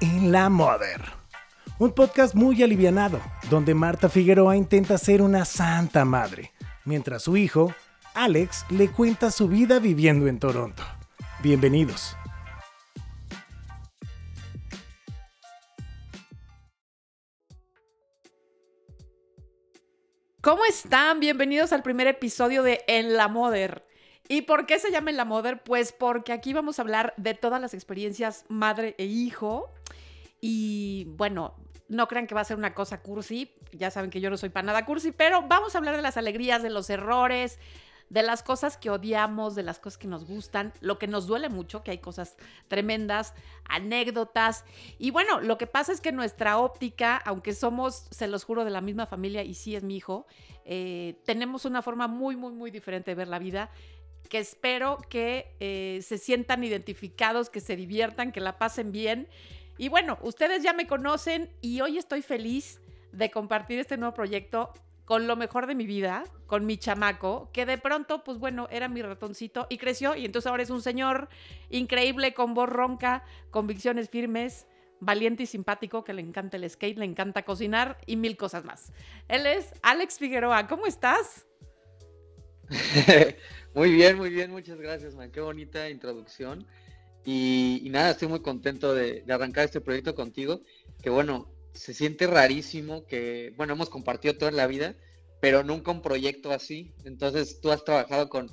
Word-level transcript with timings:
En 0.00 0.32
la 0.32 0.48
Mother. 0.48 1.00
Un 1.78 1.92
podcast 1.92 2.34
muy 2.34 2.62
alivianado, 2.62 3.20
donde 3.50 3.74
Marta 3.74 4.08
Figueroa 4.08 4.56
intenta 4.56 4.98
ser 4.98 5.22
una 5.22 5.44
santa 5.44 6.04
madre, 6.04 6.52
mientras 6.84 7.22
su 7.22 7.36
hijo, 7.36 7.74
Alex, 8.14 8.66
le 8.70 8.88
cuenta 8.88 9.30
su 9.30 9.48
vida 9.48 9.78
viviendo 9.78 10.28
en 10.28 10.38
Toronto. 10.38 10.82
Bienvenidos. 11.42 12.16
¿Cómo 20.42 20.64
están? 20.64 21.20
Bienvenidos 21.20 21.72
al 21.72 21.84
primer 21.84 22.08
episodio 22.08 22.64
de 22.64 22.84
En 22.88 23.16
la 23.16 23.28
Mother. 23.28 23.84
¿Y 24.28 24.42
por 24.42 24.66
qué 24.66 24.78
se 24.78 24.90
llama 24.90 25.12
la 25.12 25.24
Mother? 25.24 25.62
Pues 25.62 25.92
porque 25.92 26.32
aquí 26.32 26.52
vamos 26.52 26.78
a 26.78 26.82
hablar 26.82 27.14
de 27.16 27.34
todas 27.34 27.60
las 27.60 27.74
experiencias 27.74 28.44
madre 28.48 28.94
e 28.98 29.04
hijo. 29.04 29.72
Y 30.40 31.04
bueno, 31.16 31.54
no 31.88 32.08
crean 32.08 32.26
que 32.26 32.34
va 32.34 32.40
a 32.40 32.44
ser 32.44 32.56
una 32.56 32.74
cosa 32.74 33.02
cursi, 33.02 33.52
ya 33.72 33.90
saben 33.90 34.10
que 34.10 34.20
yo 34.20 34.30
no 34.30 34.36
soy 34.36 34.48
para 34.48 34.66
nada 34.66 34.86
cursi, 34.86 35.12
pero 35.12 35.42
vamos 35.46 35.74
a 35.74 35.78
hablar 35.78 35.94
de 35.96 36.02
las 36.02 36.16
alegrías, 36.16 36.62
de 36.62 36.70
los 36.70 36.88
errores, 36.88 37.58
de 38.08 38.22
las 38.22 38.42
cosas 38.42 38.76
que 38.76 38.90
odiamos, 38.90 39.54
de 39.54 39.62
las 39.62 39.78
cosas 39.78 39.98
que 39.98 40.08
nos 40.08 40.26
gustan, 40.26 40.72
lo 40.80 40.98
que 40.98 41.06
nos 41.06 41.26
duele 41.26 41.48
mucho, 41.48 41.82
que 41.82 41.92
hay 41.92 41.98
cosas 41.98 42.36
tremendas, 42.68 43.34
anécdotas. 43.64 44.64
Y 44.98 45.10
bueno, 45.10 45.40
lo 45.40 45.56
que 45.56 45.66
pasa 45.66 45.92
es 45.92 46.00
que 46.00 46.12
nuestra 46.12 46.58
óptica, 46.58 47.16
aunque 47.16 47.54
somos, 47.54 48.06
se 48.10 48.26
los 48.26 48.44
juro, 48.44 48.64
de 48.64 48.70
la 48.70 48.80
misma 48.80 49.06
familia 49.06 49.42
y 49.44 49.54
sí 49.54 49.76
es 49.76 49.82
mi 49.82 49.96
hijo, 49.96 50.26
eh, 50.64 51.20
tenemos 51.24 51.64
una 51.64 51.80
forma 51.82 52.06
muy, 52.06 52.36
muy, 52.36 52.52
muy 52.52 52.70
diferente 52.70 53.12
de 53.12 53.14
ver 53.14 53.28
la 53.28 53.38
vida 53.38 53.70
que 54.28 54.38
espero 54.38 54.98
que 55.08 55.54
eh, 55.60 56.00
se 56.02 56.18
sientan 56.18 56.64
identificados, 56.64 57.50
que 57.50 57.60
se 57.60 57.76
diviertan, 57.76 58.32
que 58.32 58.40
la 58.40 58.58
pasen 58.58 58.92
bien. 58.92 59.28
Y 59.78 59.88
bueno, 59.88 60.18
ustedes 60.22 60.62
ya 60.62 60.72
me 60.72 60.86
conocen 60.86 61.50
y 61.60 61.80
hoy 61.80 61.98
estoy 61.98 62.22
feliz 62.22 62.80
de 63.12 63.30
compartir 63.30 63.78
este 63.78 63.96
nuevo 63.96 64.14
proyecto 64.14 64.72
con 65.04 65.26
lo 65.26 65.36
mejor 65.36 65.66
de 65.66 65.74
mi 65.74 65.84
vida, 65.84 66.24
con 66.46 66.64
mi 66.64 66.78
chamaco, 66.78 67.50
que 67.52 67.66
de 67.66 67.76
pronto, 67.76 68.24
pues 68.24 68.38
bueno, 68.38 68.68
era 68.70 68.88
mi 68.88 69.02
ratoncito 69.02 69.66
y 69.68 69.78
creció 69.78 70.14
y 70.14 70.24
entonces 70.24 70.48
ahora 70.48 70.62
es 70.62 70.70
un 70.70 70.80
señor 70.80 71.28
increíble, 71.70 72.34
con 72.34 72.54
voz 72.54 72.68
ronca, 72.68 73.24
convicciones 73.50 74.08
firmes, 74.08 74.66
valiente 75.00 75.42
y 75.42 75.46
simpático, 75.46 76.04
que 76.04 76.12
le 76.12 76.22
encanta 76.22 76.56
el 76.56 76.68
skate, 76.70 76.98
le 76.98 77.04
encanta 77.04 77.42
cocinar 77.42 77.98
y 78.06 78.16
mil 78.16 78.36
cosas 78.36 78.64
más. 78.64 78.92
Él 79.28 79.46
es 79.46 79.74
Alex 79.82 80.18
Figueroa, 80.18 80.68
¿cómo 80.68 80.86
estás? 80.86 81.46
muy 83.74 83.92
bien, 83.92 84.16
muy 84.16 84.30
bien, 84.30 84.50
muchas 84.50 84.78
gracias, 84.78 85.14
man. 85.14 85.30
Qué 85.30 85.40
bonita 85.40 85.90
introducción. 85.90 86.66
Y, 87.24 87.86
nada, 87.90 88.10
estoy 88.10 88.28
muy 88.28 88.40
contento 88.40 88.94
de, 88.94 89.22
de 89.22 89.32
arrancar 89.32 89.64
este 89.64 89.80
proyecto 89.80 90.14
contigo, 90.14 90.62
que 91.02 91.10
bueno, 91.10 91.52
se 91.72 91.94
siente 91.94 92.26
rarísimo 92.26 93.06
que, 93.06 93.52
bueno, 93.56 93.74
hemos 93.74 93.88
compartido 93.88 94.36
toda 94.36 94.50
la 94.50 94.66
vida, 94.66 94.94
pero 95.40 95.62
nunca 95.62 95.90
un 95.90 96.02
proyecto 96.02 96.52
así. 96.52 96.92
Entonces 97.04 97.60
tú 97.60 97.70
has 97.70 97.84
trabajado 97.84 98.28
con, 98.28 98.50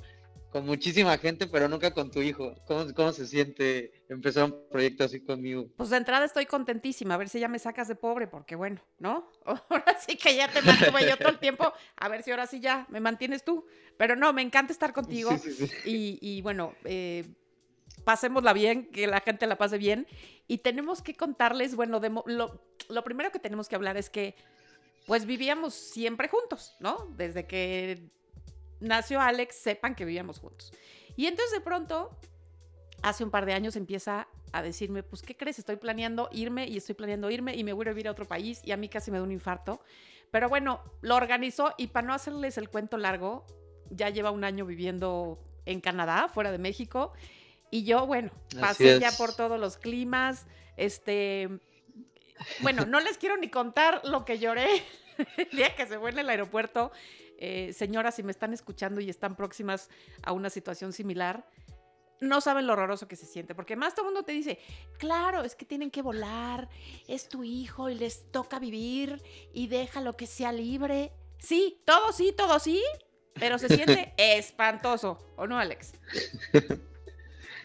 con 0.50 0.66
muchísima 0.66 1.16
gente, 1.18 1.46
pero 1.46 1.68
nunca 1.68 1.92
con 1.92 2.10
tu 2.10 2.20
hijo. 2.20 2.54
¿Cómo, 2.66 2.92
¿Cómo 2.94 3.12
se 3.12 3.26
siente 3.26 4.04
empezar 4.08 4.44
un 4.44 4.68
proyecto 4.70 5.04
así 5.04 5.20
conmigo? 5.20 5.68
Pues 5.76 5.90
de 5.90 5.96
entrada 5.96 6.24
estoy 6.24 6.46
contentísima, 6.46 7.14
a 7.14 7.18
ver 7.18 7.28
si 7.28 7.38
ya 7.38 7.48
me 7.48 7.58
sacas 7.58 7.88
de 7.88 7.94
pobre, 7.94 8.26
porque 8.26 8.56
bueno, 8.56 8.80
¿no? 8.98 9.30
Ahora 9.44 9.96
sí 9.98 10.16
que 10.16 10.34
ya 10.34 10.48
te 10.48 10.62
mantuve 10.62 11.08
yo 11.08 11.16
todo 11.16 11.28
el 11.28 11.38
tiempo, 11.38 11.72
a 11.96 12.08
ver 12.08 12.22
si 12.22 12.30
ahora 12.30 12.46
sí 12.46 12.60
ya 12.60 12.86
me 12.90 13.00
mantienes 13.00 13.44
tú. 13.44 13.64
Pero 13.96 14.16
no, 14.16 14.32
me 14.32 14.42
encanta 14.42 14.72
estar 14.72 14.92
contigo. 14.92 15.30
Sí, 15.38 15.52
sí, 15.52 15.66
sí. 15.66 15.76
Y, 15.84 16.18
y, 16.20 16.42
bueno, 16.42 16.74
eh, 16.84 17.26
pasémosla 18.04 18.52
bien, 18.52 18.90
que 18.90 19.06
la 19.06 19.20
gente 19.20 19.46
la 19.46 19.58
pase 19.58 19.78
bien. 19.78 20.06
Y 20.48 20.58
tenemos 20.58 21.02
que 21.02 21.14
contarles, 21.14 21.76
bueno, 21.76 22.00
de, 22.00 22.10
lo, 22.26 22.64
lo 22.88 23.04
primero 23.04 23.30
que 23.30 23.38
tenemos 23.38 23.68
que 23.68 23.76
hablar 23.76 23.96
es 23.96 24.10
que 24.10 24.34
pues 25.06 25.26
vivíamos 25.26 25.74
siempre 25.74 26.28
juntos, 26.28 26.76
¿no? 26.78 27.12
Desde 27.16 27.46
que 27.46 28.10
nació 28.80 29.20
Alex, 29.20 29.56
sepan 29.56 29.94
que 29.94 30.04
vivíamos 30.04 30.38
juntos. 30.38 30.72
Y 31.16 31.26
entonces 31.26 31.52
de 31.52 31.60
pronto, 31.60 32.10
hace 33.02 33.24
un 33.24 33.30
par 33.30 33.46
de 33.46 33.52
años 33.52 33.76
empieza 33.76 34.28
a 34.52 34.62
decirme, 34.62 35.02
pues, 35.02 35.22
¿qué 35.22 35.36
crees? 35.36 35.58
Estoy 35.58 35.76
planeando 35.76 36.28
irme 36.32 36.66
y 36.66 36.76
estoy 36.76 36.94
planeando 36.94 37.30
irme 37.30 37.54
y 37.54 37.64
me 37.64 37.72
voy 37.72 37.86
a 37.86 37.90
vivir 37.90 38.08
a 38.08 38.10
otro 38.10 38.26
país 38.26 38.60
y 38.64 38.72
a 38.72 38.76
mí 38.76 38.88
casi 38.88 39.10
me 39.10 39.18
da 39.18 39.24
un 39.24 39.32
infarto. 39.32 39.80
Pero 40.30 40.48
bueno, 40.48 40.82
lo 41.00 41.16
organizó 41.16 41.74
y 41.76 41.88
para 41.88 42.06
no 42.06 42.14
hacerles 42.14 42.58
el 42.58 42.68
cuento 42.68 42.96
largo, 42.96 43.44
ya 43.90 44.10
lleva 44.10 44.30
un 44.30 44.44
año 44.44 44.64
viviendo 44.64 45.38
en 45.66 45.80
Canadá, 45.80 46.28
fuera 46.28 46.52
de 46.52 46.58
México. 46.58 47.12
Y 47.70 47.84
yo, 47.84 48.06
bueno, 48.06 48.30
pasé 48.58 48.98
ya 48.98 49.12
por 49.12 49.34
todos 49.34 49.58
los 49.58 49.76
climas, 49.76 50.46
este, 50.76 51.48
bueno, 52.60 52.86
no 52.86 53.00
les 53.00 53.18
quiero 53.18 53.36
ni 53.36 53.48
contar 53.48 54.02
lo 54.04 54.24
que 54.24 54.38
lloré 54.38 54.66
el 55.36 55.50
día 55.50 55.74
que 55.76 55.86
se 55.86 55.98
fue 55.98 56.10
en 56.10 56.18
el 56.18 56.30
aeropuerto. 56.30 56.90
Eh, 57.40 57.72
señoras, 57.72 58.14
si 58.14 58.22
me 58.22 58.30
están 58.30 58.52
escuchando 58.52 59.00
y 59.00 59.10
están 59.10 59.34
próximas 59.34 59.88
a 60.22 60.32
una 60.32 60.50
situación 60.50 60.92
similar, 60.92 61.48
no 62.20 62.40
saben 62.40 62.66
lo 62.66 62.74
horroroso 62.74 63.08
que 63.08 63.16
se 63.16 63.26
siente, 63.26 63.54
porque 63.54 63.76
más 63.76 63.94
todo 63.94 64.06
el 64.06 64.12
mundo 64.12 64.24
te 64.24 64.32
dice, 64.32 64.58
claro, 64.98 65.42
es 65.42 65.54
que 65.54 65.64
tienen 65.64 65.90
que 65.90 66.02
volar, 66.02 66.68
es 67.08 67.28
tu 67.28 67.42
hijo 67.42 67.88
y 67.88 67.94
les 67.94 68.30
toca 68.30 68.58
vivir 68.58 69.22
y 69.54 69.68
déjalo 69.68 70.16
que 70.16 70.26
sea 70.26 70.52
libre. 70.52 71.12
Sí, 71.38 71.80
todo 71.86 72.12
sí, 72.12 72.34
todo 72.36 72.58
sí, 72.58 72.82
pero 73.34 73.58
se 73.58 73.68
siente 73.68 74.12
espantoso, 74.18 75.18
¿o 75.36 75.46
no, 75.46 75.58
Alex? 75.58 75.92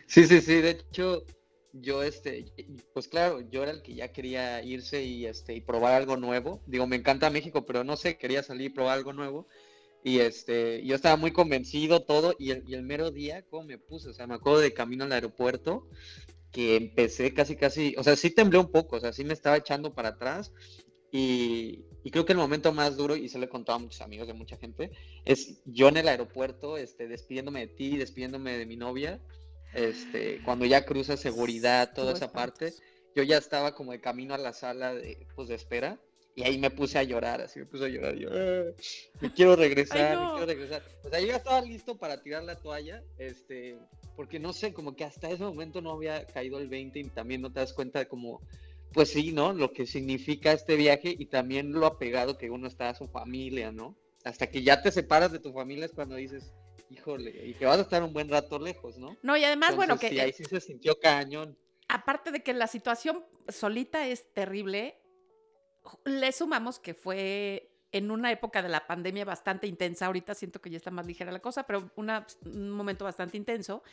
Sí, 0.07 0.25
sí, 0.27 0.39
sí, 0.39 0.61
de 0.61 0.69
hecho, 0.69 1.25
yo 1.73 2.03
este, 2.03 2.45
pues 2.93 3.07
claro, 3.07 3.41
yo 3.41 3.63
era 3.63 3.71
el 3.71 3.81
que 3.81 3.95
ya 3.95 4.11
quería 4.11 4.61
irse 4.63 5.03
y 5.03 5.25
este 5.25 5.55
y 5.55 5.61
probar 5.61 5.93
algo 5.93 6.15
nuevo. 6.15 6.61
Digo, 6.67 6.87
me 6.87 6.95
encanta 6.95 7.29
México, 7.29 7.65
pero 7.65 7.83
no 7.83 7.97
sé, 7.97 8.17
quería 8.17 8.43
salir 8.43 8.67
y 8.67 8.73
probar 8.73 8.97
algo 8.97 9.13
nuevo. 9.13 9.47
Y 10.05 10.19
este, 10.19 10.85
yo 10.85 10.95
estaba 10.95 11.17
muy 11.17 11.31
convencido 11.31 12.03
todo 12.03 12.35
y 12.37 12.51
el, 12.51 12.63
y 12.67 12.75
el 12.75 12.83
mero 12.83 13.09
día, 13.09 13.43
¿cómo 13.49 13.63
me 13.63 13.79
puse? 13.79 14.09
O 14.09 14.13
sea, 14.13 14.27
me 14.27 14.35
acuerdo 14.35 14.59
de 14.59 14.71
camino 14.71 15.03
al 15.03 15.11
aeropuerto 15.11 15.89
que 16.51 16.75
empecé 16.75 17.33
casi, 17.33 17.55
casi, 17.55 17.95
o 17.97 18.03
sea, 18.03 18.15
sí 18.15 18.29
temblé 18.29 18.59
un 18.59 18.71
poco, 18.71 18.97
o 18.97 18.99
sea, 18.99 19.11
sí 19.13 19.23
me 19.23 19.33
estaba 19.33 19.57
echando 19.57 19.95
para 19.95 20.09
atrás 20.09 20.53
y, 21.11 21.85
y, 22.03 22.11
creo 22.11 22.23
que 22.23 22.33
el 22.33 22.37
momento 22.37 22.71
más 22.71 22.97
duro, 22.97 23.15
y 23.15 23.29
se 23.29 23.39
lo 23.39 23.45
he 23.45 23.49
contado 23.49 23.77
a 23.77 23.81
muchos 23.81 24.01
amigos 24.01 24.27
de 24.27 24.33
mucha 24.35 24.57
gente, 24.57 24.91
es 25.25 25.63
yo 25.65 25.87
en 25.87 25.97
el 25.97 26.07
aeropuerto, 26.07 26.77
este, 26.77 27.07
despidiéndome 27.07 27.61
de 27.61 27.73
ti, 27.73 27.97
despidiéndome 27.97 28.59
de 28.59 28.65
mi 28.67 28.77
novia, 28.77 29.19
este, 29.73 30.39
cuando 30.45 30.65
ya 30.65 30.85
cruza 30.85 31.17
seguridad, 31.17 31.93
toda 31.95 32.13
esa 32.13 32.31
parte, 32.31 32.73
yo 33.15 33.23
ya 33.23 33.39
estaba 33.39 33.73
como 33.73 33.91
de 33.91 34.01
camino 34.01 34.35
a 34.35 34.37
la 34.37 34.53
sala 34.53 34.93
de, 34.93 35.25
pues, 35.35 35.47
de 35.47 35.55
espera. 35.55 35.99
Y 36.35 36.43
ahí 36.43 36.57
me 36.57 36.69
puse 36.69 36.99
a 36.99 37.03
llorar, 37.03 37.41
así 37.41 37.59
me 37.59 37.65
puse 37.65 37.85
a 37.85 37.87
llorar. 37.87 38.15
Yo, 38.15 38.29
ah, 38.29 38.71
me 39.21 39.33
quiero 39.33 39.55
regresar, 39.55 40.19
me 40.19 40.31
quiero 40.31 40.45
regresar. 40.45 40.83
O 41.03 41.09
sea, 41.09 41.21
yo 41.21 41.27
ya 41.27 41.37
estaba 41.37 41.61
listo 41.61 41.97
para 41.97 42.21
tirar 42.21 42.43
la 42.43 42.57
toalla, 42.57 43.01
este, 43.17 43.79
porque 44.17 44.37
no 44.37 44.51
sé, 44.51 44.73
como 44.73 44.97
que 44.97 45.05
hasta 45.05 45.29
ese 45.29 45.43
momento 45.43 45.81
no 45.81 45.91
había 45.91 46.25
caído 46.27 46.59
el 46.59 46.67
20 46.67 46.99
y 46.99 47.03
también 47.05 47.41
no 47.41 47.53
te 47.53 47.61
das 47.61 47.71
cuenta 47.71 47.99
de 47.99 48.09
como, 48.09 48.41
pues 48.91 49.11
sí, 49.11 49.31
¿no? 49.31 49.53
Lo 49.53 49.71
que 49.71 49.85
significa 49.85 50.51
este 50.51 50.75
viaje 50.75 51.15
y 51.17 51.27
también 51.27 51.71
lo 51.71 51.85
apegado 51.85 52.37
que 52.37 52.49
uno 52.49 52.67
está 52.67 52.89
a 52.89 52.95
su 52.95 53.07
familia, 53.07 53.71
¿no? 53.71 53.95
Hasta 54.25 54.47
que 54.47 54.61
ya 54.61 54.81
te 54.81 54.91
separas 54.91 55.31
de 55.31 55.39
tu 55.39 55.53
familia 55.53 55.85
es 55.85 55.93
cuando 55.93 56.15
dices, 56.15 56.51
híjole, 56.89 57.45
y 57.45 57.53
que 57.53 57.65
vas 57.65 57.77
a 57.77 57.83
estar 57.83 58.03
un 58.03 58.11
buen 58.11 58.27
rato 58.27 58.59
lejos, 58.59 58.97
¿no? 58.97 59.15
No, 59.23 59.37
y 59.37 59.43
además, 59.45 59.75
bueno, 59.75 59.97
que... 59.97 60.09
Sí, 60.09 60.19
ahí 60.19 60.33
sí 60.33 60.43
se 60.43 60.59
sintió 60.59 60.99
cañón. 60.99 61.57
Aparte 61.87 62.31
de 62.31 62.43
que 62.43 62.53
la 62.53 62.67
situación 62.67 63.23
solita 63.47 64.07
es 64.07 64.33
terrible, 64.33 64.97
le 66.05 66.31
sumamos 66.31 66.79
que 66.79 66.93
fue 66.93 67.71
en 67.91 68.11
una 68.11 68.31
época 68.31 68.61
de 68.61 68.69
la 68.69 68.87
pandemia 68.87 69.23
bastante 69.23 69.67
intensa, 69.67 70.07
ahorita 70.07 70.33
siento 70.33 70.61
que 70.61 70.69
ya 70.69 70.77
está 70.77 70.91
más 70.91 71.05
ligera 71.05 71.31
la 71.31 71.39
cosa, 71.39 71.63
pero 71.63 71.91
un 71.95 72.69
momento 72.71 73.05
bastante 73.05 73.37
intenso. 73.37 73.83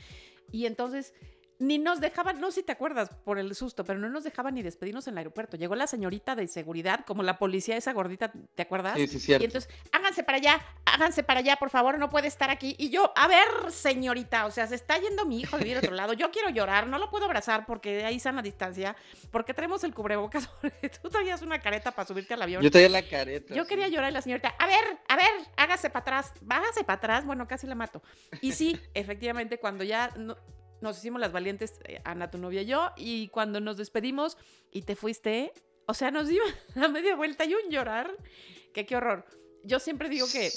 Y 0.50 0.66
entonces 0.66 1.14
ni 1.62 1.78
nos 1.78 2.00
dejaban, 2.00 2.40
no 2.40 2.50
sé 2.50 2.60
si 2.60 2.66
te 2.66 2.72
acuerdas 2.72 3.08
por 3.24 3.38
el 3.38 3.54
susto, 3.54 3.84
pero 3.84 3.98
no 3.98 4.08
nos 4.08 4.24
dejaban 4.24 4.54
ni 4.54 4.62
despedirnos 4.62 5.06
en 5.06 5.14
el 5.14 5.18
aeropuerto. 5.18 5.56
Llegó 5.56 5.76
la 5.76 5.86
señorita 5.86 6.34
de 6.34 6.48
seguridad, 6.48 7.04
como 7.06 7.22
la 7.22 7.38
policía, 7.38 7.76
esa 7.76 7.92
gordita, 7.92 8.32
¿te 8.56 8.62
acuerdas? 8.62 8.96
Sí, 8.96 9.06
sí, 9.06 9.20
cierto. 9.20 9.44
Y 9.44 9.46
entonces, 9.46 9.72
háganse 9.92 10.24
para 10.24 10.38
allá, 10.38 10.60
háganse 10.84 11.22
para 11.22 11.38
allá, 11.38 11.56
por 11.56 11.70
favor, 11.70 12.00
no 12.00 12.10
puede 12.10 12.26
estar 12.26 12.50
aquí. 12.50 12.74
Y 12.78 12.90
yo, 12.90 13.12
a 13.14 13.28
ver, 13.28 13.70
señorita, 13.70 14.46
o 14.46 14.50
sea, 14.50 14.66
se 14.66 14.74
está 14.74 14.98
yendo 14.98 15.24
mi 15.24 15.40
hijo 15.40 15.56
de 15.56 15.62
vivir 15.62 15.76
a 15.76 15.80
otro 15.80 15.94
lado. 15.94 16.14
Yo 16.14 16.32
quiero 16.32 16.50
llorar, 16.50 16.88
no 16.88 16.98
lo 16.98 17.10
puedo 17.10 17.26
abrazar 17.26 17.64
porque 17.64 18.04
ahí 18.04 18.16
están 18.16 18.36
a 18.40 18.42
distancia, 18.42 18.96
porque 19.30 19.54
traemos 19.54 19.84
el 19.84 19.94
cubrebocas, 19.94 20.50
tú 21.02 21.10
traías 21.10 21.42
una 21.42 21.60
careta 21.60 21.92
para 21.92 22.08
subirte 22.08 22.34
al 22.34 22.42
avión. 22.42 22.60
Yo 22.60 22.72
traía 22.72 22.88
la 22.88 23.06
careta. 23.08 23.54
Yo 23.54 23.68
quería 23.68 23.86
llorar 23.86 24.10
y 24.10 24.14
la 24.14 24.22
señorita, 24.22 24.48
a 24.58 24.66
ver, 24.66 24.98
a 25.08 25.14
ver, 25.14 25.30
hágase 25.56 25.90
para 25.90 26.00
atrás, 26.00 26.32
hágase 26.48 26.82
para 26.82 26.96
atrás. 26.96 27.24
Bueno, 27.24 27.46
casi 27.46 27.68
la 27.68 27.76
mato. 27.76 28.02
Y 28.40 28.50
sí, 28.50 28.80
efectivamente, 28.94 29.58
cuando 29.58 29.84
ya 29.84 30.12
nos 30.82 30.98
hicimos 30.98 31.20
las 31.20 31.32
valientes, 31.32 31.80
eh, 31.84 32.00
Ana, 32.04 32.30
tu 32.30 32.38
novia 32.38 32.62
y 32.62 32.66
yo, 32.66 32.90
y 32.96 33.28
cuando 33.28 33.60
nos 33.60 33.76
despedimos 33.76 34.36
y 34.70 34.82
te 34.82 34.96
fuiste, 34.96 35.52
o 35.86 35.94
sea, 35.94 36.10
nos 36.10 36.28
dio 36.28 36.42
a 36.76 36.88
media 36.88 37.16
vuelta 37.16 37.44
y 37.44 37.54
un 37.54 37.70
llorar, 37.70 38.10
que 38.74 38.86
qué 38.86 38.96
horror. 38.96 39.24
Yo 39.64 39.78
siempre 39.78 40.08
digo 40.08 40.26
que 40.30 40.50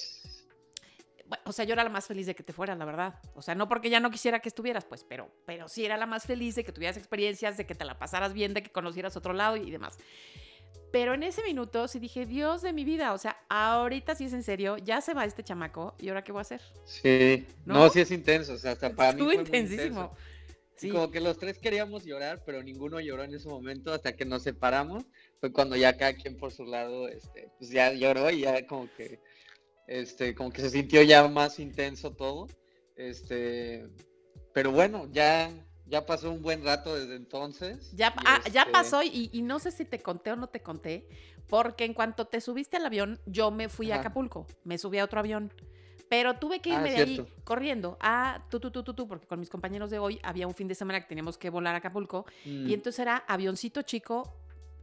o 1.44 1.52
sea, 1.52 1.66
yo 1.66 1.74
era 1.74 1.84
la 1.84 1.90
más 1.90 2.06
feliz 2.06 2.28
de 2.28 2.36
que 2.36 2.44
te 2.44 2.54
fueras, 2.54 2.78
la 2.78 2.86
verdad. 2.86 3.20
O 3.34 3.42
sea, 3.42 3.56
no 3.56 3.68
porque 3.68 3.90
ya 3.90 4.00
no 4.00 4.12
quisiera 4.12 4.40
que 4.40 4.50
estuvieras, 4.50 4.86
pues, 4.86 5.04
pero, 5.04 5.32
pero 5.46 5.68
sí 5.68 5.86
era 5.86 5.98
la 5.98 6.06
más 6.06 6.26
feliz 6.26 6.56
de 6.56 6.64
que 6.64 6.72
tuvieras 6.72 6.98
experiencias, 6.98 7.58
de 7.58 7.66
que 7.66 7.76
te 7.76 7.86
la 7.86 7.98
pasaras 7.98 8.34
bien, 8.34 8.54
de 8.54 8.62
que 8.62 8.72
conocieras 8.72 9.18
otro 9.18 9.34
lado 9.34 9.58
y 9.58 9.72
demás. 9.72 9.98
Pero 10.92 11.14
en 11.14 11.24
ese 11.24 11.44
minuto 11.44 11.88
sí 11.88 12.00
dije, 12.00 12.26
Dios 12.26 12.62
de 12.62 12.72
mi 12.72 12.86
vida, 12.86 13.14
o 13.14 13.18
sea, 13.18 13.38
ahorita 13.50 14.16
sí 14.16 14.26
es 14.26 14.34
en 14.34 14.44
serio, 14.44 14.78
ya 14.78 15.02
se 15.02 15.14
va 15.14 15.26
este 15.26 15.44
chamaco 15.44 15.96
y 16.00 16.08
ahora 16.10 16.24
qué 16.24 16.32
voy 16.32 16.40
a 16.40 16.42
hacer. 16.42 16.62
Sí, 16.86 17.46
no, 17.66 17.90
sí 17.90 18.00
es 18.00 18.12
intenso, 18.12 18.54
o 18.54 18.58
sea, 18.58 18.72
hasta 18.72 18.96
para 18.96 19.14
mí 19.14 19.24
fue 19.24 19.36
intensísimo. 19.36 20.16
Sí. 20.78 20.90
Como 20.90 21.10
que 21.10 21.22
los 21.22 21.38
tres 21.38 21.58
queríamos 21.58 22.04
llorar, 22.04 22.44
pero 22.46 22.62
ninguno 22.62 23.00
lloró 23.00 23.24
en 23.24 23.34
ese 23.34 23.48
momento 23.48 23.94
hasta 23.94 24.14
que 24.14 24.26
nos 24.26 24.44
separamos. 24.44 25.06
Fue 25.40 25.52
cuando 25.52 25.78
ya 25.78 25.96
cada 25.96 26.14
quien 26.14 26.38
por 26.38 26.52
su 26.52 26.66
lado, 26.66 27.08
este, 27.08 27.50
pues 27.58 27.70
ya 27.70 27.94
lloró 27.94 28.30
y 28.30 28.42
ya 28.42 28.68
como 28.68 28.90
que 28.98 29.22
este, 29.88 30.34
como 30.34 30.52
que 30.52 30.62
se 30.62 30.70
sintió 30.70 31.02
ya 31.02 31.28
más 31.28 31.60
intenso 31.60 32.12
todo. 32.12 32.48
Este, 32.96 33.88
pero 34.54 34.72
bueno, 34.72 35.08
ya, 35.12 35.52
ya 35.88 36.06
pasó 36.06 36.32
un 36.32 36.42
buen 36.42 36.64
rato 36.64 36.96
desde 36.96 37.16
entonces. 37.16 37.92
Ya, 37.96 38.14
ah, 38.26 38.42
ya 38.52 38.62
este 38.62 38.72
pasó 38.72 39.04
y, 39.04 39.30
no 39.44 39.60
sé 39.60 39.72
si 39.72 39.86
te 39.86 40.00
conté 40.00 40.32
o 40.32 40.36
no 40.36 40.48
te 40.48 40.62
conté, 40.62 41.08
porque 41.48 41.86
en 41.86 41.94
cuanto 41.94 42.26
te 42.26 42.42
subiste 42.42 42.78
al 42.78 42.86
avión, 42.86 43.20
yo 43.26 43.52
me 43.52 43.70
fui 43.70 43.92
a 43.92 43.98
Acapulco, 43.98 44.48
me 44.64 44.78
subí 44.78 44.98
a 44.98 45.04
otro 45.04 45.20
avión. 45.20 45.54
Pero 46.08 46.36
tuve 46.36 46.60
que 46.60 46.70
irme 46.70 46.92
ah, 46.92 46.94
de 46.94 46.98
ahí 46.98 47.28
corriendo 47.44 47.98
a 48.00 48.46
tú, 48.52 48.60
tú, 48.60 48.70
tú, 48.70 48.84
tú, 48.84 48.94
tú, 48.94 49.08
porque 49.08 49.26
con 49.26 49.40
mis 49.40 49.50
compañeros 49.50 49.90
de 49.90 49.98
hoy 49.98 50.20
había 50.22 50.46
un 50.46 50.54
fin 50.54 50.68
de 50.68 50.76
semana 50.76 51.02
que 51.02 51.08
teníamos 51.08 51.36
que 51.36 51.50
volar 51.50 51.74
a 51.74 51.80
Acapulco. 51.80 52.26
Y 52.46 52.50
mm. 52.50 52.74
entonces 52.74 53.00
era 53.00 53.18
avioncito 53.28 53.82
chico, 53.82 54.38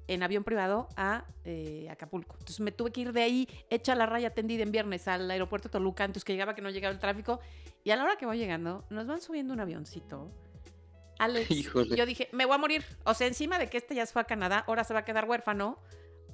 en 0.09 0.23
avión 0.23 0.45
privado 0.45 0.89
a 0.97 1.25
eh, 1.45 1.89
Acapulco. 1.91 2.35
Entonces 2.35 2.61
me 2.61 2.73
tuve 2.73 2.91
que 2.91 3.03
ir 3.03 3.13
de 3.13 3.23
ahí, 3.23 3.49
hecha 3.71 3.95
la 3.95 4.07
raya 4.07 4.31
tendida 4.35 4.63
en 4.63 4.73
viernes 4.73 5.09
al 5.09 5.31
aeropuerto 5.31 5.69
Toluca, 5.69 6.05
entonces 6.05 6.25
que 6.25 6.33
llegaba 6.33 6.55
que 6.55 6.63
no 6.63 6.71
llegaba 6.71 6.93
el 6.93 6.99
tráfico. 6.99 7.41
Y 7.85 7.91
a 7.91 7.97
la 7.97 8.05
hora 8.05 8.17
que 8.17 8.27
voy 8.27 8.39
llegando, 8.39 8.85
nos 8.91 9.07
van 9.07 9.21
subiendo 9.21 9.55
un 9.55 9.61
avioncito. 9.61 10.31
Alex, 11.23 11.49
yo 11.97 12.07
dije, 12.07 12.29
me 12.33 12.45
voy 12.47 12.55
a 12.55 12.59
morir. 12.59 12.85
O 13.05 13.15
sea, 13.15 13.27
encima 13.27 13.59
de 13.59 13.69
que 13.69 13.79
este 13.79 13.95
ya 13.95 14.05
se 14.07 14.13
fue 14.13 14.23
a 14.23 14.25
Canadá, 14.25 14.65
ahora 14.67 14.85
se 14.85 14.93
va 14.93 15.01
a 15.01 15.05
quedar 15.05 15.29
huérfano 15.29 15.79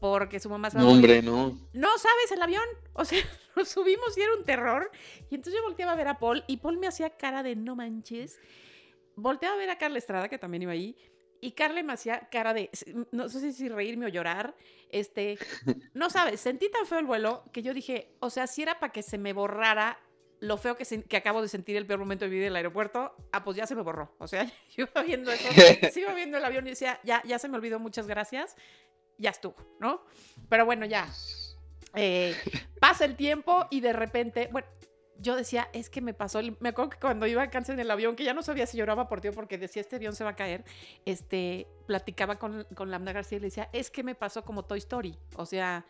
porque 0.00 0.40
su 0.40 0.48
mamá 0.48 0.70
se 0.70 0.78
va 0.78 0.84
no, 0.84 0.90
Hombre, 0.90 1.22
no. 1.22 1.58
No 1.72 1.98
sabes 1.98 2.32
el 2.32 2.40
avión. 2.40 2.64
O 2.94 3.04
sea, 3.04 3.18
nos 3.56 3.68
subimos 3.68 4.16
y 4.16 4.22
era 4.22 4.34
un 4.34 4.44
terror. 4.44 4.90
Y 5.30 5.34
entonces 5.34 5.60
yo 5.60 5.62
volteaba 5.66 5.92
a 5.92 5.96
ver 5.96 6.08
a 6.08 6.18
Paul 6.18 6.44
y 6.46 6.58
Paul 6.58 6.78
me 6.78 6.86
hacía 6.86 7.10
cara 7.10 7.42
de 7.42 7.56
no 7.56 7.76
manches. 7.76 8.38
Volteaba 9.16 9.56
a 9.56 9.58
ver 9.58 9.70
a 9.70 9.78
Carla 9.78 9.98
Estrada, 9.98 10.28
que 10.28 10.38
también 10.38 10.62
iba 10.62 10.72
ahí. 10.72 10.96
Y 11.40 11.52
Carla 11.52 11.82
me 11.82 11.92
hacía 11.92 12.28
cara 12.30 12.54
de, 12.54 12.70
no 13.12 13.28
sé 13.28 13.52
si 13.52 13.68
reírme 13.68 14.06
o 14.06 14.08
llorar, 14.08 14.56
este, 14.90 15.38
no 15.94 16.10
sabes, 16.10 16.40
sentí 16.40 16.68
tan 16.68 16.84
feo 16.84 16.98
el 16.98 17.06
vuelo 17.06 17.44
que 17.52 17.62
yo 17.62 17.72
dije, 17.72 18.16
o 18.18 18.28
sea, 18.28 18.48
si 18.48 18.62
era 18.62 18.80
para 18.80 18.92
que 18.92 19.04
se 19.04 19.18
me 19.18 19.32
borrara 19.32 20.00
lo 20.40 20.56
feo 20.56 20.76
que, 20.76 20.84
que 21.04 21.16
acabo 21.16 21.42
de 21.42 21.48
sentir 21.48 21.76
el 21.76 21.86
peor 21.86 21.98
momento 21.98 22.24
de 22.24 22.30
vida 22.30 22.42
en 22.42 22.48
el 22.48 22.56
aeropuerto, 22.56 23.14
ah, 23.32 23.44
pues 23.44 23.56
ya 23.56 23.66
se 23.66 23.74
me 23.74 23.82
borró. 23.82 24.14
O 24.18 24.26
sea, 24.26 24.44
yo 24.76 24.86
iba 24.90 25.02
viendo 25.02 25.30
eso, 25.32 25.48
sigo 25.92 26.14
viendo 26.14 26.38
el 26.38 26.44
avión 26.44 26.66
y 26.66 26.70
decía, 26.70 27.00
ya, 27.04 27.22
ya 27.24 27.38
se 27.38 27.48
me 27.48 27.56
olvidó, 27.56 27.78
muchas 27.78 28.06
gracias, 28.06 28.56
ya 29.16 29.30
estuvo, 29.30 29.56
¿no? 29.80 30.02
Pero 30.48 30.64
bueno, 30.64 30.86
ya. 30.86 31.08
Eh, 31.94 32.36
pasa 32.80 33.04
el 33.04 33.16
tiempo 33.16 33.66
y 33.70 33.80
de 33.80 33.92
repente, 33.92 34.48
bueno, 34.52 34.68
yo 35.20 35.34
decía, 35.34 35.68
es 35.72 35.90
que 35.90 36.00
me 36.00 36.14
pasó, 36.14 36.40
me 36.60 36.68
acuerdo 36.68 36.90
que 36.90 36.98
cuando 36.98 37.26
iba 37.26 37.42
a 37.42 37.50
cáncer 37.50 37.74
en 37.74 37.80
el 37.80 37.90
avión, 37.90 38.14
que 38.14 38.24
ya 38.24 38.34
no 38.34 38.42
sabía 38.42 38.66
si 38.66 38.76
lloraba 38.76 39.08
por 39.08 39.20
ti 39.20 39.30
porque 39.30 39.58
decía, 39.58 39.80
este 39.80 39.96
avión 39.96 40.14
se 40.14 40.22
va 40.22 40.30
a 40.30 40.36
caer, 40.36 40.64
este, 41.04 41.66
platicaba 41.86 42.38
con, 42.38 42.64
con 42.74 42.90
Lambda 42.90 43.12
García 43.12 43.38
y 43.38 43.40
le 43.40 43.46
decía, 43.48 43.68
es 43.72 43.90
que 43.90 44.04
me 44.04 44.14
pasó 44.14 44.44
como 44.44 44.64
Toy 44.64 44.78
Story, 44.78 45.18
o 45.34 45.44
sea, 45.44 45.84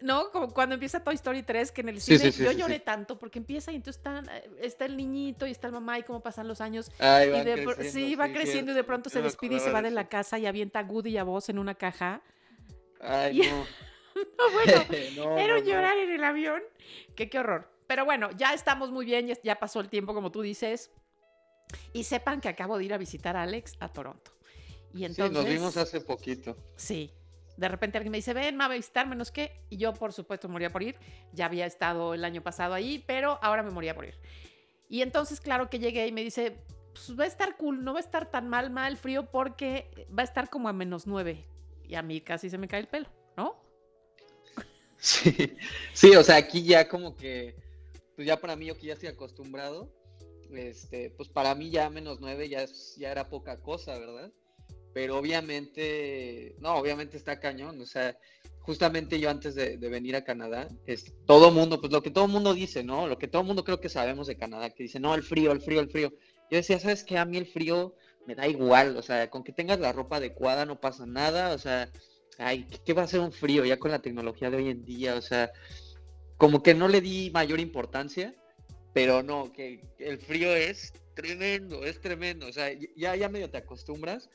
¿no? 0.00 0.30
Como 0.30 0.52
cuando 0.52 0.74
empieza 0.74 1.02
Toy 1.02 1.14
Story 1.14 1.42
3, 1.42 1.72
que 1.72 1.80
en 1.82 1.88
el 1.90 2.00
cine 2.00 2.30
yo 2.30 2.52
lloré 2.52 2.80
tanto 2.80 3.18
porque 3.18 3.38
empieza 3.38 3.72
y 3.72 3.76
entonces 3.76 4.00
está, 4.00 4.22
está, 4.60 4.84
el 4.84 4.96
niñito 4.96 5.46
y 5.46 5.50
está 5.50 5.66
el 5.66 5.72
mamá 5.72 5.98
y 5.98 6.02
cómo 6.02 6.20
pasan 6.20 6.48
los 6.48 6.60
años. 6.60 6.90
y 6.98 7.84
sí, 7.84 8.14
va 8.14 8.28
creciendo 8.28 8.72
y 8.72 8.74
de 8.74 8.84
pronto 8.84 9.10
se 9.10 9.22
despide 9.22 9.56
y 9.56 9.60
se 9.60 9.70
va 9.70 9.82
de 9.82 9.90
la 9.90 10.08
casa 10.08 10.38
y 10.38 10.46
avienta 10.46 10.80
a 10.80 10.82
Goody 10.82 11.10
y 11.10 11.18
a 11.18 11.24
vos 11.24 11.48
en 11.48 11.58
una 11.58 11.74
caja. 11.74 12.22
Ay, 13.00 13.40
no. 13.50 13.66
no, 14.14 14.52
bueno, 14.52 15.36
era 15.38 15.56
un 15.56 15.64
llorar 15.64 15.98
en 15.98 16.10
el 16.10 16.24
avión. 16.24 16.62
Que 17.14 17.28
qué 17.28 17.38
horror. 17.38 17.70
Pero 17.86 18.04
bueno, 18.04 18.30
ya 18.36 18.54
estamos 18.54 18.90
muy 18.90 19.04
bien, 19.04 19.32
ya 19.42 19.58
pasó 19.58 19.80
el 19.80 19.88
tiempo, 19.88 20.14
como 20.14 20.30
tú 20.30 20.42
dices. 20.42 20.90
Y 21.92 22.04
sepan 22.04 22.40
que 22.40 22.48
acabo 22.48 22.78
de 22.78 22.84
ir 22.84 22.94
a 22.94 22.98
visitar 22.98 23.36
a 23.36 23.42
Alex 23.42 23.76
a 23.80 23.88
Toronto. 23.88 24.32
Y 24.92 25.04
entonces, 25.04 25.28
sí, 25.28 25.34
nos 25.34 25.44
vimos 25.44 25.76
hace 25.76 26.00
poquito. 26.00 26.56
Sí. 26.76 27.12
De 27.60 27.68
repente 27.68 27.98
alguien 27.98 28.10
me 28.12 28.18
dice, 28.18 28.32
ven, 28.32 28.58
va 28.58 28.64
a 28.64 28.68
visitar, 28.68 29.06
menos 29.06 29.30
que. 29.30 29.64
Y 29.68 29.76
yo, 29.76 29.92
por 29.92 30.12
supuesto, 30.12 30.48
moría 30.48 30.70
por 30.70 30.82
ir. 30.82 30.96
Ya 31.32 31.46
había 31.46 31.66
estado 31.66 32.14
el 32.14 32.24
año 32.24 32.42
pasado 32.42 32.74
ahí, 32.74 33.04
pero 33.06 33.38
ahora 33.42 33.62
me 33.62 33.70
moría 33.70 33.94
por 33.94 34.06
ir. 34.06 34.14
Y 34.88 35.02
entonces, 35.02 35.40
claro 35.40 35.68
que 35.68 35.78
llegué 35.78 36.06
y 36.06 36.12
me 36.12 36.24
dice, 36.24 36.56
pues 36.92 37.18
va 37.18 37.24
a 37.24 37.26
estar 37.26 37.56
cool, 37.56 37.84
no 37.84 37.92
va 37.92 37.98
a 37.98 38.02
estar 38.02 38.30
tan 38.30 38.48
mal, 38.48 38.70
mal 38.70 38.96
frío, 38.96 39.30
porque 39.30 40.06
va 40.16 40.22
a 40.22 40.24
estar 40.24 40.48
como 40.48 40.68
a 40.68 40.72
menos 40.72 41.06
nueve. 41.06 41.44
Y 41.86 41.94
a 41.94 42.02
mí 42.02 42.20
casi 42.20 42.50
se 42.50 42.58
me 42.58 42.66
cae 42.66 42.80
el 42.80 42.88
pelo, 42.88 43.08
¿no? 43.36 43.60
Sí, 45.02 45.56
sí, 45.94 46.14
o 46.14 46.22
sea, 46.22 46.36
aquí 46.36 46.62
ya 46.62 46.86
como 46.86 47.16
que 47.16 47.54
pues 48.20 48.26
ya 48.26 48.38
para 48.38 48.54
mí, 48.54 48.66
yo 48.66 48.76
que 48.76 48.88
ya 48.88 48.92
estoy 48.92 49.08
acostumbrado, 49.08 49.90
este, 50.52 51.08
pues 51.08 51.30
para 51.30 51.54
mí 51.54 51.70
ya 51.70 51.88
menos 51.88 52.20
nueve 52.20 52.50
ya, 52.50 52.66
ya 52.98 53.10
era 53.10 53.30
poca 53.30 53.62
cosa, 53.62 53.98
¿verdad? 53.98 54.30
Pero 54.92 55.18
obviamente, 55.18 56.56
no, 56.58 56.74
obviamente 56.74 57.16
está 57.16 57.38
cañón, 57.38 57.80
o 57.80 57.86
sea, 57.86 58.16
justamente 58.60 59.20
yo 59.20 59.30
antes 59.30 59.54
de, 59.54 59.76
venir 59.76 60.16
a 60.16 60.24
Canadá, 60.24 60.68
es, 60.86 61.12
todo 61.26 61.50
mundo, 61.50 61.80
pues 61.80 61.92
lo 61.92 62.02
que 62.02 62.10
todo 62.10 62.28
mundo 62.28 62.54
dice, 62.54 62.82
¿no? 62.82 63.06
Lo 63.06 63.18
que 63.18 63.28
todo 63.28 63.44
mundo 63.44 63.64
creo 63.64 63.80
que 63.80 63.88
sabemos 63.88 64.26
de 64.26 64.36
Canadá, 64.36 64.70
que 64.70 64.84
dice, 64.84 65.00
no, 65.00 65.14
el 65.14 65.22
frío, 65.22 65.52
el 65.52 65.60
frío, 65.60 65.80
el 65.80 65.90
frío. 65.90 66.12
Yo 66.50 66.56
decía, 66.56 66.78
¿sabes 66.78 67.04
qué? 67.04 67.18
A 67.18 67.24
mí 67.24 67.36
el 67.36 67.46
frío 67.46 67.94
me 68.26 68.34
da 68.34 68.46
igual, 68.48 68.96
o 68.96 69.02
sea, 69.02 69.30
con 69.30 69.44
que 69.44 69.52
tengas 69.52 69.80
la 69.80 69.92
ropa 69.92 70.16
adecuada 70.16 70.66
no 70.66 70.80
pasa 70.80 71.06
nada, 71.06 71.54
o 71.54 71.58
sea, 71.58 71.90
ay, 72.38 72.66
¿qué 72.84 72.92
va 72.92 73.02
a 73.02 73.06
ser 73.06 73.20
un 73.20 73.32
frío 73.32 73.64
ya 73.64 73.78
con 73.78 73.90
la 73.90 74.02
tecnología 74.02 74.50
de 74.50 74.56
hoy 74.56 74.68
en 74.68 74.84
día? 74.84 75.14
O 75.14 75.22
sea, 75.22 75.50
como 76.36 76.62
que 76.62 76.74
no 76.74 76.88
le 76.88 77.00
di 77.00 77.30
mayor 77.30 77.60
importancia, 77.60 78.34
pero 78.92 79.22
no, 79.22 79.52
que 79.52 79.80
el 79.98 80.18
frío 80.18 80.54
es 80.54 80.92
tremendo, 81.14 81.84
es 81.84 82.00
tremendo. 82.00 82.46
O 82.46 82.52
sea, 82.52 82.70
ya, 82.96 83.14
ya 83.16 83.28
medio 83.28 83.50
te 83.50 83.58
acostumbras, 83.58 84.30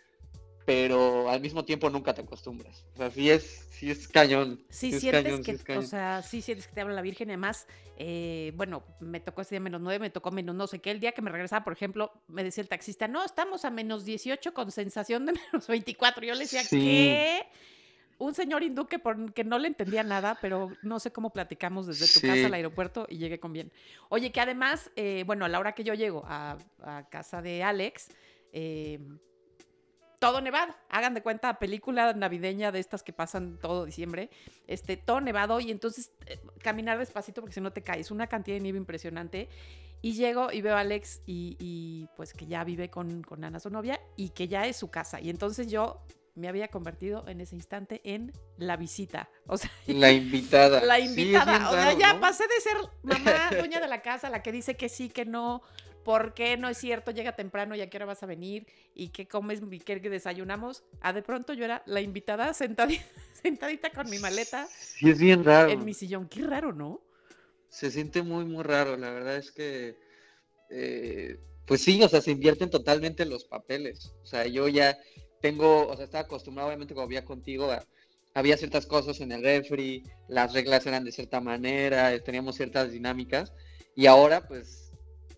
pero 0.65 1.29
al 1.29 1.41
mismo 1.41 1.63
tiempo 1.63 1.89
nunca 1.89 2.13
te 2.13 2.21
acostumbras. 2.21 2.85
O 2.95 2.97
sea, 2.97 3.11
sí 3.11 3.29
es, 3.29 3.67
sí 3.69 3.91
es 3.91 4.07
cañón. 4.07 4.63
Sí, 4.69 4.99
sientes 4.99 5.63
que, 5.63 5.77
o 5.77 5.83
sea, 5.83 6.23
sí 6.23 6.41
sientes 6.41 6.67
que 6.67 6.73
te 6.73 6.81
habla 6.81 6.95
la 6.95 7.03
Virgen. 7.03 7.29
Además, 7.29 7.67
eh, 7.97 8.51
bueno, 8.55 8.83
me 8.99 9.19
tocó 9.19 9.41
ese 9.41 9.55
día 9.55 9.59
menos 9.59 9.79
nueve, 9.79 9.99
me 9.99 10.09
tocó 10.09 10.31
menos 10.31 10.55
no 10.55 10.65
sé 10.65 10.79
qué. 10.79 10.89
El 10.91 10.99
día 10.99 11.11
que 11.11 11.21
me 11.21 11.29
regresaba, 11.29 11.63
por 11.63 11.73
ejemplo, 11.73 12.11
me 12.27 12.43
decía 12.43 12.63
el 12.63 12.67
taxista, 12.67 13.07
no, 13.07 13.23
estamos 13.23 13.63
a 13.63 13.69
menos 13.69 14.05
18 14.05 14.53
con 14.53 14.71
sensación 14.71 15.27
de 15.27 15.33
menos 15.51 15.67
24. 15.67 16.25
Yo 16.25 16.33
le 16.33 16.41
decía, 16.41 16.61
¿qué? 16.67 17.45
un 18.17 18.33
señor 18.33 18.63
hindú 18.63 18.87
que, 18.87 18.99
por, 18.99 19.33
que 19.33 19.43
no 19.43 19.59
le 19.59 19.67
entendía 19.67 20.03
nada, 20.03 20.37
pero 20.41 20.71
no 20.81 20.99
sé 20.99 21.11
cómo 21.11 21.31
platicamos 21.31 21.85
desde 21.87 22.07
tu 22.07 22.25
casa 22.25 22.47
al 22.47 22.53
aeropuerto 22.53 23.05
y 23.09 23.17
llegué 23.17 23.39
con 23.39 23.53
bien. 23.53 23.71
Oye, 24.09 24.31
que 24.31 24.39
además, 24.39 24.89
eh, 24.95 25.23
bueno, 25.25 25.45
a 25.45 25.49
la 25.49 25.59
hora 25.59 25.73
que 25.73 25.83
yo 25.83 25.93
llego 25.93 26.23
a, 26.25 26.57
casa 27.09 27.41
de 27.41 27.63
Alex, 27.63 28.09
eh, 28.53 28.99
todo 30.25 30.41
nevado. 30.41 30.73
Hagan 30.89 31.13
de 31.13 31.21
cuenta, 31.21 31.59
película 31.59 32.13
navideña 32.13 32.71
de 32.71 32.79
estas 32.79 33.03
que 33.03 33.13
pasan 33.13 33.57
todo 33.59 33.85
diciembre. 33.85 34.29
Este, 34.67 34.97
todo 34.97 35.21
nevado 35.21 35.59
y 35.59 35.71
entonces 35.71 36.11
eh, 36.25 36.39
caminar 36.61 36.97
despacito 36.97 37.41
porque 37.41 37.53
si 37.53 37.61
no 37.61 37.71
te 37.71 37.83
caes. 37.83 38.11
Una 38.11 38.27
cantidad 38.27 38.55
de 38.55 38.61
nieve 38.61 38.77
impresionante. 38.77 39.49
Y 40.01 40.13
llego 40.13 40.51
y 40.51 40.61
veo 40.61 40.75
a 40.75 40.81
Alex 40.81 41.21
y, 41.25 42.07
pues 42.15 42.33
que 42.33 42.45
ya 42.45 42.63
vive 42.63 42.89
con, 42.89 43.23
con 43.23 43.43
Ana, 43.43 43.59
su 43.59 43.69
novia, 43.69 43.99
y 44.15 44.29
que 44.29 44.47
ya 44.47 44.67
es 44.67 44.77
su 44.77 44.91
casa. 44.91 45.19
Y 45.19 45.29
entonces 45.31 45.67
yo 45.67 46.03
me 46.35 46.47
había 46.49 46.67
convertido 46.67 47.27
en 47.27 47.41
ese 47.41 47.55
instante 47.55 48.01
en 48.03 48.31
la 48.57 48.77
visita. 48.77 49.29
O 49.47 49.57
sea, 49.57 49.69
la 49.85 50.11
invitada. 50.11 50.83
La 50.83 50.99
invitada. 50.99 51.69
o 51.69 51.73
sea, 51.73 51.93
ya 51.93 52.19
pasé 52.19 52.45
de 52.47 52.61
ser 52.61 52.77
mamá, 53.03 53.51
dueña 53.57 53.79
de 53.79 53.87
la 53.87 54.01
casa, 54.01 54.29
la 54.29 54.41
que 54.41 54.51
dice 54.51 54.75
que 54.75 54.89
sí, 54.89 55.09
que 55.09 55.23
no, 55.23 55.61
por 56.05 56.35
qué 56.35 56.55
no 56.55 56.69
es 56.69 56.77
cierto, 56.77 57.09
llega 57.09 57.35
temprano 57.35 57.75
y 57.75 57.81
a 57.81 57.89
qué 57.89 57.97
hora 57.97 58.05
vas 58.05 58.21
a 58.21 58.27
venir 58.27 58.67
y 58.93 59.09
qué 59.09 59.27
comes 59.27 59.59
y 59.69 59.79
qué 59.79 59.99
desayunamos. 59.99 60.83
A 61.01 61.11
de 61.11 61.23
pronto 61.23 61.51
yo 61.53 61.65
era 61.65 61.81
la 61.87 61.99
invitada 61.99 62.53
sentadita, 62.53 63.03
sentadita 63.41 63.89
con 63.89 64.07
mi 64.09 64.19
maleta. 64.19 64.67
Sí, 64.67 65.09
es 65.09 65.19
bien 65.19 65.43
raro. 65.43 65.71
En 65.71 65.83
mi 65.83 65.95
sillón. 65.95 66.29
Qué 66.29 66.43
raro, 66.43 66.71
¿no? 66.71 67.01
Se 67.69 67.89
siente 67.89 68.21
muy, 68.21 68.45
muy 68.45 68.63
raro. 68.63 68.95
La 68.95 69.09
verdad 69.09 69.35
es 69.35 69.51
que. 69.51 69.97
Eh, 70.69 71.39
pues 71.65 71.81
sí, 71.81 72.01
o 72.03 72.07
sea, 72.07 72.21
se 72.21 72.31
invierten 72.31 72.69
totalmente 72.69 73.25
los 73.25 73.43
papeles. 73.45 74.13
O 74.21 74.27
sea, 74.27 74.45
yo 74.45 74.67
ya 74.67 74.99
tengo, 75.41 75.87
o 75.87 75.95
sea, 75.95 76.05
estaba 76.05 76.25
acostumbrado, 76.25 76.67
obviamente, 76.69 76.93
cuando 76.93 77.09
vivía 77.09 77.25
contigo, 77.25 77.67
había 78.35 78.57
ciertas 78.57 78.85
cosas 78.85 79.19
en 79.21 79.31
el 79.31 79.43
refri, 79.43 80.03
las 80.27 80.53
reglas 80.53 80.85
eran 80.85 81.03
de 81.03 81.11
cierta 81.11 81.41
manera, 81.41 82.17
teníamos 82.23 82.57
ciertas 82.57 82.91
dinámicas, 82.91 83.51
y 83.95 84.05
ahora, 84.05 84.47
pues, 84.47 84.84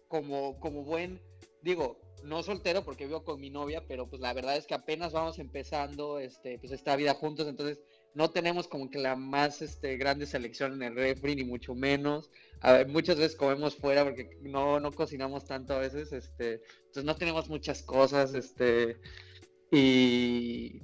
como, 0.08 0.60
como 0.60 0.84
buen, 0.84 1.22
digo, 1.62 2.00
no 2.24 2.44
soltero 2.44 2.84
porque 2.84 3.06
vivo 3.06 3.24
con 3.24 3.40
mi 3.40 3.50
novia, 3.50 3.84
pero 3.88 4.10
pues 4.10 4.22
la 4.22 4.34
verdad 4.34 4.58
es 4.58 4.66
que 4.66 4.74
apenas 4.74 5.14
vamos 5.14 5.40
empezando 5.40 6.20
este, 6.20 6.58
pues 6.60 6.72
esta 6.72 6.96
vida 6.96 7.14
juntos, 7.14 7.48
entonces 7.48 7.80
no 8.14 8.32
tenemos 8.32 8.68
como 8.68 8.90
que 8.90 8.98
la 8.98 9.16
más 9.16 9.62
este, 9.62 9.96
grande 9.98 10.26
selección 10.26 10.74
en 10.74 10.84
el 10.84 10.96
refri, 10.96 11.36
ni 11.36 11.44
mucho 11.44 11.76
menos. 11.76 12.32
muchas 12.88 13.18
veces 13.18 13.36
comemos 13.36 13.76
fuera 13.76 14.04
porque 14.04 14.38
no, 14.42 14.80
no 14.80 14.92
cocinamos 14.92 15.46
tanto 15.46 15.74
a 15.74 15.80
veces, 15.80 16.12
este, 16.12 16.62
entonces 16.80 17.04
no 17.04 17.16
tenemos 17.16 17.48
muchas 17.48 17.84
cosas, 17.84 18.34
este, 18.34 18.98
y, 19.72 20.82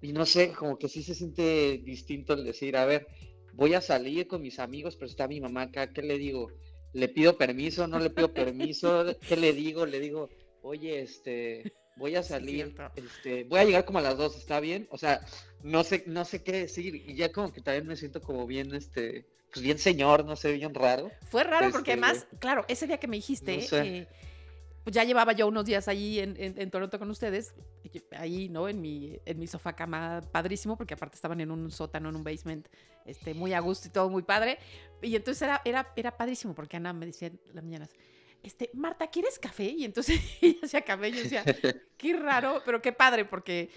y 0.00 0.12
no 0.12 0.24
sé, 0.24 0.52
como 0.52 0.78
que 0.78 0.88
sí 0.88 1.02
se 1.02 1.14
siente 1.14 1.78
distinto 1.84 2.32
el 2.32 2.44
decir, 2.44 2.76
a 2.76 2.86
ver, 2.86 3.06
voy 3.52 3.74
a 3.74 3.80
salir 3.80 4.26
con 4.26 4.40
mis 4.42 4.58
amigos, 4.58 4.96
pero 4.96 5.10
está 5.10 5.28
mi 5.28 5.40
mamá 5.40 5.62
acá, 5.62 5.92
¿qué 5.92 6.02
le 6.02 6.16
digo? 6.16 6.48
¿Le 6.92 7.08
pido 7.08 7.36
permiso? 7.36 7.86
¿No 7.86 7.98
le 7.98 8.10
pido 8.10 8.32
permiso? 8.32 9.04
¿Qué 9.26 9.36
le 9.36 9.52
digo? 9.52 9.86
Le 9.86 9.98
digo, 9.98 10.28
oye, 10.62 11.00
este, 11.00 11.72
voy 11.96 12.16
a 12.16 12.22
salir, 12.22 12.74
este, 12.96 13.44
voy 13.44 13.60
a 13.60 13.64
llegar 13.64 13.84
como 13.84 13.98
a 13.98 14.02
las 14.02 14.16
dos, 14.16 14.36
¿está 14.36 14.60
bien? 14.60 14.86
O 14.90 14.98
sea, 14.98 15.24
no 15.62 15.84
sé, 15.84 16.04
no 16.06 16.24
sé 16.24 16.42
qué 16.42 16.52
decir, 16.52 16.94
y 16.94 17.14
ya 17.14 17.32
como 17.32 17.52
que 17.52 17.60
también 17.60 17.86
me 17.86 17.96
siento 17.96 18.20
como 18.20 18.46
bien, 18.46 18.74
este, 18.74 19.26
pues 19.52 19.62
bien 19.62 19.78
señor, 19.78 20.24
no 20.24 20.36
sé, 20.36 20.52
bien 20.52 20.74
raro. 20.74 21.10
Fue 21.30 21.44
raro 21.44 21.70
porque 21.70 21.92
este, 21.92 22.04
además, 22.04 22.26
claro, 22.38 22.64
ese 22.68 22.86
día 22.86 22.98
que 22.98 23.08
me 23.08 23.16
dijiste, 23.16 23.66
eh, 23.72 24.08
pues 24.84 24.94
ya 24.94 25.04
llevaba 25.04 25.32
yo 25.32 25.46
unos 25.46 25.64
días 25.64 25.86
ahí 25.86 26.18
en, 26.18 26.34
en, 26.38 26.70
Toronto 26.70 26.98
con 26.98 27.08
ustedes, 27.10 27.54
ahí, 28.16 28.48
¿no? 28.48 28.68
En 28.68 28.80
mi, 28.80 29.20
en 29.24 29.38
mi 29.38 29.46
sofá 29.46 29.74
cama 29.74 30.20
padrísimo, 30.32 30.76
porque 30.76 30.94
aparte 30.94 31.14
estaban 31.14 31.40
en 31.40 31.50
un 31.50 31.70
sótano, 31.70 32.08
en 32.08 32.16
un 32.16 32.24
basement, 32.24 32.66
este, 33.06 33.34
muy 33.34 33.52
a 33.52 33.60
gusto 33.60 33.88
y 33.88 33.90
todo 33.90 34.10
muy 34.10 34.22
padre. 34.22 34.58
Y 35.02 35.16
entonces 35.16 35.42
era, 35.42 35.60
era, 35.64 35.92
era 35.96 36.16
padrísimo, 36.16 36.54
porque 36.54 36.76
Ana 36.76 36.92
me 36.92 37.06
decía 37.06 37.28
en 37.28 37.40
las 37.52 37.64
mañanas, 37.64 37.90
este, 38.42 38.70
Marta, 38.74 39.06
¿quieres 39.08 39.38
café? 39.38 39.64
Y 39.64 39.84
entonces 39.84 40.20
ella 40.40 40.58
hacía 40.62 40.82
café 40.82 41.08
y 41.08 41.12
yo 41.12 41.22
decía, 41.22 41.44
qué 41.96 42.16
raro, 42.16 42.62
pero 42.64 42.82
qué 42.82 42.92
padre, 42.92 43.24
porque, 43.24 43.70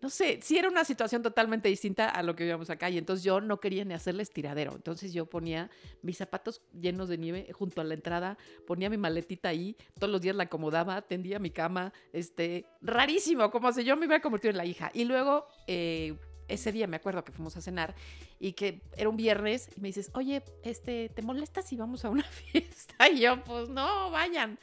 no 0.00 0.08
sé, 0.08 0.40
sí 0.42 0.56
era 0.56 0.68
una 0.68 0.84
situación 0.84 1.22
totalmente 1.22 1.68
distinta 1.68 2.08
a 2.08 2.22
lo 2.22 2.34
que 2.34 2.44
vivíamos 2.44 2.70
acá 2.70 2.88
y 2.88 2.98
entonces 2.98 3.24
yo 3.24 3.40
no 3.40 3.60
quería 3.60 3.84
ni 3.84 3.94
hacerles 3.94 4.30
tiradero. 4.30 4.74
Entonces 4.74 5.12
yo 5.12 5.26
ponía 5.26 5.70
mis 6.02 6.16
zapatos 6.16 6.62
llenos 6.72 7.08
de 7.08 7.18
nieve 7.18 7.48
junto 7.52 7.80
a 7.80 7.84
la 7.84 7.94
entrada, 7.94 8.38
ponía 8.66 8.90
mi 8.90 8.96
maletita 8.96 9.50
ahí, 9.50 9.76
todos 9.98 10.10
los 10.10 10.20
días 10.20 10.36
la 10.36 10.44
acomodaba, 10.44 11.02
tendía 11.02 11.38
mi 11.38 11.50
cama, 11.50 11.92
este, 12.12 12.66
rarísimo, 12.80 13.50
como 13.50 13.72
si 13.72 13.84
yo 13.84 13.96
me 13.96 14.06
hubiera 14.06 14.22
convertido 14.22 14.50
en 14.50 14.56
la 14.58 14.64
hija. 14.64 14.90
Y 14.94 15.04
luego, 15.04 15.46
eh, 15.66 16.16
ese 16.48 16.72
día 16.72 16.86
me 16.86 16.96
acuerdo 16.96 17.24
que 17.24 17.32
fuimos 17.32 17.56
a 17.56 17.60
cenar 17.60 17.94
y 18.38 18.52
que 18.52 18.82
era 18.96 19.08
un 19.08 19.16
viernes 19.16 19.68
y 19.76 19.80
me 19.80 19.88
dices, 19.88 20.10
oye, 20.14 20.42
este, 20.62 21.08
¿te 21.08 21.22
molesta 21.22 21.62
si 21.62 21.76
vamos 21.76 22.04
a 22.04 22.10
una 22.10 22.22
fiesta? 22.52 23.08
Y 23.08 23.20
yo, 23.20 23.42
pues 23.44 23.68
no, 23.68 24.10
vayan. 24.10 24.58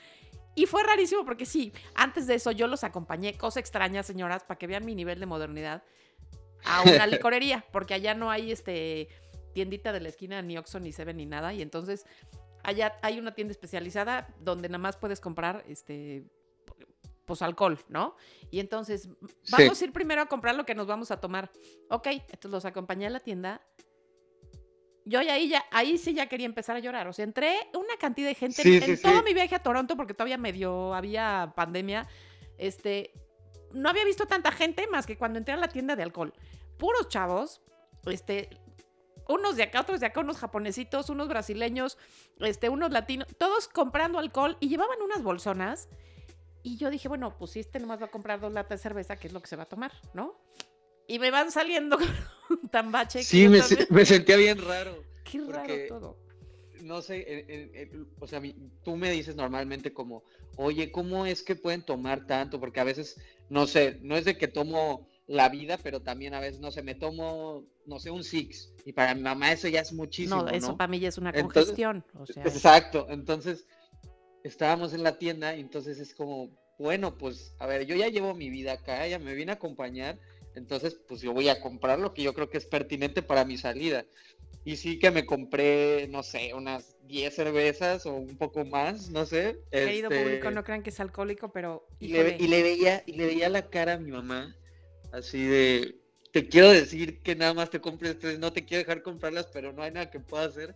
Y 0.55 0.65
fue 0.65 0.83
rarísimo 0.83 1.25
porque 1.25 1.45
sí, 1.45 1.73
antes 1.95 2.27
de 2.27 2.35
eso 2.35 2.51
yo 2.51 2.67
los 2.67 2.83
acompañé, 2.83 3.37
cosa 3.37 3.59
extraña, 3.59 4.03
señoras, 4.03 4.43
para 4.43 4.57
que 4.57 4.67
vean 4.67 4.85
mi 4.85 4.95
nivel 4.95 5.19
de 5.19 5.25
modernidad, 5.25 5.83
a 6.65 6.83
una 6.83 7.07
licorería, 7.07 7.65
porque 7.71 7.93
allá 7.93 8.13
no 8.13 8.29
hay 8.29 8.51
este 8.51 9.09
tiendita 9.53 9.91
de 9.91 10.01
la 10.01 10.09
esquina, 10.09 10.41
ni 10.41 10.57
Oxxo, 10.57 10.79
ni 10.79 10.91
Seven, 10.91 11.17
ni 11.17 11.25
nada. 11.25 11.53
Y 11.53 11.61
entonces 11.61 12.05
allá 12.63 12.97
hay 13.01 13.19
una 13.19 13.33
tienda 13.33 13.51
especializada 13.51 14.33
donde 14.39 14.69
nada 14.69 14.79
más 14.79 14.97
puedes 14.97 15.19
comprar 15.19 15.63
este 15.67 16.23
pues 17.25 17.41
alcohol, 17.41 17.79
¿no? 17.87 18.15
Y 18.51 18.59
entonces, 18.59 19.09
vamos 19.51 19.81
a 19.81 19.85
ir 19.85 19.93
primero 19.93 20.21
a 20.21 20.25
comprar 20.25 20.55
lo 20.55 20.65
que 20.65 20.75
nos 20.75 20.87
vamos 20.87 21.11
a 21.11 21.19
tomar. 21.19 21.51
Ok, 21.89 22.07
entonces 22.07 22.51
los 22.51 22.65
acompañé 22.65 23.07
a 23.07 23.09
la 23.09 23.19
tienda. 23.19 23.61
Yo 25.05 25.19
ahí 25.19 25.49
ya, 25.49 25.65
ahí 25.71 25.97
sí 25.97 26.13
ya 26.13 26.27
quería 26.27 26.45
empezar 26.45 26.75
a 26.75 26.79
llorar. 26.79 27.07
O 27.07 27.13
sea, 27.13 27.23
entré 27.23 27.55
una 27.73 27.97
cantidad 27.97 28.27
de 28.27 28.35
gente 28.35 28.61
en 28.63 29.01
todo 29.01 29.23
mi 29.23 29.33
viaje 29.33 29.55
a 29.55 29.59
Toronto, 29.59 29.97
porque 29.97 30.13
todavía 30.13 30.37
medio 30.37 30.93
había 30.93 31.53
pandemia. 31.55 32.07
Este, 32.57 33.13
no 33.73 33.89
había 33.89 34.05
visto 34.05 34.25
tanta 34.25 34.51
gente 34.51 34.87
más 34.87 35.05
que 35.05 35.17
cuando 35.17 35.39
entré 35.39 35.53
a 35.53 35.57
la 35.57 35.67
tienda 35.67 35.95
de 35.95 36.03
alcohol. 36.03 36.33
Puros 36.77 37.09
chavos, 37.09 37.61
este, 38.05 38.49
unos 39.27 39.55
de 39.55 39.63
acá, 39.63 39.81
otros 39.81 39.99
de 39.99 40.05
acá, 40.05 40.21
unos 40.21 40.37
japonesitos, 40.37 41.09
unos 41.09 41.27
brasileños, 41.27 41.97
este, 42.39 42.69
unos 42.69 42.91
latinos, 42.91 43.27
todos 43.37 43.67
comprando 43.67 44.19
alcohol 44.19 44.57
y 44.59 44.69
llevaban 44.69 45.01
unas 45.01 45.23
bolsonas 45.23 45.89
y 46.63 46.77
yo 46.77 46.89
dije, 46.89 47.07
bueno, 47.07 47.37
pues 47.37 47.51
si 47.51 47.59
este 47.59 47.79
nomás 47.79 48.01
va 48.01 48.05
a 48.05 48.11
comprar 48.11 48.39
dos 48.39 48.51
latas 48.51 48.79
de 48.79 48.83
cerveza, 48.83 49.17
¿qué 49.17 49.27
es 49.27 49.33
lo 49.33 49.41
que 49.41 49.47
se 49.47 49.57
va 49.57 49.63
a 49.63 49.69
tomar? 49.69 49.91
¿No? 50.13 50.39
Y 51.07 51.19
me 51.19 51.29
van 51.29 51.51
saliendo 51.51 51.97
con 52.49 52.61
un 52.61 52.69
tambache. 52.69 53.21
Sí, 53.23 53.49
me, 53.49 53.59
me, 53.89 54.05
sentía 54.05 54.37
bien 54.37 54.57
raro. 54.57 55.03
Qué 55.23 55.41
raro 55.41 55.73
todo. 55.89 56.23
No 56.81 57.01
sé, 57.01 58.05
o 58.19 58.27
sea, 58.27 58.41
tú 58.83 58.97
me 58.97 59.09
dices 59.09 59.35
normalmente 59.35 59.93
como, 59.93 60.23
oye, 60.57 60.91
¿cómo 60.91 61.25
es 61.25 61.41
que 61.41 61.55
pueden 61.55 61.81
tomar 61.81 62.27
tanto? 62.27 62.59
Porque 62.59 62.81
a 62.81 62.83
veces, 62.83 63.21
no 63.49 63.67
sé, 63.67 63.99
no 64.01 64.17
es 64.17 64.25
de 64.25 64.37
que 64.37 64.49
tomo 64.49 65.07
la 65.27 65.47
vida, 65.47 65.77
pero 65.81 66.01
también 66.01 66.33
a 66.33 66.41
veces, 66.41 66.59
no 66.59 66.71
sé, 66.71 66.83
me 66.83 66.95
tomo, 66.95 67.65
no 67.85 67.99
sé, 67.99 68.11
un 68.11 68.23
six. 68.23 68.73
Y 68.85 68.91
para 68.91 69.15
mi 69.15 69.21
mamá 69.21 69.53
eso 69.53 69.69
ya 69.69 69.79
es 69.79 69.93
muchísimo. 69.93 70.43
No, 70.43 70.49
eso 70.49 70.75
para 70.75 70.89
mí 70.89 70.99
ya 70.99 71.07
es 71.07 71.17
una 71.17 71.31
congestión. 71.31 72.03
o 72.15 72.25
sea... 72.25 72.43
Exacto. 72.43 73.07
Entonces, 73.09 73.65
estábamos 74.43 74.93
en 74.93 75.03
la 75.03 75.17
tienda 75.17 75.55
y 75.55 75.61
entonces 75.61 75.99
es 75.99 76.13
como, 76.13 76.49
bueno, 76.77 77.17
pues 77.17 77.55
a 77.59 77.67
ver, 77.67 77.85
yo 77.85 77.95
ya 77.95 78.07
llevo 78.09 78.33
mi 78.33 78.49
vida 78.49 78.73
acá, 78.73 79.05
ella 79.05 79.19
me 79.19 79.33
viene 79.33 79.51
a 79.51 79.55
acompañar, 79.55 80.19
entonces 80.55 80.95
pues 81.07 81.21
yo 81.21 81.33
voy 81.33 81.49
a 81.49 81.61
comprar 81.61 81.99
lo 81.99 82.13
que 82.13 82.23
yo 82.23 82.33
creo 82.33 82.49
que 82.49 82.57
es 82.57 82.65
pertinente 82.65 83.21
para 83.21 83.45
mi 83.45 83.57
salida. 83.57 84.05
Y 84.65 84.77
sí 84.77 84.97
que 84.97 85.11
me 85.11 85.25
compré, 85.25 86.07
no 86.07 86.23
sé, 86.23 86.53
unas 86.53 86.95
10 87.07 87.35
cervezas 87.35 88.05
o 88.05 88.15
un 88.15 88.37
poco 88.37 88.63
más, 88.63 89.09
no 89.09 89.25
sé. 89.25 89.59
Querido 89.71 90.09
este... 90.09 90.23
público, 90.23 90.51
no 90.51 90.63
crean 90.63 90.83
que 90.83 90.89
es 90.89 90.99
alcohólico, 91.01 91.51
pero... 91.51 91.85
Y 91.99 92.07
le, 92.09 92.37
y 92.39 92.47
le, 92.47 92.63
veía, 92.63 93.03
y 93.05 93.13
le 93.13 93.25
veía 93.25 93.49
la 93.49 93.69
cara 93.69 93.93
a 93.93 93.99
mi 93.99 94.11
mamá, 94.11 94.55
así 95.11 95.43
de, 95.43 95.95
te 96.33 96.47
quiero 96.47 96.71
decir 96.71 97.21
que 97.21 97.35
nada 97.35 97.53
más 97.53 97.69
te 97.69 97.79
compres 97.79 98.17
tres, 98.17 98.39
no 98.39 98.51
te 98.51 98.65
quiero 98.65 98.83
dejar 98.83 99.03
comprarlas, 99.03 99.47
pero 99.53 99.71
no 99.71 99.83
hay 99.83 99.91
nada 99.91 100.09
que 100.09 100.19
pueda 100.19 100.45
hacer. 100.45 100.75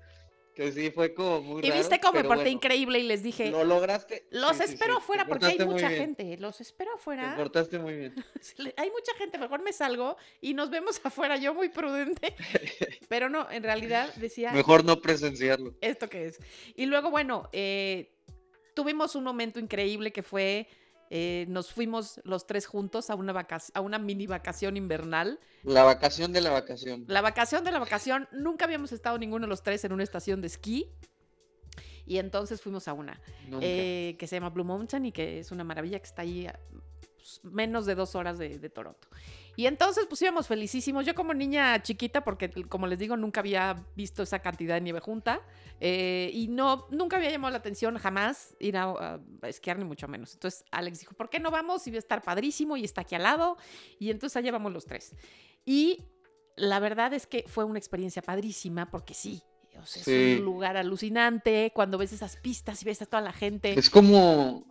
Que 0.57 0.71
sí, 0.71 0.89
fue 0.89 1.13
como 1.13 1.39
muy 1.39 1.63
Y 1.63 1.69
viste 1.69 1.99
cómo 1.99 2.13
me 2.13 2.23
porté 2.23 2.49
increíble 2.49 2.97
y 2.97 3.03
les 3.03 3.21
dije. 3.21 3.51
Lo 3.51 3.63
lograste. 3.63 4.25
Los 4.31 4.59
espero 4.59 4.97
afuera 4.97 5.27
porque 5.27 5.45
hay 5.45 5.59
mucha 5.59 5.87
gente. 5.87 6.35
Los 6.37 6.59
espero 6.61 6.95
afuera. 6.95 7.29
Te 7.29 7.37
portaste 7.37 7.77
muy 7.77 7.95
bien. 7.95 8.15
hay 8.75 8.89
mucha 8.89 9.13
gente, 9.19 9.37
mejor 9.37 9.61
me 9.61 9.71
salgo 9.71 10.17
y 10.41 10.55
nos 10.55 10.71
vemos 10.71 10.99
afuera. 11.03 11.37
Yo 11.37 11.53
muy 11.53 11.69
prudente. 11.69 12.33
Pero 13.07 13.29
no, 13.29 13.47
en 13.51 13.61
realidad 13.61 14.11
decía. 14.15 14.51
Mejor 14.51 14.83
no 14.83 14.99
presenciarlo. 14.99 15.75
¿Esto 15.79 16.09
qué 16.09 16.25
es? 16.25 16.39
Y 16.75 16.87
luego, 16.87 17.11
bueno, 17.11 17.49
eh, 17.51 18.15
tuvimos 18.73 19.13
un 19.13 19.25
momento 19.25 19.59
increíble 19.59 20.11
que 20.11 20.23
fue 20.23 20.67
eh, 21.09 21.45
nos 21.49 21.71
fuimos 21.71 22.19
los 22.23 22.47
tres 22.47 22.65
juntos 22.65 23.09
a 23.09 23.15
una, 23.15 23.47
a 23.73 23.81
una 23.81 23.99
mini 23.99 24.27
vacación 24.27 24.77
invernal. 24.77 25.39
La 25.63 25.83
vacación 25.83 26.33
de 26.33 26.41
la 26.41 26.51
vacación. 26.51 27.05
La 27.07 27.21
vacación 27.21 27.63
de 27.63 27.71
la 27.71 27.79
vacación. 27.79 28.27
Nunca 28.31 28.65
habíamos 28.65 28.91
estado 28.91 29.17
ninguno 29.17 29.45
de 29.45 29.49
los 29.49 29.63
tres 29.63 29.83
en 29.85 29.93
una 29.93 30.03
estación 30.03 30.41
de 30.41 30.47
esquí. 30.47 30.91
Y 32.05 32.19
entonces 32.19 32.61
fuimos 32.61 32.87
a 32.87 32.93
una 32.93 33.19
eh, 33.61 34.15
que 34.17 34.27
se 34.27 34.37
llama 34.37 34.49
Blue 34.49 34.63
Mountain 34.63 35.05
y 35.07 35.11
que 35.11 35.39
es 35.39 35.51
una 35.51 35.65
maravilla 35.65 35.99
que 35.99 36.05
está 36.05 36.21
ahí 36.21 36.47
a 36.47 36.57
pues, 37.17 37.41
menos 37.43 37.85
de 37.85 37.95
dos 37.95 38.15
horas 38.15 38.37
de, 38.37 38.59
de 38.59 38.69
Toronto. 38.69 39.09
Y 39.57 39.65
entonces 39.65 40.05
pues 40.07 40.21
íbamos 40.21 40.47
felicísimos. 40.47 41.03
Yo 41.03 41.15
como 41.15 41.33
niña 41.33 41.81
chiquita, 41.81 42.23
porque 42.23 42.49
como 42.69 42.85
les 42.85 42.99
digo, 42.99 43.17
nunca 43.17 43.39
había 43.39 43.83
visto 43.95 44.21
esa 44.21 44.37
cantidad 44.37 44.75
de 44.75 44.81
nieve 44.81 44.99
junta. 44.99 45.41
Eh, 45.81 46.29
y 46.31 46.47
no, 46.47 46.85
nunca 46.91 47.17
había 47.17 47.31
llamado 47.31 47.51
la 47.51 47.57
atención 47.57 47.97
jamás 47.97 48.55
ir 48.59 48.77
a, 48.77 49.19
esquiar, 49.41 49.79
ni 49.79 49.83
mucho 49.83 50.07
menos. 50.07 50.31
Entonces 50.35 50.63
Alex 50.69 50.99
dijo, 50.99 51.15
¿por 51.15 51.31
qué 51.31 51.39
no 51.39 51.49
vamos? 51.49 51.87
Y 51.87 51.91
va 51.91 51.95
a 51.95 51.99
estar 51.99 52.21
padrísimo 52.21 52.77
y 52.77 52.83
está 52.83 53.01
aquí 53.01 53.15
al 53.15 53.23
lado. 53.23 53.57
Y 53.97 54.11
entonces 54.11 54.37
allá 54.37 54.51
vamos 54.51 54.71
los 54.71 54.85
tres. 54.85 55.15
Y 55.65 56.05
la 56.55 56.79
verdad 56.79 57.13
es 57.13 57.25
que 57.25 57.43
fue 57.47 57.63
una 57.63 57.79
experiencia 57.79 58.21
padrísima 58.21 58.91
porque 58.91 59.15
sí, 59.15 59.41
es 59.83 60.07
un 60.07 60.45
lugar 60.45 60.77
alucinante 60.77 61.71
cuando 61.73 61.97
ves 61.97 62.13
esas 62.13 62.37
pistas 62.37 62.81
y 62.83 62.85
ves 62.85 63.01
a 63.01 63.07
toda 63.07 63.21
la 63.21 63.33
gente. 63.33 63.73
Es 63.77 63.89
como 63.89 64.65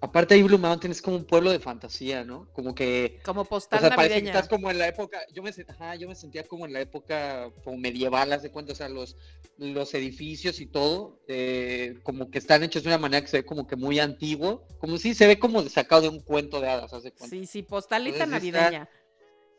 Aparte 0.00 0.34
ahí 0.34 0.42
Blue 0.42 0.58
Mountain 0.58 0.92
es 0.92 1.02
como 1.02 1.16
un 1.16 1.24
pueblo 1.24 1.50
de 1.50 1.58
fantasía, 1.58 2.24
¿no? 2.24 2.48
Como 2.52 2.74
que... 2.74 3.20
Como 3.24 3.44
postal 3.44 3.78
o 3.78 3.86
sea, 3.86 3.96
parece 3.96 4.22
que 4.22 4.28
estás 4.28 4.48
como 4.48 4.70
en 4.70 4.78
la 4.78 4.86
época... 4.86 5.18
Yo 5.32 5.42
me, 5.42 5.52
yo 5.98 6.08
me 6.08 6.14
sentía 6.14 6.44
como 6.44 6.66
en 6.66 6.72
la 6.72 6.80
época 6.80 7.50
como 7.64 7.78
medieval, 7.78 8.32
haz 8.32 8.42
de 8.42 8.50
cuenta, 8.50 8.72
o 8.72 8.76
sea, 8.76 8.88
los, 8.88 9.16
los 9.56 9.92
edificios 9.94 10.60
y 10.60 10.66
todo, 10.66 11.20
eh, 11.26 11.98
como 12.04 12.30
que 12.30 12.38
están 12.38 12.62
hechos 12.62 12.84
de 12.84 12.90
una 12.90 12.98
manera 12.98 13.22
que 13.22 13.28
se 13.28 13.38
ve 13.38 13.44
como 13.44 13.66
que 13.66 13.74
muy 13.74 13.98
antiguo, 13.98 14.66
como 14.78 14.98
si 14.98 15.14
se 15.14 15.26
ve 15.26 15.38
como 15.38 15.62
sacado 15.68 16.02
de 16.02 16.08
un 16.08 16.20
cuento 16.20 16.60
de 16.60 16.68
hadas, 16.68 16.92
haz 16.92 17.02
de 17.02 17.10
cuenta. 17.10 17.34
Sí, 17.34 17.46
sí, 17.46 17.62
postalita 17.62 18.24
navideña. 18.24 18.88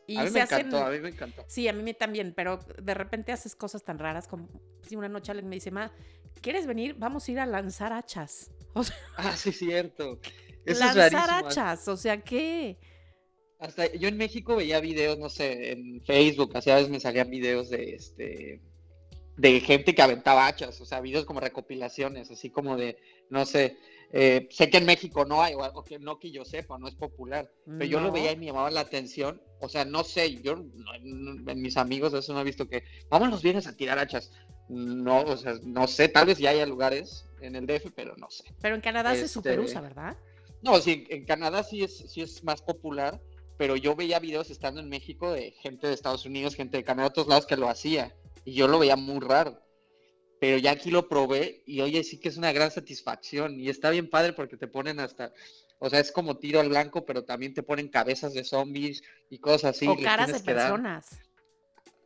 Y 0.06 0.16
a 0.16 0.24
mí 0.24 0.30
me 0.30 0.40
encantó, 0.40 0.78
a 0.78 0.90
mí 0.90 0.98
me 0.98 1.10
encantó. 1.10 1.44
Sí, 1.46 1.68
a 1.68 1.72
mí 1.72 1.94
también, 1.94 2.32
pero 2.34 2.58
de 2.82 2.94
repente 2.94 3.30
haces 3.30 3.54
cosas 3.54 3.84
tan 3.84 3.98
raras 3.98 4.26
como 4.26 4.48
si 4.88 4.96
una 4.96 5.08
noche 5.08 5.30
alguien 5.30 5.48
me 5.48 5.54
dice, 5.54 5.70
ma, 5.70 5.92
¿quieres 6.40 6.66
venir? 6.66 6.96
Vamos 6.98 7.28
a 7.28 7.30
ir 7.30 7.38
a 7.38 7.46
lanzar 7.46 7.92
hachas. 7.92 8.50
ah, 9.16 9.36
sí, 9.36 9.52
cierto. 9.52 10.20
Eso 10.64 10.84
lanzar 10.84 11.30
hachas, 11.30 11.88
o 11.88 11.96
sea, 11.96 12.20
¿qué? 12.20 12.78
Hasta 13.58 13.92
yo 13.94 14.08
en 14.08 14.16
México 14.16 14.56
veía 14.56 14.80
videos, 14.80 15.18
no 15.18 15.28
sé, 15.28 15.72
en 15.72 16.02
Facebook, 16.02 16.56
así 16.56 16.70
a 16.70 16.76
veces 16.76 16.90
me 16.90 17.00
salían 17.00 17.30
videos 17.30 17.70
de 17.70 17.94
este 17.94 18.60
de 19.36 19.60
gente 19.60 19.94
que 19.94 20.02
aventaba 20.02 20.46
hachas, 20.46 20.80
o 20.80 20.84
sea, 20.84 21.00
videos 21.00 21.24
como 21.24 21.40
recopilaciones, 21.40 22.30
así 22.30 22.50
como 22.50 22.76
de, 22.76 22.98
no 23.30 23.46
sé, 23.46 23.76
Eh, 24.12 24.48
sé 24.50 24.68
que 24.70 24.78
en 24.78 24.86
México 24.86 25.24
no 25.24 25.40
hay, 25.40 25.54
o 25.54 25.84
que 25.84 26.00
no 26.00 26.18
que 26.18 26.32
yo 26.32 26.44
sepa, 26.44 26.78
no 26.78 26.88
es 26.88 26.96
popular, 26.96 27.48
pero 27.64 27.84
yo 27.84 28.00
lo 28.00 28.10
veía 28.10 28.32
y 28.32 28.36
me 28.36 28.46
llamaba 28.46 28.70
la 28.70 28.80
atención. 28.80 29.40
O 29.60 29.68
sea, 29.68 29.84
no 29.84 30.02
sé, 30.02 30.42
yo 30.42 30.54
en 30.54 31.62
mis 31.62 31.76
amigos 31.76 32.12
eso 32.12 32.32
no 32.32 32.40
he 32.40 32.44
visto 32.44 32.68
que 32.68 32.82
vamos 33.08 33.30
los 33.30 33.42
viernes 33.42 33.68
a 33.68 33.76
tirar 33.76 34.00
hachas. 34.00 34.32
No, 34.68 35.22
o 35.22 35.36
sea, 35.36 35.54
no 35.62 35.86
sé, 35.86 36.08
tal 36.08 36.26
vez 36.26 36.38
ya 36.38 36.50
haya 36.50 36.66
lugares 36.66 37.29
en 37.40 37.56
el 37.56 37.66
DF, 37.66 37.90
pero 37.94 38.16
no 38.16 38.30
sé. 38.30 38.44
Pero 38.60 38.74
en 38.74 38.80
Canadá 38.80 39.14
se 39.14 39.28
super 39.28 39.58
usa, 39.60 39.80
este, 39.80 39.94
¿verdad? 39.94 40.16
No, 40.62 40.78
sí, 40.80 41.06
en 41.08 41.24
Canadá 41.24 41.62
sí 41.62 41.82
es, 41.82 41.96
sí 42.10 42.20
es 42.20 42.44
más 42.44 42.62
popular, 42.62 43.20
pero 43.56 43.76
yo 43.76 43.94
veía 43.96 44.18
videos 44.18 44.50
estando 44.50 44.80
en 44.80 44.88
México 44.88 45.32
de 45.32 45.52
gente 45.52 45.86
de 45.86 45.94
Estados 45.94 46.24
Unidos, 46.24 46.54
gente 46.54 46.76
de 46.76 46.84
Canadá, 46.84 47.08
de 47.08 47.10
otros 47.10 47.28
lados 47.28 47.46
que 47.46 47.56
lo 47.56 47.68
hacía, 47.68 48.14
y 48.44 48.54
yo 48.54 48.68
lo 48.68 48.78
veía 48.78 48.96
muy 48.96 49.20
raro. 49.20 49.60
Pero 50.40 50.56
ya 50.56 50.70
aquí 50.70 50.90
lo 50.90 51.08
probé 51.08 51.62
y 51.66 51.82
oye, 51.82 52.02
sí 52.02 52.18
que 52.18 52.30
es 52.30 52.38
una 52.38 52.52
gran 52.52 52.70
satisfacción 52.70 53.60
y 53.60 53.68
está 53.68 53.90
bien 53.90 54.08
padre 54.08 54.32
porque 54.32 54.56
te 54.56 54.66
ponen 54.66 54.98
hasta, 54.98 55.32
o 55.78 55.90
sea, 55.90 56.00
es 56.00 56.10
como 56.12 56.38
tiro 56.38 56.60
al 56.60 56.70
blanco, 56.70 57.04
pero 57.04 57.24
también 57.24 57.52
te 57.52 57.62
ponen 57.62 57.88
cabezas 57.88 58.32
de 58.32 58.44
zombies 58.44 59.02
y 59.28 59.38
cosas 59.38 59.76
así. 59.76 59.86
O 59.86 59.96
caras 59.98 60.32
de 60.32 60.40
personas. 60.40 61.20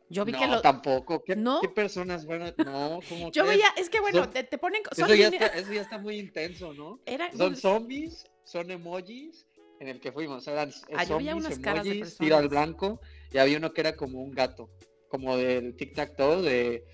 Yo 0.09 0.23
vi 0.23 0.33
que 0.33 0.47
lo... 0.47 0.61
tampoco. 0.61 1.23
¿Qué, 1.23 1.35
¿No? 1.35 1.61
¿Qué 1.61 1.69
personas? 1.69 2.25
Bueno, 2.25 2.45
no, 2.57 2.99
como 3.09 3.31
Yo 3.31 3.45
veía, 3.45 3.67
es 3.77 3.89
que 3.89 3.99
bueno, 3.99 4.29
te, 4.29 4.43
ponen... 4.57 4.81
eso, 4.91 5.13
ya 5.13 5.27
está, 5.27 5.47
eso, 5.47 5.73
ya 5.73 5.81
está, 5.81 5.97
muy 5.97 6.19
intenso, 6.19 6.73
¿no? 6.73 6.99
Son 7.35 7.55
zombies, 7.55 8.25
son 8.43 8.69
emojis, 8.69 9.45
en 9.79 9.87
el 9.87 9.99
que 9.99 10.11
fuimos, 10.11 10.47
eran 10.47 10.71
ah, 10.95 11.05
zombies, 11.05 11.33
unas 11.33 11.57
emojis, 11.57 12.17
tiro 12.17 12.37
al 12.37 12.49
blanco, 12.49 13.01
y 13.31 13.37
había 13.37 13.57
uno 13.57 13.73
que 13.73 13.81
era 13.81 13.95
como 13.95 14.21
un 14.21 14.31
gato, 14.31 14.69
como 15.09 15.37
del 15.37 15.75
tic-tac-toe, 15.75 16.41
de 16.41 16.85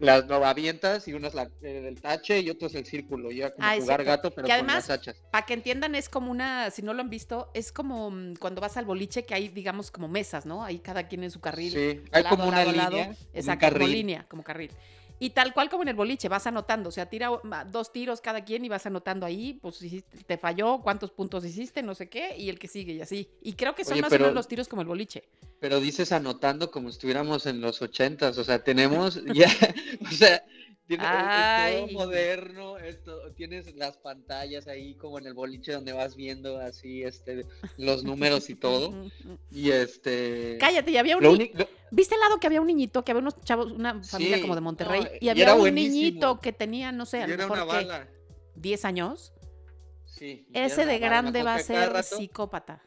las 0.00 0.26
lo 0.26 0.44
avientas 0.44 1.06
y 1.06 1.12
uno 1.12 1.28
es 1.28 1.34
la, 1.34 1.50
el 1.62 2.00
tache 2.00 2.40
y 2.40 2.50
otro 2.50 2.68
es 2.68 2.74
el 2.74 2.86
círculo. 2.86 3.30
Y 3.30 3.40
era 3.40 3.54
como 3.54 3.68
jugar 3.80 4.04
gato, 4.04 4.30
pero 4.30 4.48
con 4.48 4.66
las 4.66 4.90
hachas. 4.90 5.16
Para 5.30 5.46
que 5.46 5.54
entiendan, 5.54 5.94
es 5.94 6.08
como 6.08 6.30
una, 6.30 6.70
si 6.70 6.82
no 6.82 6.94
lo 6.94 7.02
han 7.02 7.10
visto, 7.10 7.50
es 7.54 7.70
como 7.70 8.10
mm, 8.10 8.34
cuando 8.36 8.60
vas 8.60 8.76
al 8.76 8.86
boliche 8.86 9.24
que 9.24 9.34
hay, 9.34 9.48
digamos, 9.48 9.90
como 9.90 10.08
mesas, 10.08 10.46
¿no? 10.46 10.64
Ahí 10.64 10.78
cada 10.78 11.06
quien 11.06 11.22
en 11.22 11.30
su 11.30 11.40
carril. 11.40 11.72
Sí, 11.72 12.02
hay 12.12 12.24
como 12.24 12.46
una 12.46 12.64
línea. 12.64 13.14
Exacto, 13.32 13.72
como 13.72 13.86
línea, 13.86 14.26
como 14.28 14.42
carril. 14.42 14.70
Y 15.22 15.30
tal 15.30 15.52
cual 15.52 15.68
como 15.68 15.82
en 15.82 15.90
el 15.90 15.94
boliche, 15.94 16.30
vas 16.30 16.46
anotando, 16.46 16.88
o 16.88 16.92
sea, 16.92 17.04
tira 17.04 17.30
dos 17.70 17.92
tiros 17.92 18.22
cada 18.22 18.42
quien 18.42 18.64
y 18.64 18.70
vas 18.70 18.86
anotando 18.86 19.26
ahí, 19.26 19.58
pues 19.60 19.76
si 19.76 20.02
te 20.26 20.38
falló, 20.38 20.80
cuántos 20.82 21.10
puntos 21.12 21.44
hiciste, 21.44 21.82
no 21.82 21.94
sé 21.94 22.08
qué, 22.08 22.34
y 22.38 22.48
el 22.48 22.58
que 22.58 22.68
sigue 22.68 22.94
y 22.94 23.02
así. 23.02 23.28
Y 23.42 23.52
creo 23.52 23.74
que 23.74 23.84
son 23.84 24.00
más 24.00 24.10
o 24.10 24.18
menos 24.18 24.32
los 24.32 24.48
tiros 24.48 24.66
como 24.66 24.80
el 24.80 24.88
boliche. 24.88 25.24
Pero 25.60 25.78
dices 25.78 26.10
anotando 26.12 26.70
como 26.70 26.88
estuviéramos 26.88 27.44
en 27.44 27.60
los 27.60 27.82
ochentas, 27.82 28.38
o 28.38 28.44
sea, 28.44 28.64
tenemos 28.64 29.22
ya, 29.26 29.50
o 30.10 30.10
sea, 30.10 30.42
tiene, 30.98 31.86
todo 31.86 31.88
moderno, 31.92 32.78
esto, 32.78 33.32
tienes 33.32 33.74
las 33.76 33.96
pantallas 33.96 34.66
ahí 34.66 34.94
como 34.94 35.18
en 35.18 35.26
el 35.26 35.34
boliche 35.34 35.72
donde 35.72 35.92
vas 35.92 36.16
viendo 36.16 36.58
así 36.58 37.02
este 37.02 37.46
los 37.76 38.04
números 38.04 38.50
y 38.50 38.54
todo. 38.54 38.92
y 39.50 39.70
este 39.70 40.56
Cállate, 40.58 40.92
ya 40.92 41.00
había 41.00 41.16
un 41.16 41.50
¿Viste 41.92 42.14
el 42.14 42.20
lado 42.20 42.38
que 42.38 42.46
había 42.46 42.60
un 42.60 42.66
niñito, 42.66 43.04
que 43.04 43.12
había 43.12 43.22
unos 43.22 43.40
chavos, 43.42 43.72
una 43.72 44.02
familia 44.02 44.40
como 44.40 44.54
de 44.54 44.60
Monterrey 44.60 45.06
y 45.20 45.28
había 45.28 45.54
un 45.54 45.74
niñito 45.74 46.40
que 46.40 46.52
tenía, 46.52 46.92
no 46.92 47.06
sé, 47.06 47.22
a 47.22 47.26
lo 47.26 47.36
mejor 47.36 47.68
que 47.68 48.06
10 48.56 48.84
años? 48.84 49.32
Sí. 50.04 50.46
Ese 50.52 50.86
de 50.86 50.98
grande 50.98 51.42
va 51.42 51.54
a 51.54 51.58
ser 51.60 52.02
psicópata. 52.02 52.82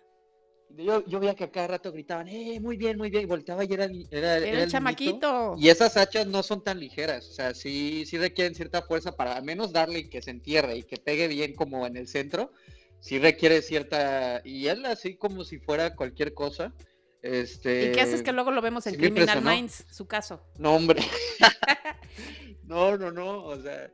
Yo, 0.75 1.05
yo, 1.05 1.19
veía 1.19 1.35
que 1.35 1.43
a 1.43 1.51
cada 1.51 1.67
rato 1.67 1.91
gritaban, 1.91 2.27
¡eh, 2.27 2.59
muy 2.59 2.77
bien, 2.77 2.97
muy 2.97 3.11
bien! 3.11 3.23
Y 3.23 3.25
volteaba 3.27 3.63
y 3.63 3.71
era, 3.71 3.85
era, 4.09 4.37
el 4.37 4.71
chamaquito. 4.71 5.55
Y 5.57 5.69
esas 5.69 5.97
hachas 5.97 6.25
no 6.25 6.41
son 6.41 6.63
tan 6.63 6.79
ligeras, 6.79 7.29
o 7.29 7.31
sea, 7.31 7.53
sí, 7.53 8.05
sí 8.07 8.17
requieren 8.17 8.55
cierta 8.55 8.81
fuerza 8.81 9.15
para 9.15 9.35
al 9.35 9.43
menos 9.43 9.71
darle 9.71 9.99
y 9.99 10.09
que 10.09 10.21
se 10.21 10.31
entierre 10.31 10.77
y 10.77 10.83
que 10.83 10.97
pegue 10.97 11.27
bien 11.27 11.53
como 11.53 11.85
en 11.85 11.95
el 11.95 12.07
centro. 12.07 12.51
Sí 12.99 13.19
requiere 13.19 13.61
cierta... 13.61 14.41
Y 14.45 14.67
él 14.67 14.85
así 14.85 15.17
como 15.17 15.43
si 15.43 15.59
fuera 15.59 15.93
cualquier 15.93 16.33
cosa. 16.33 16.73
Este... 17.21 17.89
¿Y 17.89 17.91
qué 17.91 18.01
haces 18.01 18.23
que 18.23 18.31
luego 18.31 18.49
lo 18.49 18.61
vemos 18.61 18.87
en 18.87 18.95
Criminal 18.95 19.41
Minds, 19.41 19.85
su 19.91 20.07
caso? 20.07 20.41
No, 20.57 20.75
hombre. 20.75 21.03
no, 22.63 22.97
no, 22.97 23.11
no, 23.11 23.43
o 23.43 23.61
sea... 23.61 23.91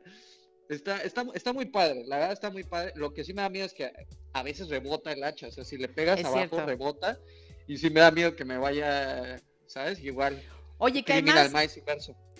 Está, 0.70 1.02
está, 1.02 1.26
está 1.34 1.52
muy 1.52 1.66
padre, 1.66 2.04
la 2.06 2.16
verdad 2.16 2.32
está 2.32 2.48
muy 2.48 2.62
padre. 2.62 2.92
Lo 2.94 3.12
que 3.12 3.24
sí 3.24 3.34
me 3.34 3.42
da 3.42 3.48
miedo 3.48 3.66
es 3.66 3.74
que 3.74 3.90
a 4.32 4.42
veces 4.44 4.68
rebota 4.68 5.10
el 5.10 5.24
hacha, 5.24 5.48
o 5.48 5.50
sea, 5.50 5.64
si 5.64 5.76
le 5.76 5.88
pegas 5.88 6.24
abajo 6.24 6.64
rebota 6.64 7.18
y 7.66 7.76
sí 7.76 7.90
me 7.90 7.98
da 7.98 8.12
miedo 8.12 8.36
que 8.36 8.44
me 8.44 8.56
vaya, 8.56 9.42
¿sabes? 9.66 9.98
Igual. 10.00 10.40
Oye, 10.78 11.02
que 11.02 11.12
además, 11.12 11.76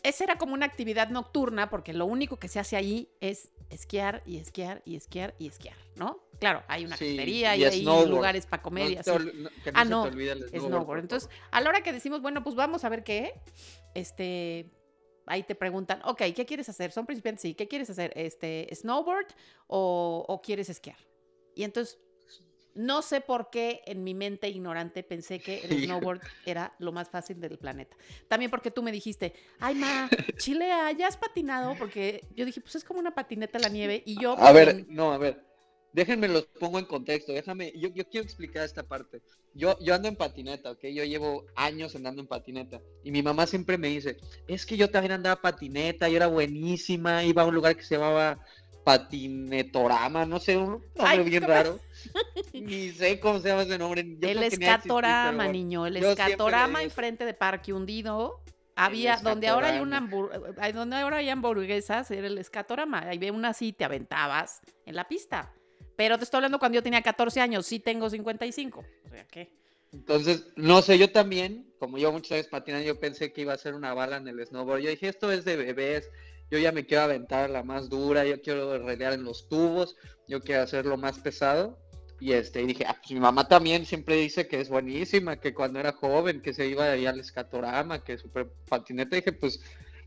esa 0.04 0.24
era 0.24 0.38
como 0.38 0.54
una 0.54 0.64
actividad 0.64 1.08
nocturna 1.08 1.68
porque 1.68 1.92
lo 1.92 2.06
único 2.06 2.38
que 2.38 2.46
se 2.46 2.60
hace 2.60 2.76
ahí 2.76 3.10
es 3.20 3.50
esquiar 3.68 4.22
y 4.24 4.38
esquiar 4.38 4.80
y 4.84 4.94
esquiar 4.94 5.34
y 5.40 5.48
esquiar, 5.48 5.76
¿no? 5.96 6.24
Claro, 6.38 6.62
hay 6.68 6.84
una 6.84 6.96
sí, 6.96 7.18
y, 7.18 7.44
hay 7.44 7.84
lugares 7.84 8.46
para 8.46 8.62
comer 8.62 8.92
y 8.92 8.96
así. 8.96 9.10
ah, 9.74 9.84
no, 9.84 10.08
snowboard. 10.08 11.00
Entonces, 11.00 11.28
a 11.50 11.60
la 11.60 11.68
hora 11.68 11.82
que 11.82 11.92
decimos, 11.92 12.22
bueno, 12.22 12.44
pues 12.44 12.54
vamos 12.54 12.84
a 12.84 12.88
ver 12.88 13.02
qué, 13.02 13.34
este, 13.94 14.70
ahí 15.26 15.42
te 15.42 15.54
preguntan, 15.54 16.00
ok, 16.04 16.22
¿qué 16.34 16.46
quieres 16.46 16.68
hacer? 16.68 16.92
Son 16.92 17.06
principiantes, 17.06 17.42
sí, 17.42 17.54
¿qué 17.54 17.68
quieres 17.68 17.90
hacer? 17.90 18.12
Este, 18.16 18.68
¿Snowboard 18.74 19.28
o, 19.66 20.40
quieres 20.44 20.68
esquiar? 20.68 20.96
Y 21.54 21.64
entonces, 21.64 21.98
no 22.74 23.02
sé 23.02 23.20
por 23.20 23.50
qué 23.50 23.82
en 23.86 24.04
mi 24.04 24.14
mente 24.14 24.48
ignorante 24.48 25.02
pensé 25.02 25.40
que 25.40 25.60
el 25.60 25.84
snowboard 25.84 26.20
era 26.46 26.74
lo 26.78 26.92
más 26.92 27.10
fácil 27.10 27.40
del 27.40 27.58
planeta. 27.58 27.96
También 28.28 28.50
porque 28.50 28.70
tú 28.70 28.82
me 28.82 28.92
dijiste, 28.92 29.34
ay, 29.58 29.74
ma, 29.74 30.08
Chilea, 30.36 30.92
¿ya 30.92 31.08
has 31.08 31.16
patinado? 31.16 31.74
Porque 31.76 32.26
yo 32.34 32.44
dije, 32.44 32.60
pues 32.60 32.76
es 32.76 32.84
como 32.84 33.00
una 33.00 33.14
patineta 33.14 33.58
en 33.58 33.62
la 33.62 33.68
nieve 33.68 34.02
y 34.06 34.20
yo... 34.20 34.38
A 34.38 34.52
ver, 34.52 34.86
no, 34.88 35.12
a 35.12 35.18
ver, 35.18 35.49
déjenme 35.92 36.28
los 36.28 36.46
pongo 36.46 36.78
en 36.78 36.84
contexto, 36.84 37.32
déjame, 37.32 37.72
yo, 37.76 37.88
yo, 37.94 38.08
quiero 38.08 38.24
explicar 38.24 38.64
esta 38.64 38.82
parte. 38.82 39.22
Yo, 39.54 39.76
yo 39.80 39.94
ando 39.94 40.08
en 40.08 40.16
patineta, 40.16 40.70
¿ok? 40.70 40.84
Yo 40.84 41.04
llevo 41.04 41.46
años 41.56 41.94
andando 41.96 42.22
en 42.22 42.28
patineta. 42.28 42.80
Y 43.02 43.10
mi 43.10 43.22
mamá 43.22 43.46
siempre 43.46 43.78
me 43.78 43.88
dice, 43.88 44.16
es 44.46 44.64
que 44.64 44.76
yo 44.76 44.90
también 44.90 45.12
andaba 45.12 45.40
patineta, 45.40 46.08
yo 46.08 46.16
era 46.16 46.28
buenísima, 46.28 47.24
iba 47.24 47.42
a 47.42 47.46
un 47.46 47.54
lugar 47.54 47.76
que 47.76 47.82
se 47.82 47.96
llamaba 47.96 48.38
Patinetorama, 48.84 50.24
no 50.24 50.40
sé, 50.40 50.56
un 50.56 50.82
nombre 50.96 51.24
bien 51.24 51.42
raro. 51.42 51.78
Ni 52.52 52.90
sé 52.90 53.20
cómo 53.20 53.40
se 53.40 53.48
llama 53.48 53.62
ese 53.62 53.78
nombre. 53.78 54.00
el 54.00 54.42
escatorama, 54.42 55.48
niño, 55.48 55.86
el 55.86 55.96
escatorama 55.96 56.82
enfrente 56.82 57.24
de 57.24 57.34
Parque 57.34 57.72
Hundido. 57.72 58.40
Había, 58.76 59.18
donde 59.18 59.48
ahora 59.48 59.68
hay 59.68 59.80
una 59.80 60.00
donde 60.72 60.96
ahora 60.96 61.18
hay 61.18 61.28
hamburguesas, 61.28 62.10
era 62.10 62.26
el 62.26 62.38
escatorama. 62.38 63.00
Ahí 63.00 63.18
ve 63.18 63.30
una 63.30 63.48
así, 63.48 63.74
te 63.74 63.84
aventabas 63.84 64.62
en 64.86 64.96
la 64.96 65.06
pista. 65.06 65.52
Pero 66.00 66.16
te 66.16 66.24
estoy 66.24 66.38
hablando 66.38 66.58
cuando 66.58 66.76
yo 66.76 66.82
tenía 66.82 67.02
14 67.02 67.42
años, 67.42 67.66
sí 67.66 67.78
tengo 67.78 68.08
55. 68.08 68.80
O 68.80 69.10
sea, 69.10 69.26
¿qué? 69.26 69.52
Entonces, 69.92 70.46
no 70.56 70.80
sé, 70.80 70.96
yo 70.96 71.12
también, 71.12 71.74
como 71.78 71.98
yo 71.98 72.10
muchas 72.10 72.38
veces 72.38 72.46
patinando, 72.46 72.86
yo 72.86 72.98
pensé 72.98 73.34
que 73.34 73.42
iba 73.42 73.52
a 73.52 73.58
ser 73.58 73.74
una 73.74 73.92
bala 73.92 74.16
en 74.16 74.26
el 74.26 74.46
snowboard. 74.46 74.80
Yo 74.80 74.88
dije, 74.88 75.08
esto 75.08 75.30
es 75.30 75.44
de 75.44 75.56
bebés, 75.56 76.08
yo 76.50 76.56
ya 76.56 76.72
me 76.72 76.86
quiero 76.86 77.02
aventar 77.02 77.50
la 77.50 77.62
más 77.62 77.90
dura, 77.90 78.24
yo 78.24 78.40
quiero 78.40 78.78
relear 78.78 79.12
en 79.12 79.24
los 79.24 79.46
tubos, 79.50 79.94
yo 80.26 80.40
quiero 80.40 80.62
hacerlo 80.62 80.96
más 80.96 81.18
pesado. 81.18 81.78
Y 82.18 82.32
este, 82.32 82.62
y 82.62 82.66
dije, 82.68 82.86
ah, 82.88 82.96
pues 82.98 83.10
mi 83.10 83.20
mamá 83.20 83.46
también 83.46 83.84
siempre 83.84 84.16
dice 84.16 84.48
que 84.48 84.58
es 84.58 84.70
buenísima, 84.70 85.38
que 85.38 85.52
cuando 85.52 85.80
era 85.80 85.92
joven, 85.92 86.40
que 86.40 86.54
se 86.54 86.66
iba 86.66 86.90
ahí 86.90 87.04
al 87.04 87.20
escatorama, 87.20 88.02
que 88.02 88.16
super 88.16 88.50
patineta, 88.70 89.16
dije, 89.16 89.32
pues, 89.32 89.60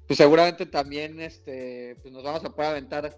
pues 0.08 0.17
seguramente 0.17 0.65
también 0.65 1.21
este, 1.21 1.97
pues 2.01 2.12
nos 2.12 2.23
vamos 2.23 2.43
a 2.43 2.49
poder 2.49 2.71
aventar 2.71 3.15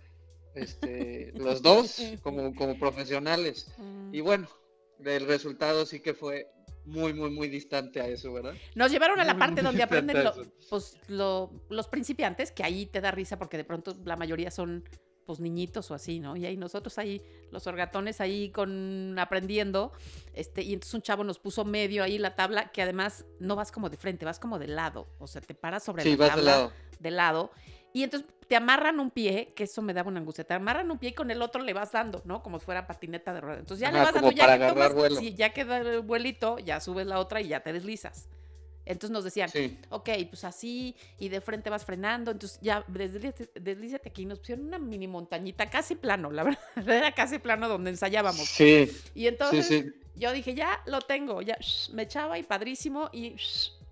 este, 0.55 1.31
los 1.35 1.61
dos 1.61 2.01
como, 2.21 2.53
como 2.55 2.79
profesionales. 2.79 3.67
Y 4.11 4.21
mm. 4.21 4.23
bueno, 4.23 4.47
el 5.03 5.27
resultado 5.27 5.85
sí 5.85 5.99
que 5.99 6.13
fue 6.13 6.49
muy, 6.85 7.13
muy, 7.13 7.31
muy 7.31 7.49
distante 7.49 7.99
a 7.99 8.07
eso, 8.07 8.31
¿verdad? 8.31 8.53
Nos 8.75 8.91
llevaron 8.91 9.19
a 9.19 9.23
la 9.23 9.37
parte 9.37 9.61
donde 9.61 9.83
aprenden 9.83 10.17
pues, 10.69 10.99
los 11.07 11.87
principiantes, 11.89 12.51
que 12.51 12.63
ahí 12.63 12.85
te 12.85 13.01
da 13.01 13.11
risa 13.11 13.37
porque 13.37 13.57
de 13.57 13.63
pronto 13.63 13.95
la 14.05 14.15
mayoría 14.15 14.51
son 14.51 14.83
pues 15.25 15.39
niñitos 15.39 15.89
o 15.89 15.95
así, 15.95 16.19
¿no? 16.19 16.35
Y 16.35 16.45
ahí 16.45 16.55
nosotros 16.55 16.99
ahí, 16.99 17.19
los 17.49 17.65
orgatones 17.65 18.21
ahí 18.21 18.51
con 18.51 19.17
aprendiendo, 19.17 19.91
este, 20.33 20.61
y 20.61 20.73
entonces 20.73 20.93
un 20.93 21.01
chavo 21.01 21.23
nos 21.23 21.39
puso 21.39 21.65
medio 21.65 22.03
ahí 22.03 22.19
la 22.19 22.35
tabla, 22.35 22.71
que 22.71 22.83
además 22.83 23.25
no 23.39 23.55
vas 23.55 23.71
como 23.71 23.89
de 23.89 23.97
frente, 23.97 24.23
vas 24.23 24.39
como 24.39 24.59
de 24.59 24.67
lado, 24.67 25.07
o 25.17 25.25
sea, 25.25 25.41
te 25.41 25.55
paras 25.55 25.83
sobre 25.83 26.05
la 26.05 26.27
tabla 26.27 26.35
de 26.35 26.45
lado. 26.45 26.71
de 26.99 27.11
lado 27.11 27.51
y 27.95 28.03
entonces 28.03 28.29
te 28.47 28.55
amarran 28.55 28.99
un 28.99 29.09
pie, 29.09 29.53
que 29.55 29.63
eso 29.63 29.81
me 29.81 29.93
daba 29.93 30.09
una 30.09 30.19
angustia, 30.19 30.43
te 30.43 30.53
amarran 30.53 30.89
un 30.91 30.97
pie 30.97 31.09
y 31.09 31.13
con 31.13 31.31
el 31.31 31.41
otro 31.41 31.61
le 31.63 31.73
vas 31.73 31.91
dando, 31.91 32.21
¿no? 32.25 32.43
Como 32.43 32.59
si 32.59 32.65
fuera 32.65 32.85
patineta 32.85 33.33
de 33.33 33.41
ruedas. 33.41 33.59
Entonces 33.61 33.81
ya 33.81 33.91
le 33.91 33.99
vas 33.99 34.13
dando, 34.13 34.31
ya 34.31 34.57
que 34.57 34.67
tomas, 34.67 35.21
ya 35.35 35.53
queda 35.53 35.77
el 35.77 36.01
vuelito, 36.01 36.59
ya 36.59 36.79
subes 36.79 37.07
la 37.07 37.19
otra 37.19 37.41
y 37.41 37.47
ya 37.47 37.61
te 37.61 37.73
deslizas. 37.73 38.29
Entonces 38.85 39.11
nos 39.11 39.23
decían, 39.23 39.49
ok, 39.89 40.09
pues 40.29 40.43
así, 40.43 40.95
y 41.17 41.29
de 41.29 41.41
frente 41.41 41.71
vas 41.71 41.83
frenando, 41.83 42.29
entonces 42.29 42.59
ya 42.61 42.85
deslízate, 42.87 44.09
aquí. 44.09 44.25
Nos 44.25 44.39
pusieron 44.39 44.67
una 44.67 44.77
mini 44.77 45.07
montañita, 45.07 45.67
casi 45.71 45.95
plano, 45.95 46.29
la 46.29 46.43
verdad, 46.75 46.89
era 46.89 47.11
casi 47.11 47.39
plano 47.39 47.67
donde 47.67 47.89
ensayábamos. 47.89 48.47
Sí. 48.47 48.91
Y 49.15 49.25
entonces 49.25 49.85
yo 50.15 50.31
dije, 50.31 50.53
ya 50.53 50.83
lo 50.85 51.01
tengo, 51.01 51.41
ya 51.41 51.57
me 51.93 52.03
echaba 52.03 52.37
y 52.37 52.43
padrísimo, 52.43 53.09
y, 53.11 53.35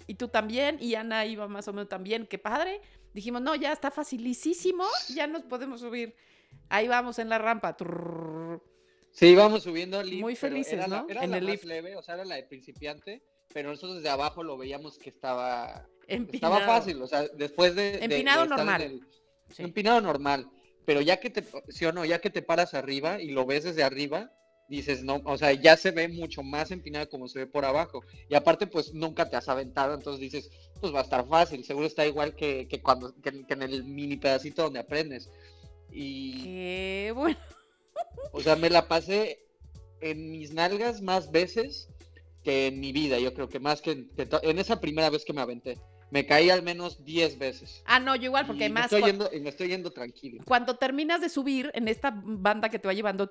y 0.06 0.14
tú 0.14 0.28
también, 0.28 0.78
y 0.80 0.94
Ana 0.94 1.26
iba 1.26 1.48
más 1.48 1.68
o 1.68 1.74
menos 1.74 1.90
también, 1.90 2.28
qué 2.28 2.38
padre 2.38 2.80
dijimos, 3.14 3.42
no, 3.42 3.56
ya 3.56 3.72
está 3.72 3.92
facilísimo, 3.92 4.86
ya 5.14 5.28
nos 5.28 5.44
podemos 5.44 5.80
subir. 5.80 6.16
ahí 6.70 6.88
vamos 6.88 7.20
en 7.20 7.30
la 7.30 7.38
rampa. 7.38 7.76
Sí, 9.12 9.28
íbamos 9.28 9.64
subiendo 9.64 10.02
el 10.02 10.10
lift. 10.10 10.22
Muy 10.22 10.36
felices, 10.36 10.74
era 10.74 10.88
¿no? 10.88 11.06
La, 11.08 11.14
era 11.14 11.24
en 11.24 11.32
la 11.32 11.38
el 11.38 11.48
más 11.48 11.64
leve, 11.64 11.96
o 11.96 12.02
sea, 12.02 12.16
era 12.16 12.26
la 12.26 12.36
de 12.36 12.44
principiante, 12.44 13.24
pero 13.54 13.70
nosotros 13.70 13.98
desde 13.98 14.10
abajo 14.10 14.44
lo 14.44 14.58
veíamos 14.58 14.98
que 14.98 15.10
estaba 15.10 15.88
Empinado. 16.08 16.56
estaba 16.58 16.80
fácil, 16.80 17.02
o 17.02 17.08
sea, 17.08 17.28
después 17.28 17.76
de 17.76 18.04
empinado 18.04 18.46
normal. 18.46 19.02
Empinado 19.58 20.02
normal, 20.02 20.50
pero 20.86 21.02
ya 21.02 21.20
que 21.20 21.30
te 21.30 21.44
sí 21.70 21.86
o 21.86 21.92
no, 21.92 22.06
ya 22.06 22.20
que 22.20 22.30
te 22.30 22.42
paras 22.42 22.74
arriba 22.74 23.22
y 23.22 23.30
lo 23.30 23.46
ves 23.46 23.64
desde 23.64 23.84
arriba, 23.84 24.32
dices, 24.68 25.04
no, 25.04 25.22
o 25.26 25.38
sea, 25.38 25.54
ya 25.54 25.78
se 25.78 25.92
ve 25.92 26.08
mucho 26.08 26.44
más 26.44 26.72
empinado 26.72 27.10
como 27.10 27.28
se 27.28 27.40
ve 27.40 27.48
por 27.48 27.66
abajo. 27.66 28.04
Y 28.30 28.36
aparte, 28.36 28.68
pues 28.68 28.94
nunca 28.94 29.30
te 29.30 29.36
has 29.36 29.48
aventado, 29.48 29.94
entonces 29.94 30.20
dices, 30.20 30.50
pues 30.84 30.94
va 30.94 31.00
a 31.00 31.04
estar 31.04 31.26
fácil, 31.26 31.64
seguro 31.64 31.88
está 31.88 32.06
igual 32.06 32.36
que, 32.36 32.68
que 32.68 32.82
cuando 32.82 33.16
que, 33.22 33.30
en 33.48 33.62
el 33.62 33.86
mini 33.86 34.18
pedacito 34.18 34.64
donde 34.64 34.80
aprendes. 34.80 35.30
Y 35.90 36.44
Qué 36.44 37.14
bueno. 37.16 37.38
O 38.34 38.42
sea, 38.42 38.58
me 38.58 38.70
la 38.70 38.90
pasé 38.90 39.46
en 40.02 40.30
mis 40.30 40.54
nalgas 40.54 41.02
más 41.02 41.32
veces 41.32 41.88
que 42.44 42.68
en 42.68 42.82
mi 42.82 42.92
vida, 42.92 43.18
yo 43.18 43.34
creo 43.34 43.48
que 43.48 43.62
más 43.62 43.82
que, 43.82 44.10
en 44.18 44.60
esa 44.60 44.82
primera 44.82 45.10
vez 45.10 45.24
que 45.24 45.32
me 45.32 45.40
aventé. 45.40 45.80
Me 46.12 46.26
caí 46.26 46.50
al 46.50 46.64
menos 46.64 47.06
10 47.06 47.40
veces. 47.40 47.82
Ah, 47.86 48.02
no, 48.02 48.18
yo 48.18 48.26
igual, 48.26 48.46
porque 48.46 48.68
más. 48.70 48.92
Me 48.92 48.98
estoy, 48.98 49.10
yendo, 49.10 49.30
me 49.42 49.50
estoy 49.50 49.68
yendo 49.70 49.92
tranquilo. 49.92 50.44
Cuando 50.46 50.76
terminas 50.76 51.22
de 51.22 51.30
subir 51.30 51.72
en 51.74 51.88
esta 51.88 52.14
banda 52.14 52.68
que 52.68 52.78
te 52.78 52.90
va 52.90 52.94
llevando, 52.94 53.30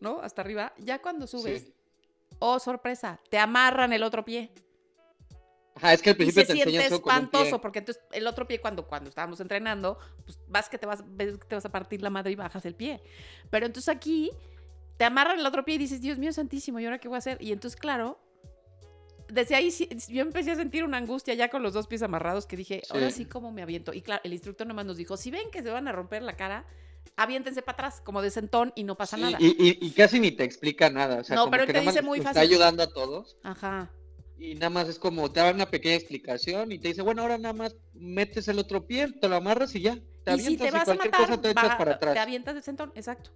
¿no? 0.00 0.20
Hasta 0.20 0.42
arriba, 0.42 0.74
ya 0.76 1.00
cuando 1.00 1.26
subes, 1.26 1.72
oh, 2.40 2.58
sorpresa, 2.58 3.18
te 3.30 3.38
amarran 3.38 3.94
el 3.94 4.02
otro 4.02 4.22
pie. 4.22 4.52
Ajá, 5.78 5.92
es 5.92 6.02
que 6.02 6.10
al 6.10 6.16
principio 6.16 6.42
y 6.42 6.58
se 6.58 6.70
siente 6.70 6.94
espantoso, 6.94 7.60
porque 7.60 7.78
entonces 7.78 8.02
el 8.10 8.26
otro 8.26 8.48
pie 8.48 8.60
cuando, 8.60 8.86
cuando 8.86 9.08
estábamos 9.08 9.38
entrenando, 9.38 9.96
pues 10.24 10.38
vas 10.48 10.68
que 10.68 10.76
te 10.76 10.86
vas, 10.86 11.04
ves 11.06 11.38
que 11.38 11.46
te 11.46 11.54
vas 11.54 11.64
a 11.64 11.70
partir 11.70 12.02
la 12.02 12.10
madre 12.10 12.32
y 12.32 12.34
bajas 12.34 12.66
el 12.66 12.74
pie. 12.74 13.00
Pero 13.48 13.66
entonces 13.66 13.88
aquí 13.88 14.32
te 14.96 15.04
amarran 15.04 15.38
el 15.38 15.46
otro 15.46 15.64
pie 15.64 15.76
y 15.76 15.78
dices, 15.78 16.00
Dios 16.00 16.18
mío 16.18 16.32
santísimo, 16.32 16.80
¿y 16.80 16.84
ahora 16.84 16.98
qué 16.98 17.06
voy 17.06 17.14
a 17.14 17.18
hacer? 17.18 17.40
Y 17.40 17.52
entonces, 17.52 17.78
claro, 17.78 18.18
desde 19.28 19.54
ahí 19.54 19.70
yo 20.08 20.22
empecé 20.22 20.50
a 20.50 20.56
sentir 20.56 20.82
una 20.82 20.96
angustia 20.96 21.34
ya 21.34 21.48
con 21.48 21.62
los 21.62 21.74
dos 21.74 21.86
pies 21.86 22.02
amarrados 22.02 22.44
que 22.44 22.56
dije, 22.56 22.82
ahora 22.90 23.12
sí 23.12 23.24
como 23.24 23.52
me 23.52 23.62
aviento. 23.62 23.94
Y 23.94 24.02
claro, 24.02 24.20
el 24.24 24.32
instructor 24.32 24.66
nomás 24.66 24.84
nos 24.84 24.96
dijo, 24.96 25.16
si 25.16 25.30
ven 25.30 25.48
que 25.52 25.62
se 25.62 25.70
van 25.70 25.86
a 25.86 25.92
romper 25.92 26.22
la 26.22 26.34
cara, 26.34 26.66
aviéntense 27.14 27.62
para 27.62 27.74
atrás, 27.74 28.00
como 28.02 28.20
de 28.20 28.30
sentón 28.30 28.72
y 28.74 28.82
no 28.82 28.96
pasa 28.96 29.16
nada. 29.16 29.38
Y, 29.40 29.90
casi 29.92 30.18
ni 30.18 30.32
te 30.32 30.42
explica 30.42 30.90
nada. 30.90 31.20
O 31.20 31.24
sea, 31.24 31.36
no, 31.36 31.48
pero 31.48 31.62
él 31.62 31.72
te 31.72 31.80
dice 31.80 32.02
muy 32.02 32.18
fácil. 32.18 32.30
Está 32.30 32.40
ayudando 32.40 32.82
a 32.82 32.92
todos. 32.92 33.36
Ajá 33.44 33.92
y 34.38 34.54
nada 34.54 34.70
más 34.70 34.88
es 34.88 34.98
como 34.98 35.30
te 35.32 35.40
da 35.40 35.50
una 35.50 35.66
pequeña 35.66 35.96
explicación 35.96 36.70
y 36.70 36.78
te 36.78 36.88
dice, 36.88 37.02
bueno, 37.02 37.22
ahora 37.22 37.38
nada 37.38 37.54
más 37.54 37.76
metes 37.92 38.46
el 38.46 38.58
otro 38.58 38.86
pie, 38.86 39.12
te 39.20 39.28
lo 39.28 39.36
amarras 39.36 39.74
y 39.74 39.80
ya. 39.80 39.98
Te 40.24 40.34
y 40.34 40.40
si 40.40 40.56
te 40.56 40.70
vas 40.70 40.88
a 40.88 40.94
matar, 40.94 41.40
te 41.40 41.50
echas 41.50 41.76
para 41.76 41.94
atrás. 41.94 42.14
Te 42.14 42.20
avientas 42.20 42.54
el 42.54 42.62
sentón, 42.62 42.92
exacto. 42.94 43.30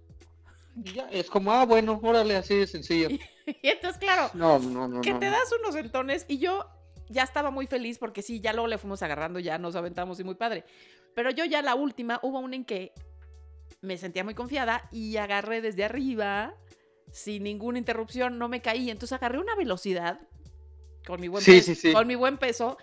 Y 0.75 0.93
ya, 0.93 1.09
es 1.11 1.29
como, 1.29 1.51
ah, 1.51 1.65
bueno, 1.65 1.99
órale, 2.01 2.35
así 2.37 2.55
de 2.55 2.67
sencillo. 2.67 3.09
y 3.45 3.67
entonces, 3.67 3.99
claro, 3.99 4.31
no, 4.33 4.57
no, 4.59 4.87
no, 4.87 5.01
que 5.01 5.13
te 5.13 5.29
das 5.29 5.51
unos 5.59 5.75
sentones 5.75 6.25
y 6.29 6.37
yo 6.37 6.65
ya 7.09 7.23
estaba 7.23 7.51
muy 7.51 7.67
feliz 7.67 7.97
porque 7.97 8.21
sí, 8.21 8.39
ya 8.39 8.53
luego 8.53 8.67
le 8.67 8.77
fuimos 8.77 9.03
agarrando, 9.03 9.39
ya 9.39 9.57
nos 9.57 9.75
aventamos 9.75 10.19
y 10.21 10.23
muy 10.23 10.35
padre. 10.35 10.63
Pero 11.13 11.31
yo 11.31 11.43
ya 11.43 11.61
la 11.61 11.75
última, 11.75 12.19
hubo 12.23 12.39
una 12.39 12.55
en 12.55 12.63
que 12.63 12.93
me 13.81 13.97
sentía 13.97 14.23
muy 14.23 14.35
confiada 14.35 14.87
y 14.89 15.17
agarré 15.17 15.59
desde 15.61 15.83
arriba 15.83 16.55
sin 17.11 17.43
ninguna 17.43 17.77
interrupción, 17.77 18.39
no 18.39 18.47
me 18.47 18.61
caí, 18.61 18.89
entonces 18.89 19.13
agarré 19.13 19.37
una 19.37 19.55
velocidad 19.55 20.21
con 21.05 21.19
mi 21.19 21.27
buen, 21.27 21.43
peso, 21.43 21.73
Con 21.93 22.07
mi 22.07 22.15
buen 22.15 22.37
peso, 22.37 22.77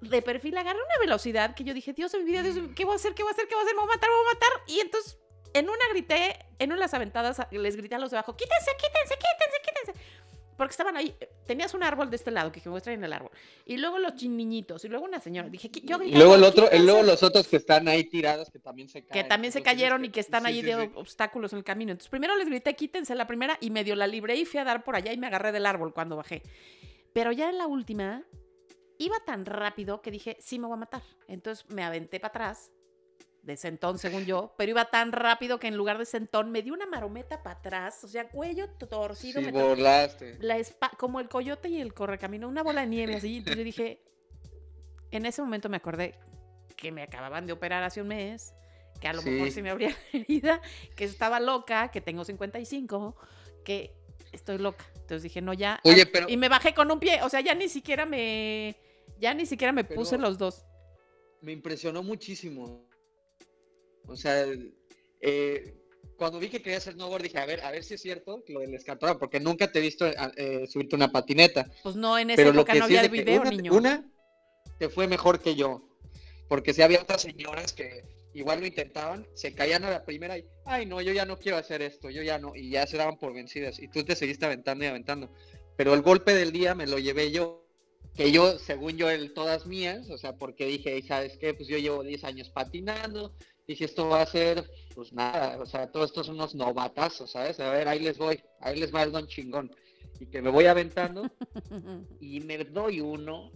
de 0.00 0.22
perfil 0.22 0.56
agarré 0.56 0.78
una 0.78 0.98
velocidad 1.00 1.54
que 1.54 1.64
yo 1.64 1.74
dije, 1.74 1.92
Dios 1.92 2.12
de 2.12 2.18
mi 2.18 2.24
vida, 2.24 2.42
Dios, 2.42 2.56
¿qué 2.74 2.84
voy 2.84 2.94
a 2.94 2.96
hacer? 2.96 3.14
¿Qué 3.14 3.22
voy 3.22 3.30
a 3.30 3.34
hacer? 3.34 3.46
¿Qué 3.48 3.54
voy 3.54 3.62
a 3.62 3.64
hacer? 3.64 3.74
¿Me 3.74 3.82
voy 3.82 3.90
a 3.90 3.94
matar? 3.94 4.10
¿Me 4.10 4.16
voy 4.16 4.24
a 4.24 4.34
matar? 4.34 4.50
Y 4.68 4.80
entonces, 4.80 5.18
en 5.54 5.68
una 5.68 5.88
grité, 5.90 6.38
en 6.58 6.70
una 6.70 6.76
de 6.76 6.80
las 6.80 6.94
aventadas, 6.94 7.40
les 7.50 7.76
grité 7.76 7.94
a 7.94 7.98
los 7.98 8.10
de 8.10 8.18
abajo, 8.18 8.36
quítense, 8.36 8.70
quítense, 8.76 9.14
quítense, 9.14 9.58
quítense. 9.64 10.00
Porque 10.56 10.72
estaban 10.72 10.96
ahí, 10.96 11.14
tenías 11.46 11.72
un 11.74 11.82
árbol 11.82 12.10
de 12.10 12.16
este 12.16 12.30
lado 12.30 12.52
que 12.52 12.60
me 12.64 12.70
muestran 12.70 12.94
en 12.94 13.04
el 13.04 13.12
árbol. 13.12 13.30
Y 13.64 13.78
luego 13.78 13.98
los 13.98 14.14
niñitos, 14.22 14.84
y 14.84 14.88
luego 14.88 15.04
una 15.04 15.18
señora. 15.18 15.48
Dije, 15.48 15.70
yo 15.82 16.00
Y 16.02 16.12
luego 16.12 16.34
el 16.34 16.44
otro, 16.44 16.68
y 16.70 16.78
luego 16.78 17.02
los 17.02 17.22
otros 17.22 17.48
que 17.48 17.56
están 17.56 17.88
ahí 17.88 18.04
tirados 18.04 18.50
que 18.50 18.58
también 18.58 18.88
se 18.88 19.04
caen. 19.04 19.22
Que 19.22 19.28
también 19.28 19.52
se 19.52 19.62
cayeron 19.62 20.04
y 20.04 20.10
que 20.10 20.20
están 20.20 20.46
ahí 20.46 20.62
de 20.62 20.90
obstáculos 20.94 21.52
en 21.52 21.58
el 21.58 21.64
camino. 21.64 21.90
Entonces 21.92 22.10
primero 22.10 22.36
les 22.36 22.48
grité, 22.48 22.76
quítense 22.76 23.14
la 23.14 23.26
primera, 23.26 23.56
y 23.60 23.70
medio 23.70 23.96
la 23.96 24.06
libré 24.06 24.36
y 24.36 24.44
fui 24.44 24.60
a 24.60 24.64
dar 24.64 24.84
por 24.84 24.94
allá 24.94 25.12
y 25.12 25.16
me 25.16 25.26
agarré 25.26 25.52
del 25.52 25.66
árbol 25.66 25.92
cuando 25.92 26.16
bajé. 26.16 26.42
Pero 27.12 27.32
ya 27.32 27.50
en 27.50 27.58
la 27.58 27.66
última, 27.66 28.24
iba 28.98 29.16
tan 29.24 29.44
rápido 29.44 30.02
que 30.02 30.10
dije, 30.10 30.36
sí 30.40 30.58
me 30.58 30.66
voy 30.66 30.74
a 30.74 30.78
matar. 30.78 31.02
Entonces 31.28 31.68
me 31.68 31.84
aventé 31.84 32.20
para 32.20 32.30
atrás, 32.30 32.72
de 33.42 33.56
sentón 33.56 33.98
según 33.98 34.24
yo, 34.24 34.54
pero 34.56 34.70
iba 34.70 34.84
tan 34.86 35.10
rápido 35.10 35.58
que 35.58 35.66
en 35.66 35.76
lugar 35.76 35.98
de 35.98 36.06
sentón 36.06 36.50
me 36.50 36.62
dio 36.62 36.72
una 36.72 36.86
marometa 36.86 37.42
para 37.42 37.58
atrás, 37.58 38.04
o 38.04 38.08
sea, 38.08 38.28
cuello 38.28 38.70
torcido. 38.70 39.40
Sí, 39.40 39.50
me 39.50 39.62
volaste. 39.62 40.38
La 40.40 40.56
como 40.96 41.18
el 41.20 41.28
coyote 41.28 41.68
y 41.68 41.80
el 41.80 41.92
correcamino, 41.92 42.48
una 42.48 42.62
bola 42.62 42.82
de 42.82 42.86
nieve 42.86 43.16
así. 43.16 43.38
Entonces 43.38 43.58
yo 43.58 43.64
dije, 43.64 44.04
en 45.10 45.26
ese 45.26 45.42
momento 45.42 45.68
me 45.68 45.78
acordé 45.78 46.14
que 46.76 46.92
me 46.92 47.02
acababan 47.02 47.46
de 47.46 47.52
operar 47.52 47.82
hace 47.82 48.00
un 48.00 48.08
mes, 48.08 48.54
que 49.00 49.08
a 49.08 49.12
lo 49.12 49.22
mejor 49.22 49.50
se 49.50 49.62
me 49.62 49.70
habría 49.70 49.96
herida, 50.12 50.60
que 50.94 51.04
estaba 51.04 51.40
loca, 51.40 51.90
que 51.90 52.00
tengo 52.00 52.24
55, 52.24 53.16
que 53.64 53.96
estoy 54.32 54.58
loca. 54.58 54.84
Entonces 54.94 55.22
dije, 55.22 55.40
no, 55.40 55.52
ya. 55.52 55.80
Oye, 55.84 56.06
pero... 56.06 56.28
Y 56.28 56.36
me 56.36 56.48
bajé 56.48 56.74
con 56.74 56.90
un 56.90 56.98
pie, 56.98 57.22
o 57.22 57.28
sea, 57.28 57.40
ya 57.40 57.54
ni 57.54 57.68
siquiera 57.68 58.06
me, 58.06 58.76
ya 59.18 59.34
ni 59.34 59.46
siquiera 59.46 59.72
me 59.72 59.84
puse 59.84 60.18
los 60.18 60.38
dos. 60.38 60.64
Me 61.40 61.52
impresionó 61.52 62.02
muchísimo. 62.02 62.86
O 64.06 64.16
sea, 64.16 64.46
eh, 65.20 65.74
cuando 66.16 66.38
vi 66.38 66.48
que 66.48 66.62
quería 66.62 66.78
hacer 66.78 66.94
snowboard, 66.94 67.22
dije, 67.22 67.38
a 67.38 67.46
ver, 67.46 67.60
a 67.62 67.70
ver 67.70 67.84
si 67.84 67.94
es 67.94 68.02
cierto 68.02 68.42
lo 68.48 68.60
del 68.60 68.74
escantor, 68.74 69.18
porque 69.18 69.40
nunca 69.40 69.70
te 69.70 69.78
he 69.78 69.82
visto 69.82 70.06
eh, 70.06 70.66
subirte 70.68 70.96
una 70.96 71.10
patineta. 71.10 71.70
Pues 71.82 71.96
no, 71.96 72.18
en 72.18 72.30
esa 72.30 72.42
época 72.42 72.74
no 72.74 72.84
había 72.84 73.02
el 73.02 73.10
video, 73.10 73.40
una, 73.40 73.50
niño. 73.50 73.72
Una 73.72 74.08
te 74.78 74.88
fue 74.88 75.06
mejor 75.06 75.40
que 75.40 75.54
yo, 75.54 75.88
porque 76.48 76.74
si 76.74 76.82
había 76.82 77.00
otras 77.02 77.22
señoras 77.22 77.72
que 77.72 78.04
igual 78.34 78.60
lo 78.60 78.66
intentaban, 78.66 79.26
se 79.34 79.54
caían 79.54 79.84
a 79.84 79.90
la 79.90 80.04
primera 80.04 80.38
y, 80.38 80.44
ay 80.64 80.86
no, 80.86 81.00
yo 81.00 81.12
ya 81.12 81.24
no 81.24 81.38
quiero 81.38 81.58
hacer 81.58 81.82
esto, 81.82 82.10
yo 82.10 82.22
ya 82.22 82.38
no, 82.38 82.54
y 82.54 82.70
ya 82.70 82.86
se 82.86 82.96
daban 82.96 83.18
por 83.18 83.34
vencidas, 83.34 83.78
y 83.78 83.88
tú 83.88 84.04
te 84.04 84.16
seguiste 84.16 84.46
aventando 84.46 84.84
y 84.84 84.88
aventando. 84.88 85.30
Pero 85.76 85.94
el 85.94 86.02
golpe 86.02 86.34
del 86.34 86.52
día 86.52 86.74
me 86.74 86.86
lo 86.86 86.98
llevé 86.98 87.30
yo, 87.30 87.66
que 88.14 88.30
yo, 88.30 88.58
según 88.58 88.96
yo, 88.96 89.10
el 89.10 89.32
todas 89.32 89.66
mías, 89.66 90.10
o 90.10 90.18
sea, 90.18 90.36
porque 90.36 90.66
dije, 90.66 91.00
¿sabes 91.02 91.36
qué? 91.38 91.54
Pues 91.54 91.68
yo 91.68 91.78
llevo 91.78 92.02
10 92.02 92.24
años 92.24 92.50
patinando, 92.50 93.34
dije, 93.66 93.84
esto 93.84 94.08
va 94.08 94.22
a 94.22 94.26
ser, 94.26 94.70
pues 94.94 95.12
nada, 95.12 95.58
o 95.60 95.66
sea, 95.66 95.90
todos 95.90 96.10
estos 96.10 96.26
son 96.26 96.36
unos 96.36 96.54
novatazos, 96.54 97.30
¿sabes? 97.32 97.58
A 97.60 97.70
ver, 97.70 97.88
ahí 97.88 98.00
les 98.00 98.18
voy, 98.18 98.40
ahí 98.60 98.78
les 98.78 98.94
va 98.94 99.02
el 99.02 99.12
don 99.12 99.26
chingón. 99.26 99.74
Y 100.20 100.26
que 100.26 100.42
me 100.42 100.50
voy 100.50 100.66
aventando, 100.66 101.28
y 102.20 102.40
me 102.40 102.58
doy 102.58 103.00
uno, 103.00 103.50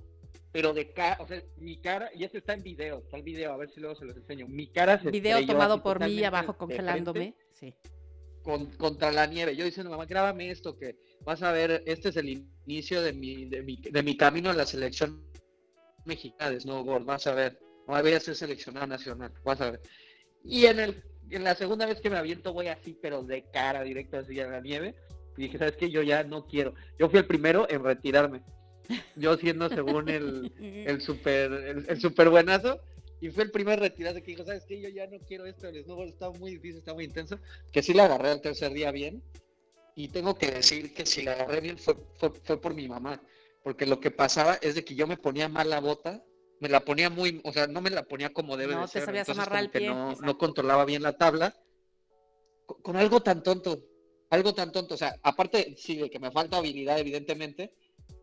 pero 0.52 0.72
de 0.72 0.92
cara, 0.92 1.18
o 1.20 1.26
sea, 1.26 1.42
mi 1.58 1.76
cara, 1.78 2.10
y 2.14 2.24
esto 2.24 2.38
está 2.38 2.54
en 2.54 2.62
video, 2.62 2.98
está 2.98 3.16
el 3.16 3.22
video, 3.22 3.52
a 3.52 3.56
ver 3.56 3.70
si 3.70 3.80
luego 3.80 3.94
se 3.94 4.04
los 4.04 4.16
enseño. 4.16 4.46
Mi 4.48 4.68
cara 4.68 5.00
se 5.00 5.10
Video 5.10 5.44
tomado 5.46 5.82
por 5.82 6.04
mí 6.04 6.24
abajo 6.24 6.56
congelándome, 6.56 7.34
sí. 7.52 7.74
contra 8.42 9.12
la 9.12 9.26
nieve. 9.26 9.54
Yo 9.56 9.64
diciendo, 9.64 9.90
mamá, 9.90 10.06
grábame 10.06 10.50
esto 10.50 10.76
que 10.76 10.96
vas 11.24 11.42
a 11.42 11.52
ver, 11.52 11.82
este 11.86 12.08
es 12.08 12.16
el 12.16 12.28
inicio 12.66 13.02
de 13.02 13.12
mi, 13.12 13.44
de 13.46 13.62
mi, 13.62 13.76
de 13.76 14.02
mi 14.02 14.16
camino 14.16 14.50
a 14.50 14.54
la 14.54 14.66
selección 14.66 15.22
mexicana 16.04 16.50
de 16.50 16.60
snowboard, 16.60 17.04
vas 17.04 17.26
a 17.26 17.34
ver. 17.34 17.58
No 17.86 18.00
voy 18.00 18.12
a 18.14 18.20
ser 18.20 18.34
seleccionado 18.34 18.86
nacional, 18.86 19.32
vas 19.44 19.60
a 19.60 19.72
ver. 19.72 19.80
Y 20.44 20.66
en 20.66 20.80
el 20.80 21.02
en 21.30 21.44
la 21.44 21.54
segunda 21.54 21.86
vez 21.86 22.00
que 22.00 22.10
me 22.10 22.16
aviento 22.16 22.52
voy 22.52 22.68
así, 22.68 22.96
pero 23.00 23.22
de 23.22 23.44
cara 23.50 23.82
directo 23.82 24.18
así 24.18 24.38
a 24.40 24.46
la 24.46 24.60
nieve. 24.60 24.94
Y 25.36 25.42
dije, 25.42 25.58
¿sabes 25.58 25.76
qué? 25.76 25.90
Yo 25.90 26.02
ya 26.02 26.24
no 26.24 26.46
quiero. 26.46 26.74
Yo 26.98 27.08
fui 27.08 27.18
el 27.18 27.26
primero 27.26 27.66
en 27.68 27.84
retirarme 27.84 28.42
yo 29.16 29.36
siendo 29.36 29.68
según 29.68 30.08
el, 30.08 30.52
el 30.86 31.00
super 31.00 31.52
el, 31.88 32.00
super 32.00 32.28
buenazo 32.30 32.80
y 33.20 33.30
fue 33.30 33.44
el 33.44 33.50
primer 33.50 33.80
retirado 33.80 34.20
que 34.20 34.32
dijo, 34.32 34.44
¿sabes 34.44 34.64
qué? 34.66 34.80
Yo 34.80 34.88
ya 34.88 35.06
no 35.06 35.18
quiero 35.20 35.46
esto, 35.46 35.68
el 35.68 35.82
snowboard 35.82 36.10
está 36.10 36.30
muy 36.30 36.52
difícil, 36.52 36.78
está 36.78 36.94
muy 36.94 37.04
intenso, 37.04 37.38
que 37.72 37.82
sí 37.82 37.94
la 37.94 38.04
agarré 38.04 38.30
al 38.30 38.40
tercer 38.40 38.72
día 38.72 38.90
bien 38.90 39.22
y 39.94 40.08
tengo 40.08 40.36
que 40.36 40.50
decir 40.50 40.92
que 40.92 41.06
si 41.06 41.22
la 41.22 41.32
agarré 41.32 41.60
bien 41.60 41.78
fue, 41.78 41.96
fue, 42.18 42.60
por 42.60 42.74
mi 42.74 42.86
mamá, 42.86 43.20
porque 43.62 43.86
lo 43.86 44.00
que 44.00 44.10
pasaba 44.10 44.58
es 44.60 44.74
de 44.74 44.84
que 44.84 44.94
yo 44.94 45.06
me 45.06 45.16
ponía 45.16 45.48
mal 45.48 45.70
la 45.70 45.80
bota, 45.80 46.22
me 46.60 46.68
la 46.68 46.80
ponía 46.80 47.08
muy, 47.08 47.40
o 47.44 47.52
sea, 47.52 47.66
no 47.66 47.80
me 47.80 47.90
la 47.90 48.02
ponía 48.04 48.32
como 48.32 48.56
debe 48.56 48.76
de 48.76 48.88
ser, 48.88 49.08
entonces 49.08 49.48
que 49.72 49.80
no, 49.86 50.14
no, 50.14 50.38
controlaba 50.38 50.84
bien 50.84 51.02
la 51.02 51.16
tabla, 51.16 51.56
con, 52.66 52.82
con 52.82 52.96
algo 52.96 53.22
tan 53.22 53.42
tonto, 53.42 53.82
algo 54.28 54.52
tan 54.52 54.72
tonto, 54.72 54.94
o 54.94 54.98
sea, 54.98 55.16
aparte 55.22 55.74
sí 55.78 55.96
de 55.96 56.10
que 56.10 56.18
me 56.18 56.30
falta 56.30 56.58
habilidad 56.58 56.98
evidentemente, 56.98 57.72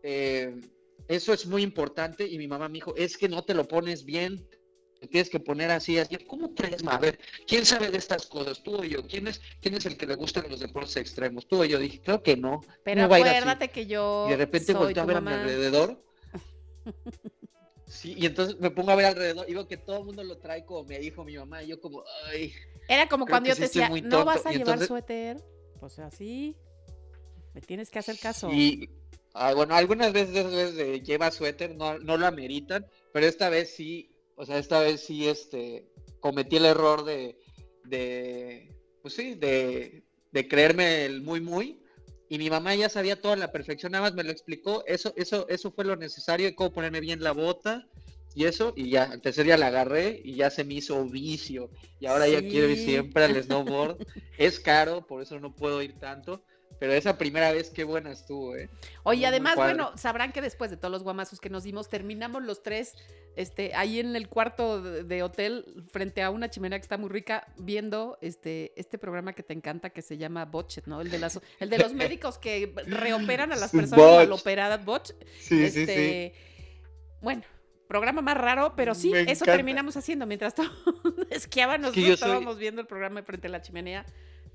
eh, 0.04 0.54
eso 1.08 1.32
es 1.32 1.46
muy 1.46 1.62
importante 1.62 2.26
y 2.26 2.38
mi 2.38 2.46
mamá 2.46 2.68
me 2.68 2.74
dijo, 2.74 2.94
es 2.94 3.16
que 3.16 3.28
no 3.28 3.42
te 3.42 3.54
lo 3.54 3.66
pones 3.66 4.04
bien, 4.04 4.46
te 5.00 5.08
tienes 5.08 5.30
que 5.30 5.40
poner 5.40 5.70
así, 5.70 5.98
así. 5.98 6.16
¿Cómo 6.26 6.54
crees, 6.54 6.84
A 6.86 6.98
ver, 6.98 7.18
¿quién 7.46 7.64
sabe 7.64 7.90
de 7.90 7.98
estas 7.98 8.26
cosas? 8.26 8.62
Tú 8.62 8.76
o 8.76 8.84
yo. 8.84 9.06
¿Quién 9.06 9.28
es, 9.28 9.40
quién 9.60 9.74
es 9.74 9.86
el 9.86 9.96
que 9.96 10.06
le 10.06 10.14
gustan 10.14 10.44
los 10.50 10.60
deportes 10.60 10.96
extremos? 10.96 11.48
Tú 11.48 11.62
o 11.62 11.64
yo. 11.64 11.78
Dije, 11.78 12.00
creo 12.02 12.22
que 12.22 12.36
no. 12.36 12.60
Pero 12.84 13.04
acuérdate 13.04 13.68
que 13.68 13.86
yo. 13.86 14.26
Y 14.28 14.32
de 14.32 14.36
repente 14.36 14.74
volteé 14.74 15.02
a 15.02 15.06
ver 15.06 15.16
a 15.16 15.20
mi 15.20 15.32
alrededor. 15.32 16.04
Sí, 17.86 18.14
y 18.18 18.26
entonces 18.26 18.58
me 18.58 18.70
pongo 18.70 18.90
a 18.90 18.96
ver 18.96 19.06
alrededor 19.06 19.48
y 19.48 19.54
veo 19.54 19.68
que 19.68 19.76
todo 19.76 19.98
el 19.98 20.04
mundo 20.04 20.24
lo 20.24 20.38
trae 20.38 20.64
como 20.64 20.82
me 20.82 20.98
dijo 20.98 21.24
mi 21.24 21.36
mamá. 21.36 21.62
Y 21.62 21.68
yo, 21.68 21.80
como, 21.80 22.02
ay. 22.26 22.52
Era 22.88 23.08
como 23.08 23.24
cuando 23.24 23.48
yo 23.48 23.54
te 23.54 23.62
decía, 23.62 23.88
no 23.88 24.24
vas 24.24 24.44
a 24.46 24.50
llevar 24.50 24.84
suéter. 24.84 25.36
Pues 25.78 26.00
así, 26.00 26.56
me 27.54 27.60
tienes 27.60 27.90
que 27.90 28.00
hacer 28.00 28.18
caso. 28.18 28.50
Y, 28.50 28.90
ah, 29.34 29.52
bueno, 29.54 29.74
algunas 29.74 30.12
veces, 30.12 30.50
veces 30.50 31.02
lleva 31.02 31.30
suéter, 31.30 31.76
no, 31.76 31.98
no 31.98 32.16
lo 32.16 32.26
ameritan, 32.26 32.86
pero 33.12 33.26
esta 33.26 33.48
vez 33.48 33.74
sí, 33.74 34.10
o 34.36 34.46
sea, 34.46 34.58
esta 34.58 34.80
vez 34.80 35.00
sí, 35.00 35.28
este, 35.28 35.88
cometí 36.20 36.56
el 36.56 36.66
error 36.66 37.04
de, 37.04 37.38
de 37.84 38.72
pues 39.02 39.14
sí, 39.14 39.34
de, 39.34 40.04
de 40.32 40.48
creerme 40.48 41.04
el 41.04 41.20
muy, 41.20 41.40
muy, 41.40 41.80
y 42.28 42.38
mi 42.38 42.48
mamá 42.48 42.74
ya 42.74 42.88
sabía 42.88 43.20
todo 43.20 43.32
a 43.32 43.36
la 43.36 43.52
perfección, 43.52 43.92
nada 43.92 44.04
más 44.04 44.14
me 44.14 44.24
lo 44.24 44.30
explicó, 44.30 44.84
eso, 44.86 45.12
eso, 45.16 45.46
eso 45.48 45.70
fue 45.70 45.84
lo 45.84 45.96
necesario, 45.96 46.46
de 46.46 46.54
cómo 46.54 46.72
ponerme 46.72 47.00
bien 47.00 47.22
la 47.22 47.32
bota 47.32 47.86
y 48.34 48.46
eso, 48.46 48.72
y 48.74 48.90
ya, 48.90 49.04
el 49.12 49.20
tercer 49.20 49.44
día 49.44 49.56
la 49.56 49.68
agarré 49.68 50.20
y 50.24 50.36
ya 50.36 50.50
se 50.50 50.64
me 50.64 50.74
hizo 50.74 51.04
vicio, 51.04 51.70
y 52.00 52.06
ahora 52.06 52.26
ya 52.26 52.40
quiero 52.40 52.68
ir 52.68 52.78
siempre 52.78 53.24
al 53.24 53.34
snowboard, 53.42 53.98
es 54.38 54.58
caro, 54.58 55.06
por 55.06 55.22
eso 55.22 55.38
no 55.38 55.54
puedo 55.54 55.82
ir 55.82 55.98
tanto, 55.98 56.42
pero 56.78 56.92
esa 56.92 57.18
primera 57.18 57.52
vez 57.52 57.70
qué 57.70 57.84
buena 57.84 58.12
estuvo, 58.12 58.56
¿eh? 58.56 58.68
Oye, 59.02 59.26
además, 59.26 59.56
bueno, 59.56 59.92
sabrán 59.96 60.32
que 60.32 60.40
después 60.40 60.70
de 60.70 60.76
todos 60.76 60.92
los 60.92 61.02
guamazos 61.02 61.40
que 61.40 61.50
nos 61.50 61.64
dimos, 61.64 61.88
terminamos 61.88 62.42
los 62.42 62.62
tres 62.62 62.94
este, 63.36 63.74
ahí 63.74 63.98
en 63.98 64.14
el 64.14 64.28
cuarto 64.28 64.80
de, 64.82 65.22
hotel, 65.22 65.84
frente 65.90 66.22
a 66.22 66.30
una 66.30 66.50
chimenea 66.50 66.78
que 66.78 66.84
está 66.84 66.98
muy 66.98 67.08
rica, 67.08 67.46
viendo 67.56 68.18
este, 68.20 68.72
este 68.76 68.98
programa 68.98 69.32
que 69.32 69.42
te 69.42 69.52
encanta 69.52 69.90
que 69.90 70.02
se 70.02 70.16
llama 70.16 70.44
Botchet, 70.44 70.86
¿no? 70.86 71.00
El 71.00 71.10
de, 71.10 71.18
las, 71.18 71.40
el 71.58 71.70
de 71.70 71.78
los 71.78 71.92
médicos 71.94 72.38
que 72.38 72.72
reoperan 72.86 73.52
a 73.52 73.56
las 73.56 73.72
personas 73.72 73.98
mal 73.98 74.32
operadas, 74.32 74.84
Botch. 74.84 75.12
Sí, 75.40 75.68
sí, 75.70 75.80
este, 75.80 76.34
sí. 76.36 76.66
Bueno, 77.20 77.42
programa 77.88 78.22
más 78.22 78.36
raro, 78.36 78.74
pero 78.76 78.94
sí, 78.94 79.12
eso 79.14 79.44
terminamos 79.44 79.96
haciendo. 79.96 80.26
Mientras 80.26 80.54
todos 80.56 80.70
esquiábamos, 81.30 81.96
estábamos 81.96 82.58
viendo 82.58 82.80
el 82.80 82.86
programa 82.86 83.22
frente 83.22 83.48
a 83.48 83.50
la 83.50 83.62
chimenea. 83.62 84.06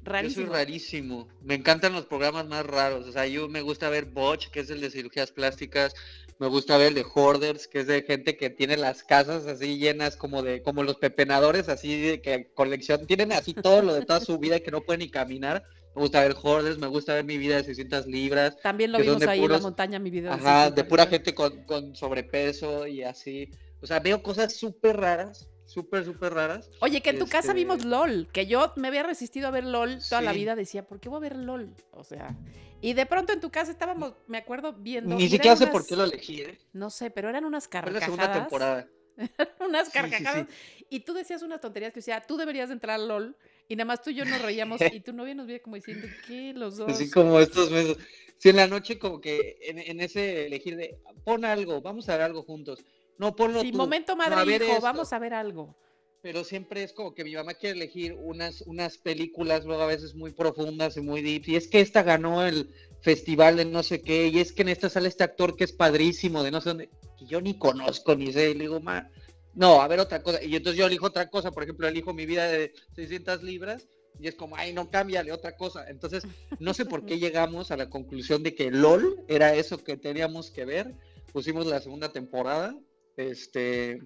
Rarísimo. 0.10 0.45
Eso 0.45 0.54
es 0.54 0.60
rarísimo. 0.60 1.28
Me 1.43 1.54
encantan 1.54 1.93
los 1.93 2.06
programas 2.06 2.48
más 2.48 2.65
raros. 2.65 3.08
O 3.08 3.12
sea, 3.12 3.28
yo 3.28 3.48
me 3.48 3.62
gusta 3.62 3.89
ver 3.89 4.06
Botch, 4.06 4.48
que 4.50 4.62
es 4.62 4.69
el 4.72 4.82
de 4.82 4.89
cirugías 4.89 5.32
plásticas. 5.32 5.93
Me 6.39 6.48
gusta 6.48 6.78
ver 6.78 6.88
el 6.88 6.93
de 6.95 7.06
Hoarders, 7.13 7.67
que 7.67 7.82
es 7.82 7.88
de 7.88 8.02
gente 8.02 8.36
que 8.36 8.50
tiene 8.50 8.76
las 8.76 9.04
casas 9.04 9.45
así 9.45 9.78
llenas 9.78 10.15
como 10.15 10.41
de, 10.41 10.63
como 10.63 10.84
los 10.84 10.95
pepenadores, 10.95 11.69
así 11.69 12.02
de 12.02 12.22
que 12.22 12.52
colección, 12.54 13.06
tienen 13.06 13.34
así 13.34 13.54
todo 13.54 13.82
lo 13.82 13.93
de 13.93 14.06
toda 14.06 14.19
su 14.19 14.39
vida 14.39 14.60
que 14.62 14.72
no 14.72 14.82
pueden 14.82 15.00
ni 15.00 15.10
caminar. 15.10 15.63
Me 15.95 16.02
gusta 16.02 16.22
ver 16.22 16.36
Hoarders, 16.41 16.80
me 16.80 16.88
gusta 16.88 17.13
ver 17.13 17.26
mi 17.26 17.38
vida 17.38 17.58
de 17.58 17.65
600 17.65 18.08
libras. 18.08 18.58
También 18.63 18.91
lo 18.91 19.00
vimos 19.00 19.22
ahí 19.28 19.43
en 19.43 19.52
la 19.52 19.60
montaña, 19.60 20.00
mi 20.00 20.10
vida. 20.10 20.30
De 20.30 20.36
ajá, 20.36 20.72
de 20.72 20.84
pura 20.86 21.06
gente 21.06 21.36
con, 21.36 21.63
con 21.65 21.95
sobrepeso 21.95 22.88
y 22.88 23.04
así. 23.04 23.50
O 23.82 23.86
sea, 23.86 24.00
veo 24.00 24.24
cosas 24.24 24.56
súper 24.56 24.98
raras 24.98 25.50
súper, 25.69 26.03
súper 26.03 26.34
raras. 26.34 26.69
Oye, 26.82 27.01
que 27.01 27.12
en 27.12 27.19
tu 27.19 27.27
casa 27.27 27.53
vimos 27.53 27.77
este 27.77 27.89
LOL, 27.89 28.27
que 28.32 28.47
yo 28.47 28.73
me 28.75 28.88
había 28.88 29.03
resistido 29.03 29.47
a 29.47 29.51
ver 29.51 29.63
LOL 29.63 29.99
toda 30.10 30.21
la 30.21 30.34
vida, 30.34 30.55
decía, 30.55 30.88
¿por 30.88 30.99
qué 30.99 31.10
voy 31.10 31.17
a 31.17 31.21
ver 31.21 31.38
LOL? 31.38 31.75
O 31.91 32.03
sea, 32.03 32.36
y 32.82 32.93
de 32.93 33.05
pronto 33.05 33.34
en 33.34 33.39
tu 33.39 33.51
casa 33.51 33.71
estábamos, 33.71 34.13
me 34.27 34.39
acuerdo, 34.39 34.73
viendo... 34.73 35.15
Ni 35.15 35.29
siquiera 35.29 35.55
sé 35.55 35.67
por 35.67 35.86
qué 35.86 35.95
lo 35.95 36.05
elegí, 36.05 36.41
¿eh? 36.41 36.58
No 36.73 36.89
sé, 36.89 37.12
pero 37.12 37.29
eran 37.29 37.45
unas 37.45 37.67
carcajadas. 37.67 38.05
Fue 38.08 38.17
la 38.17 38.23
segunda 38.23 38.39
temporada. 38.41 38.88
unas 39.60 39.89
carcajadas. 39.89 40.47
y 40.89 41.01
tú 41.01 41.13
decías 41.13 41.43
unas 41.43 41.62
tonterías 41.62 41.93
que 41.93 41.99
decía, 41.99 42.23
tú 42.25 42.38
deberías 42.38 42.71
entrar 42.71 42.99
a 42.99 43.03
LOL, 43.03 43.38
y 43.67 43.75
nada 43.75 43.86
más 43.86 44.01
tú 44.01 44.10
y 44.10 44.15
yo 44.15 44.25
nos 44.25 44.41
reíamos, 44.41 44.82
y 44.91 44.99
tu 45.01 45.13
novia 45.13 45.36
nos 45.36 45.45
veía 45.45 45.62
como 45.62 45.75
diciendo, 45.75 46.08
¿qué? 46.25 46.53
Los 46.53 46.77
dos. 46.77 46.89
Así 46.89 47.12
como 47.12 47.39
estos 47.39 47.69
meses. 47.69 47.97
Sí, 48.38 48.49
en 48.49 48.55
la 48.55 48.67
noche 48.67 48.97
como 48.97 49.19
que 49.19 49.58
en, 49.62 49.99
ese 49.99 50.47
elegir 50.47 50.77
de, 50.77 50.97
pon 51.25 51.43
algo, 51.43 51.82
vamos 51.82 52.08
a 52.08 52.13
ver 52.13 52.21
algo 52.21 52.43
juntos 52.43 52.86
no, 53.19 53.36
ponlo 53.36 53.62
sí, 53.62 53.73
momento 53.73 54.15
madre 54.15 54.55
hijo, 54.55 54.79
vamos 54.82 55.12
a 55.12 55.19
ver 55.19 55.34
algo. 55.34 55.75
Pero 56.21 56.45
siempre 56.45 56.84
es 56.84 56.93
como 56.93 57.13
que 57.13 57.25
mi 57.25 57.36
mamá 57.36 57.53
quiere 57.53 57.75
elegir 57.75 58.15
unas, 58.17 58.62
unas 58.62 58.97
películas, 58.97 59.65
luego 59.65 59.84
a 59.84 59.88
veces 59.88 60.15
muy 60.15 60.32
profundas 60.32 60.95
y 60.95 61.01
muy 61.01 61.21
deep. 61.21 61.43
Y 61.47 61.58
es 61.58 61.67
que 61.67 61.82
esta 61.82 62.01
ganó 62.01 62.45
el 62.45 62.73
festival 63.01 63.58
de 63.58 63.65
no 63.65 63.84
sé 63.84 64.01
qué, 64.01 64.27
y 64.27 64.39
es 64.39 64.53
que 64.53 64.62
en 64.62 64.69
esta 64.69 64.89
sale 64.89 65.10
este 65.10 65.25
actor 65.25 65.58
que 65.58 65.65
es 65.65 65.73
padrísimo, 65.73 66.43
de 66.43 66.51
no 66.51 66.62
sé 66.62 66.69
dónde, 66.69 66.89
que 67.17 67.25
yo 67.25 67.41
ni 67.41 67.58
conozco, 67.58 68.15
ni 68.15 68.32
sé, 68.32 68.51
y 68.51 68.53
le 68.53 68.62
digo, 68.62 68.79
ma, 68.79 69.10
no, 69.53 69.82
a 69.82 69.88
ver 69.89 69.99
otra 69.99 70.23
cosa. 70.23 70.41
Y 70.41 70.55
entonces 70.55 70.79
yo 70.79 70.88
elijo 70.88 71.08
otra 71.08 71.29
cosa, 71.29 71.51
por 71.51 71.63
ejemplo, 71.63 71.89
elijo 71.89 72.13
mi 72.13 72.25
vida 72.25 72.47
de 72.47 72.73
600 72.95 73.43
libras, 73.43 73.89
y 74.17 74.27
es 74.29 74.36
como, 74.36 74.55
ay, 74.55 74.71
no, 74.71 74.89
cámbiale 74.89 75.34
otra 75.34 75.58
cosa. 75.58 75.89
Entonces, 75.89 76.23
no 76.60 76.73
sé 76.73 76.86
por 76.86 77.05
qué 77.05 77.19
llegamos 77.19 77.69
a 77.71 77.77
la 77.77 77.89
conclusión 77.89 78.43
de 78.43 78.55
que 78.55 78.71
LOL 78.71 79.25
era 79.27 79.53
eso 79.55 79.77
que 79.84 79.97
teníamos 79.97 80.51
que 80.51 80.63
ver. 80.63 80.95
Pusimos 81.34 81.67
la 81.67 81.82
segunda 81.82 82.12
temporada 82.12 82.75
este. 83.19 84.01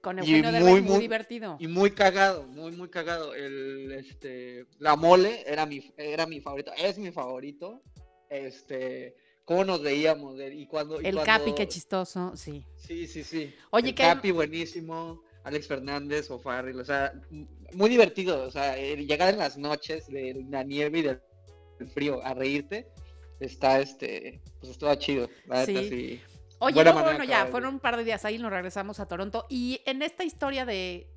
Con 0.00 0.18
Eugenio 0.18 0.50
muy, 0.60 0.80
muy, 0.80 0.98
divertido. 0.98 1.56
Y 1.60 1.68
muy 1.68 1.92
cagado, 1.92 2.42
muy, 2.48 2.72
muy 2.72 2.88
cagado. 2.88 3.34
El, 3.34 3.92
este, 3.92 4.66
la 4.78 4.96
mole 4.96 5.44
era 5.46 5.64
mi, 5.64 5.92
era 5.96 6.26
mi 6.26 6.40
favorito, 6.40 6.72
es 6.76 6.98
mi 6.98 7.12
favorito. 7.12 7.82
Este, 8.28 9.14
cómo 9.44 9.64
nos 9.64 9.82
veíamos 9.82 10.36
y 10.52 10.66
cuando. 10.66 10.98
el 10.98 11.22
Capi, 11.22 11.54
qué 11.54 11.68
chistoso, 11.68 12.32
sí. 12.34 12.64
Sí, 12.76 13.06
sí, 13.06 13.22
sí. 13.22 13.54
Oye, 13.70 13.90
el 13.90 13.94
Capi, 13.94 14.32
buenísimo. 14.32 15.22
Alex 15.44 15.66
Fernández 15.66 16.30
o 16.30 16.38
Farrell, 16.38 16.78
o 16.78 16.84
sea, 16.84 17.12
muy 17.72 17.90
divertido. 17.90 18.44
O 18.44 18.50
sea, 18.50 18.76
llegar 18.76 19.32
en 19.32 19.38
las 19.38 19.56
noches 19.56 20.06
de 20.06 20.44
la 20.48 20.62
nieve 20.62 20.98
y 21.00 21.02
del 21.02 21.20
frío 21.92 22.24
a 22.24 22.32
reírte, 22.34 22.88
está 23.40 23.80
este, 23.80 24.40
pues 24.60 24.72
estuvo 24.72 24.94
chido. 24.96 25.28
La 25.46 25.66
sí. 25.66 25.88
sí. 25.88 26.20
Oye, 26.64 26.92
bueno, 26.92 27.24
ya, 27.24 27.46
fueron 27.46 27.74
un 27.74 27.80
par 27.80 27.96
de 27.96 28.04
días 28.04 28.24
ahí, 28.24 28.38
nos 28.38 28.52
regresamos 28.52 29.00
a 29.00 29.06
Toronto. 29.06 29.46
Y 29.48 29.80
en 29.84 30.00
esta 30.00 30.22
historia 30.22 30.64
de, 30.64 31.10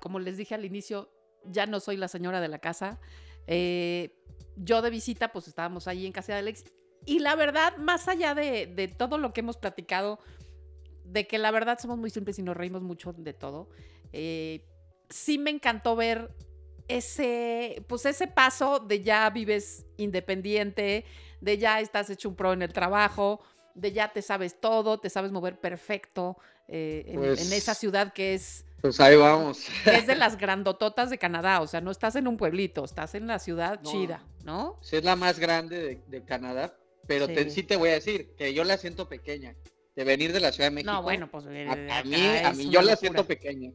como 0.00 0.18
les 0.18 0.38
dije 0.38 0.54
al 0.54 0.64
inicio, 0.64 1.10
ya 1.44 1.66
no 1.66 1.78
soy 1.78 1.98
la 1.98 2.08
señora 2.08 2.40
de 2.40 2.48
la 2.48 2.58
casa. 2.58 2.98
Eh, 3.46 4.18
yo 4.56 4.80
de 4.80 4.88
visita, 4.88 5.30
pues 5.30 5.46
estábamos 5.46 5.86
ahí 5.88 6.06
en 6.06 6.12
casa 6.12 6.32
de 6.32 6.38
Alex. 6.38 6.64
Y 7.04 7.18
la 7.18 7.36
verdad, 7.36 7.76
más 7.76 8.08
allá 8.08 8.34
de, 8.34 8.94
todo 8.96 9.18
lo 9.18 9.34
que 9.34 9.40
hemos 9.40 9.58
platicado, 9.58 10.20
de 11.04 11.26
que 11.26 11.36
la 11.36 11.50
verdad 11.50 11.78
somos 11.78 11.98
muy 11.98 12.08
simples 12.08 12.38
y 12.38 12.42
nos 12.42 12.56
reímos 12.56 12.80
mucho 12.80 13.12
de 13.12 13.34
todo, 13.34 13.68
eh, 14.14 14.64
sí 15.10 15.36
me 15.36 15.50
encantó 15.50 15.96
ver 15.96 16.34
ese, 16.88 17.84
pues 17.88 18.06
ese 18.06 18.26
paso 18.26 18.78
de 18.80 19.02
ya 19.02 19.28
vives 19.28 19.84
independiente, 19.98 21.04
de 21.42 21.58
ya 21.58 21.78
estás 21.80 22.08
hecho 22.08 22.30
un 22.30 22.36
pro 22.36 22.54
en 22.54 22.62
el 22.62 22.72
trabajo, 22.72 23.42
de 23.76 23.92
ya 23.92 24.12
te 24.12 24.22
sabes 24.22 24.58
todo, 24.58 24.98
te 24.98 25.10
sabes 25.10 25.30
mover 25.30 25.60
perfecto 25.60 26.38
eh, 26.66 27.04
en, 27.06 27.20
pues 27.20 27.52
esa 27.52 27.74
ciudad 27.74 28.12
que 28.12 28.34
es... 28.34 28.64
Pues 28.80 28.98
ahí 29.00 29.16
vamos. 29.16 29.66
es 29.86 30.06
de 30.06 30.16
las 30.16 30.36
grandototas 30.36 31.10
de 31.10 31.18
Canadá, 31.18 31.60
o 31.60 31.66
sea, 31.66 31.80
no 31.80 31.90
estás 31.90 32.16
en 32.16 32.26
un 32.26 32.36
pueblito, 32.36 32.84
estás 32.84 33.14
en 33.14 33.26
la 33.26 33.38
ciudad 33.38 33.80
chida, 33.82 34.24
¿no? 34.44 34.78
Sí, 34.82 34.96
es 34.96 35.04
la 35.04 35.16
más 35.16 35.38
grande 35.38 36.02
de, 36.06 36.24
Canadá, 36.24 36.76
pero 37.06 37.26
sí. 37.26 37.62
Te, 37.62 37.76
voy 37.76 37.90
a 37.90 37.94
decir 37.94 38.34
que 38.36 38.52
yo 38.54 38.64
la 38.64 38.76
siento 38.76 39.08
pequeña. 39.08 39.54
De 39.94 40.04
venir 40.04 40.34
de 40.34 40.40
la 40.40 40.52
Ciudad 40.52 40.68
de 40.68 40.74
México. 40.74 40.92
No, 40.92 41.02
bueno, 41.02 41.30
pues 41.30 41.46
a, 41.46 41.48
mí, 41.48 42.16
a 42.44 42.52
mí 42.52 42.68
yo 42.68 42.82
la 42.82 42.96
siento 42.96 43.26
pequeña. 43.26 43.72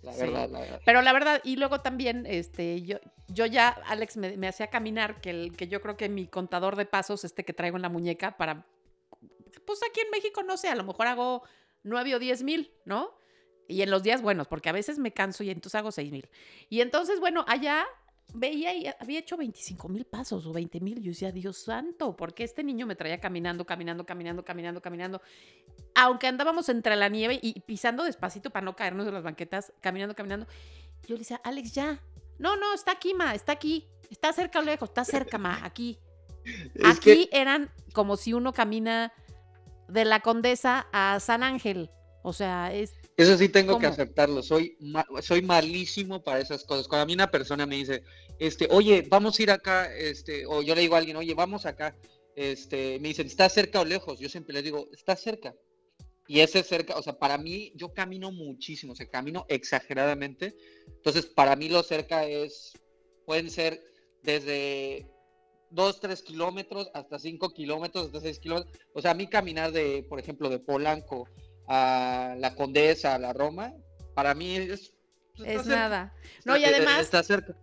La 0.00 0.14
verdad, 0.14 0.48
la 0.48 0.60
verdad. 0.60 0.80
Pero 0.84 1.02
la 1.02 1.12
verdad, 1.12 1.40
y 1.42 1.56
luego 1.56 1.80
también, 1.80 2.24
este, 2.26 2.82
yo, 2.82 2.98
yo 3.26 3.44
ya, 3.46 3.70
Alex 3.86 4.16
me, 4.16 4.36
me 4.36 4.46
hacía 4.46 4.68
caminar, 4.68 5.20
que, 5.20 5.30
el, 5.30 5.56
que 5.56 5.66
yo 5.66 5.80
creo 5.80 5.96
que 5.96 6.08
mi 6.08 6.28
contador 6.28 6.76
de 6.76 6.86
pasos, 6.86 7.24
este 7.24 7.44
que 7.44 7.52
traigo 7.52 7.76
en 7.76 7.82
la 7.82 7.88
muñeca, 7.88 8.36
para 8.36 8.64
pues 9.66 9.80
aquí 9.88 10.00
en 10.00 10.10
México 10.10 10.42
no 10.42 10.56
sé, 10.56 10.68
a 10.68 10.74
lo 10.74 10.84
mejor 10.84 11.06
hago 11.06 11.42
nueve 11.82 12.14
o 12.14 12.18
diez 12.18 12.42
mil, 12.42 12.72
¿no? 12.84 13.16
Y 13.68 13.82
en 13.82 13.90
los 13.90 14.02
días 14.02 14.22
buenos, 14.22 14.48
porque 14.48 14.68
a 14.68 14.72
veces 14.72 14.98
me 14.98 15.12
canso 15.12 15.42
y 15.42 15.50
entonces 15.50 15.76
hago 15.76 15.90
seis 15.92 16.12
mil. 16.12 16.28
Y 16.68 16.80
entonces, 16.80 17.20
bueno, 17.20 17.44
allá 17.48 17.86
veía 18.32 18.74
y 18.74 18.86
había 18.98 19.20
hecho 19.20 19.36
25 19.36 19.88
mil 19.88 20.04
pasos 20.04 20.44
o 20.46 20.52
20 20.52 20.80
mil. 20.80 21.00
Yo 21.00 21.10
decía, 21.10 21.32
Dios 21.32 21.58
santo, 21.58 22.16
porque 22.16 22.44
este 22.44 22.62
niño 22.62 22.86
me 22.86 22.96
traía 22.96 23.20
caminando, 23.20 23.64
caminando, 23.64 24.04
caminando, 24.04 24.44
caminando, 24.44 24.82
caminando. 24.82 25.22
Aunque 25.94 26.26
andábamos 26.26 26.68
entre 26.68 26.96
la 26.96 27.08
nieve 27.08 27.38
y 27.40 27.60
pisando 27.60 28.04
despacito 28.04 28.50
para 28.50 28.64
no 28.64 28.76
caernos 28.76 29.06
de 29.06 29.12
las 29.12 29.22
banquetas, 29.22 29.72
caminando, 29.80 30.14
caminando. 30.14 30.46
Yo 31.06 31.14
le 31.14 31.20
decía, 31.20 31.40
Alex, 31.44 31.72
ya. 31.72 32.00
No, 32.38 32.56
no, 32.56 32.74
está 32.74 32.92
aquí, 32.92 33.14
ma, 33.14 33.34
está 33.34 33.52
aquí. 33.52 33.86
Está 34.10 34.32
cerca 34.32 34.58
o 34.58 34.62
lejos, 34.62 34.90
está 34.90 35.04
cerca, 35.04 35.38
ma, 35.38 35.64
aquí. 35.64 35.98
Aquí 36.84 37.30
eran 37.32 37.70
como 37.94 38.18
si 38.18 38.34
uno 38.34 38.52
camina 38.52 39.14
de 39.88 40.04
la 40.04 40.20
Condesa 40.20 40.86
a 40.92 41.20
San 41.20 41.42
Ángel. 41.42 41.90
O 42.22 42.32
sea, 42.32 42.74
es... 42.74 42.94
Eso 43.16 43.36
sí 43.36 43.48
tengo 43.48 43.78
que 43.78 43.86
aceptarlo, 43.86 44.42
soy, 44.42 44.76
soy 45.20 45.42
malísimo 45.42 46.24
para 46.24 46.40
esas 46.40 46.64
cosas. 46.64 46.88
Cuando 46.88 47.02
a 47.02 47.06
mí 47.06 47.12
una 47.12 47.30
persona 47.30 47.66
me 47.66 47.76
dice, 47.76 48.02
este, 48.38 48.66
oye, 48.70 49.06
vamos 49.08 49.38
a 49.38 49.42
ir 49.42 49.50
acá, 49.50 49.94
este, 49.94 50.46
o 50.46 50.62
yo 50.62 50.74
le 50.74 50.80
digo 50.80 50.94
a 50.94 50.98
alguien, 50.98 51.16
oye, 51.16 51.34
vamos 51.34 51.66
acá, 51.66 51.94
este, 52.34 52.98
me 53.00 53.08
dicen, 53.08 53.26
¿está 53.26 53.48
cerca 53.48 53.80
o 53.80 53.84
lejos? 53.84 54.18
Yo 54.18 54.28
siempre 54.28 54.54
les 54.54 54.64
digo, 54.64 54.88
está 54.92 55.14
cerca. 55.16 55.54
Y 56.26 56.40
ese 56.40 56.62
cerca, 56.62 56.96
o 56.96 57.02
sea, 57.02 57.18
para 57.18 57.36
mí, 57.36 57.72
yo 57.76 57.92
camino 57.92 58.32
muchísimo, 58.32 58.94
o 58.94 58.96
sea, 58.96 59.06
camino 59.06 59.44
exageradamente. 59.48 60.56
Entonces, 60.86 61.26
para 61.26 61.54
mí 61.54 61.68
lo 61.68 61.82
cerca 61.82 62.24
es, 62.26 62.72
pueden 63.26 63.50
ser 63.50 63.80
desde 64.22 65.06
2, 65.74 66.00
3 66.00 66.22
kilómetros, 66.22 66.90
hasta 66.94 67.18
5 67.18 67.50
kilómetros, 67.52 68.06
hasta 68.06 68.20
6 68.20 68.38
kilómetros. 68.38 68.78
O 68.94 69.00
sea, 69.02 69.10
a 69.10 69.14
mí 69.14 69.26
caminar 69.26 69.72
de, 69.72 70.04
por 70.08 70.18
ejemplo, 70.20 70.48
de 70.48 70.58
Polanco 70.58 71.28
a 71.66 72.34
la 72.38 72.54
Condesa, 72.54 73.14
a 73.14 73.18
la 73.18 73.32
Roma, 73.32 73.72
para 74.14 74.34
mí 74.34 74.54
es 74.56 74.92
Pues, 75.36 75.48
es 75.48 75.62
cerca. 75.62 75.76
nada. 75.76 76.14
No, 76.44 76.56
y 76.56 76.64
además, 76.64 77.00
Está 77.00 77.22
cerca. 77.22 77.56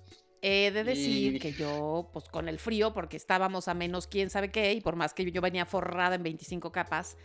He 0.43 0.71
de 0.71 0.83
decir 0.83 1.35
Y- 1.35 1.39
que 1.39 1.51
yo, 1.53 2.09
pues 2.11 2.25
con 2.25 2.49
el 2.49 2.57
frío, 2.57 2.93
porque 2.95 3.15
estábamos 3.15 3.67
a 3.67 3.75
menos 3.75 4.07
quién 4.07 4.29
sabe 4.31 4.51
qué, 4.51 4.73
y 4.73 4.81
por 4.81 4.95
más 4.95 5.13
que 5.13 5.31
yo 5.31 5.39
venía 5.39 5.65
forrada 5.67 6.15
en 6.15 6.23
25 6.23 6.71
capas, 6.71 7.15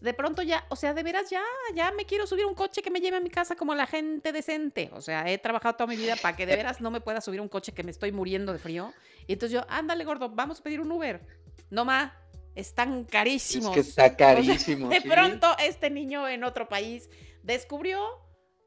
de 0.00 0.14
pronto 0.14 0.42
ya, 0.42 0.64
o 0.68 0.76
sea, 0.76 0.94
de 0.94 1.02
veras 1.02 1.28
ya, 1.30 1.42
ya 1.74 1.90
me 1.92 2.04
quiero 2.06 2.26
subir 2.26 2.46
un 2.46 2.54
coche 2.54 2.82
que 2.82 2.90
me 2.90 3.00
lleve 3.00 3.16
a 3.16 3.20
mi 3.20 3.30
casa 3.30 3.56
como 3.56 3.74
la 3.74 3.86
gente 3.86 4.32
decente. 4.32 4.90
O 4.92 5.00
sea, 5.00 5.28
he 5.28 5.38
trabajado 5.38 5.74
toda 5.76 5.88
mi 5.88 5.96
vida 5.96 6.14
para 6.20 6.36
que 6.36 6.46
de 6.46 6.56
veras 6.56 6.80
no 6.80 6.90
me 6.90 7.00
pueda 7.00 7.20
subir 7.20 7.40
un 7.40 7.48
coche 7.48 7.72
que 7.72 7.82
me 7.82 7.90
estoy 7.90 8.12
muriendo 8.12 8.52
de 8.52 8.58
frío. 8.58 8.92
Y 9.26 9.32
entonces 9.32 9.54
yo, 9.54 9.66
ándale, 9.68 10.04
gordo, 10.04 10.28
vamos 10.30 10.60
a 10.60 10.62
pedir 10.62 10.80
un 10.80 10.90
Uber. 10.92 11.20
No 11.70 11.84
más, 11.84 12.12
están 12.54 13.00
Es 13.00 13.06
carísimos. 13.08 13.72
que 13.72 13.80
está 13.80 14.16
carísimo. 14.16 14.88
De 14.88 15.00
sí. 15.00 15.08
pronto, 15.08 15.48
este 15.58 15.90
niño 15.90 16.28
en 16.28 16.44
otro 16.44 16.68
país 16.68 17.08
descubrió 17.42 18.00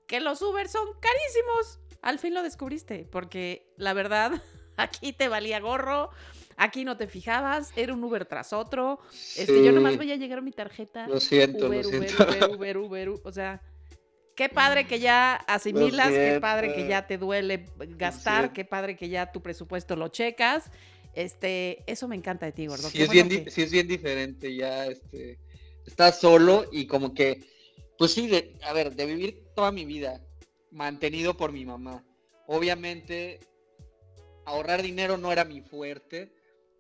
que 0.08 0.20
los 0.20 0.42
Uber 0.42 0.68
son 0.68 0.88
carísimos. 1.00 1.80
Al 2.02 2.20
fin 2.20 2.34
lo 2.34 2.44
descubriste, 2.44 3.08
porque 3.12 3.72
la 3.78 3.94
verdad, 3.94 4.32
aquí 4.78 5.14
te 5.14 5.30
valía 5.30 5.60
gorro, 5.60 6.10
aquí 6.62 6.86
no 6.86 6.96
te 6.96 7.08
fijabas, 7.08 7.74
era 7.76 7.94
un 7.94 8.04
Uber 8.04 8.26
tras 8.26 8.54
otro. 8.54 9.00
Este, 9.36 9.64
yo 9.64 9.72
nomás 9.72 9.94
Sí, 9.94 9.98
veía 9.98 10.16
llegar 10.16 10.42
mi 10.44 10.52
tarjeta. 10.52 11.08
Lo 11.08 11.20
siento, 11.20 11.68
Uber, 11.68 11.84
lo 11.84 11.90
Uber, 11.90 12.00
siento. 12.00 12.24
Uber, 12.24 12.44
Uber, 12.56 12.78
Uber, 12.78 13.10
Uber, 13.10 13.22
o 13.24 13.32
sea, 13.32 13.62
qué 14.36 14.48
padre 14.48 14.86
que 14.86 15.00
ya 15.00 15.36
asimilas, 15.36 16.10
qué 16.10 16.40
padre 16.40 16.72
que 16.74 16.88
ya 16.88 17.08
te 17.08 17.18
duele 17.18 17.66
gastar, 17.98 18.54
qué 18.54 18.64
padre 18.64 18.96
que 18.96 19.10
ya 19.10 19.32
tu 19.32 19.42
presupuesto 19.42 19.96
lo 19.96 20.10
checas. 20.10 20.70
Este, 21.16 21.84
eso 21.92 22.08
me 22.08 22.16
encanta 22.16 22.46
de 22.46 22.52
ti, 22.52 22.68
gordo. 22.68 22.90
sí 22.90 23.02
es, 23.02 23.08
bueno 23.08 23.28
bien, 23.30 23.44
que- 23.46 23.52
sí 23.52 23.62
es 23.64 23.72
bien 23.72 23.88
diferente, 23.88 24.56
ya 24.56 24.86
este, 24.86 25.40
estás 25.86 26.20
solo 26.20 26.66
y 26.72 26.86
como 26.86 27.14
que, 27.14 27.44
pues 27.98 28.14
sí, 28.14 28.28
de, 28.28 28.56
a 28.64 28.72
ver, 28.74 28.96
de 28.96 29.06
vivir 29.08 29.44
toda 29.56 29.72
mi 29.72 29.84
vida 29.86 30.22
mantenido 30.72 31.36
por 31.36 31.52
mi 31.52 31.66
mamá. 31.66 32.04
Obviamente, 32.48 33.40
ahorrar 34.46 34.82
dinero 34.82 35.18
no 35.18 35.32
era 35.32 35.44
mi 35.44 35.62
fuerte 35.62 36.32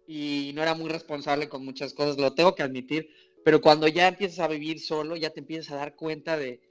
y 0.07 0.51
no 0.55 0.61
era 0.61 0.73
muy 0.73 0.89
responsable 0.89 1.49
con 1.49 1.63
muchas 1.63 1.93
cosas, 1.93 2.17
lo 2.17 2.33
tengo 2.33 2.55
que 2.55 2.63
admitir, 2.63 3.09
pero 3.43 3.61
cuando 3.61 3.87
ya 3.87 4.07
empiezas 4.07 4.39
a 4.39 4.47
vivir 4.47 4.79
solo, 4.79 5.15
ya 5.15 5.29
te 5.31 5.39
empiezas 5.39 5.71
a 5.71 5.77
dar 5.77 5.95
cuenta 5.95 6.37
de 6.37 6.61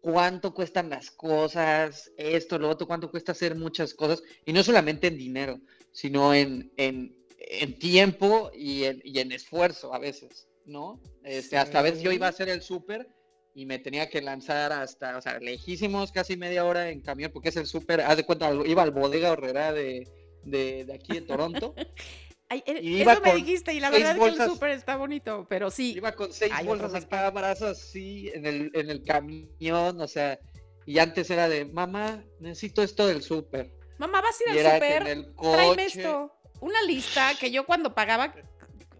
cuánto 0.00 0.54
cuestan 0.54 0.90
las 0.90 1.10
cosas, 1.10 2.10
esto, 2.16 2.58
lo 2.58 2.68
otro, 2.68 2.86
cuánto 2.86 3.10
cuesta 3.10 3.32
hacer 3.32 3.54
muchas 3.54 3.94
cosas, 3.94 4.22
y 4.44 4.52
no 4.52 4.62
solamente 4.62 5.08
en 5.08 5.18
dinero, 5.18 5.60
sino 5.92 6.34
en, 6.34 6.72
en, 6.76 7.16
en 7.38 7.78
tiempo 7.78 8.50
y 8.54 8.84
en, 8.84 9.00
y 9.04 9.18
en 9.18 9.32
esfuerzo 9.32 9.94
a 9.94 9.98
veces, 9.98 10.48
¿no? 10.64 11.00
Este, 11.22 11.56
hasta 11.56 11.80
a 11.80 11.82
veces 11.82 12.02
yo 12.02 12.12
iba 12.12 12.26
a 12.26 12.30
hacer 12.30 12.48
el 12.48 12.62
súper 12.62 13.08
y 13.52 13.66
me 13.66 13.78
tenía 13.78 14.08
que 14.08 14.22
lanzar 14.22 14.72
hasta, 14.72 15.16
o 15.16 15.20
sea, 15.20 15.38
lejísimos, 15.38 16.12
casi 16.12 16.36
media 16.36 16.64
hora 16.64 16.90
en 16.90 17.00
camión, 17.00 17.30
porque 17.32 17.50
es 17.50 17.56
el 17.56 17.66
súper, 17.66 18.00
haz 18.00 18.16
de 18.16 18.24
cuenta, 18.24 18.52
iba 18.66 18.82
al 18.82 18.92
bodega 18.92 19.32
horrera 19.32 19.72
de, 19.72 20.08
de, 20.44 20.84
de 20.84 20.94
aquí 20.94 21.14
de 21.14 21.22
Toronto, 21.22 21.74
Ay, 22.52 22.64
y 22.66 23.00
iba 23.00 23.12
eso 23.12 23.22
me 23.22 23.34
dijiste, 23.34 23.72
y 23.72 23.78
la 23.78 23.90
verdad 23.90 24.10
es 24.10 24.18
que 24.18 24.24
el 24.24 24.30
bolsas. 24.30 24.48
súper 24.48 24.70
está 24.70 24.96
bonito, 24.96 25.46
pero 25.48 25.70
sí. 25.70 25.92
iba 25.92 26.10
con 26.10 26.32
seis 26.32 26.52
bolsas 26.64 26.92
acá, 26.94 27.30
brazos 27.30 27.78
así, 27.78 28.28
en 28.34 28.44
el, 28.44 28.72
en 28.74 28.90
el 28.90 29.04
camión, 29.04 30.00
o 30.00 30.08
sea, 30.08 30.36
y 30.84 30.98
antes 30.98 31.30
era 31.30 31.48
de, 31.48 31.64
mamá, 31.64 32.24
necesito 32.40 32.82
esto 32.82 33.06
del 33.06 33.22
súper. 33.22 33.72
Mamá, 33.98 34.20
vas 34.20 34.36
a 34.40 34.52
ir 34.52 34.66
al 34.66 34.82
en 35.06 35.24
súper, 35.26 35.34
tráeme 35.40 35.84
esto. 35.84 36.34
Una 36.60 36.82
lista 36.82 37.30
que 37.38 37.52
yo 37.52 37.64
cuando 37.64 37.94
pagaba, 37.94 38.34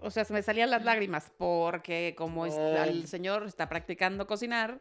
o 0.01 0.13
sea, 0.13 0.25
se 0.25 0.33
me 0.33 0.43
salían 0.43 0.71
las 0.71 0.85
lágrimas, 0.85 1.33
porque 1.37 2.15
como 2.17 2.47
el 2.47 3.09
señor 3.09 3.47
está 3.49 3.69
practicando 3.69 4.29
cocinar, 4.29 4.79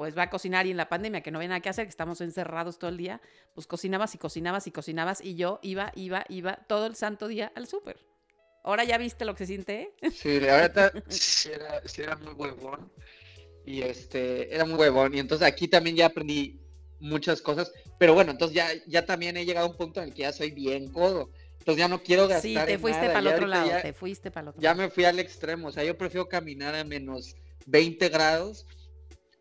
pues 0.00 0.16
va 0.16 0.22
a 0.22 0.30
cocinar 0.30 0.66
y 0.66 0.70
en 0.70 0.78
la 0.78 0.88
pandemia 0.88 1.20
que 1.20 1.30
no 1.30 1.36
había 1.36 1.50
nada 1.50 1.60
que 1.60 1.68
hacer, 1.68 1.84
que 1.84 1.90
estamos 1.90 2.22
encerrados 2.22 2.78
todo 2.78 2.88
el 2.88 2.96
día, 2.96 3.20
pues 3.54 3.66
cocinabas 3.66 4.14
y 4.14 4.18
cocinabas 4.18 4.66
y 4.66 4.70
cocinabas 4.70 5.20
y 5.20 5.34
yo 5.34 5.60
iba, 5.62 5.92
iba, 5.94 6.24
iba 6.30 6.56
todo 6.66 6.86
el 6.86 6.94
santo 6.96 7.28
día 7.28 7.52
al 7.54 7.66
súper. 7.66 7.98
Ahora 8.64 8.84
ya 8.84 8.96
viste 8.96 9.26
lo 9.26 9.34
que 9.34 9.44
se 9.44 9.48
siente. 9.48 9.92
Sí, 10.10 10.40
la 10.40 10.56
verdad 10.56 10.90
sí 11.10 11.50
era, 11.52 11.82
sí 11.86 12.00
era 12.00 12.16
muy 12.16 12.32
huevón. 12.32 12.90
Y 13.66 13.82
este, 13.82 14.54
era 14.54 14.64
muy 14.64 14.76
huevón. 14.76 15.14
Y 15.14 15.18
entonces 15.18 15.46
aquí 15.46 15.68
también 15.68 15.96
ya 15.96 16.06
aprendí 16.06 16.58
muchas 16.98 17.42
cosas. 17.42 17.70
Pero 17.98 18.14
bueno, 18.14 18.30
entonces 18.30 18.56
ya, 18.56 18.68
ya 18.86 19.04
también 19.04 19.36
he 19.36 19.44
llegado 19.44 19.66
a 19.66 19.70
un 19.70 19.76
punto 19.76 20.00
en 20.00 20.08
el 20.08 20.14
que 20.14 20.22
ya 20.22 20.32
soy 20.32 20.50
bien 20.50 20.90
codo. 20.90 21.28
Entonces 21.58 21.76
ya 21.78 21.88
no 21.88 22.02
quiero 22.02 22.26
gastar 22.26 22.40
Sí, 22.42 22.54
te 22.54 22.72
en 22.72 22.80
fuiste 22.80 23.06
para 23.08 23.18
el 23.18 23.26
otro 23.26 23.46
lado, 23.46 23.68
ya- 23.68 23.82
te 23.82 23.92
fuiste 23.92 24.30
para 24.30 24.44
el 24.44 24.48
otro 24.48 24.62
ya 24.62 24.74
me 24.74 24.88
fui 24.88 25.04
al 25.04 25.18
extremo. 25.18 25.68
O 25.68 25.72
sea, 25.72 25.84
yo 25.84 25.98
prefiero 25.98 26.26
caminar 26.26 26.74
a 26.74 26.84
menos 26.84 27.36
20 27.66 28.08
grados, 28.08 28.66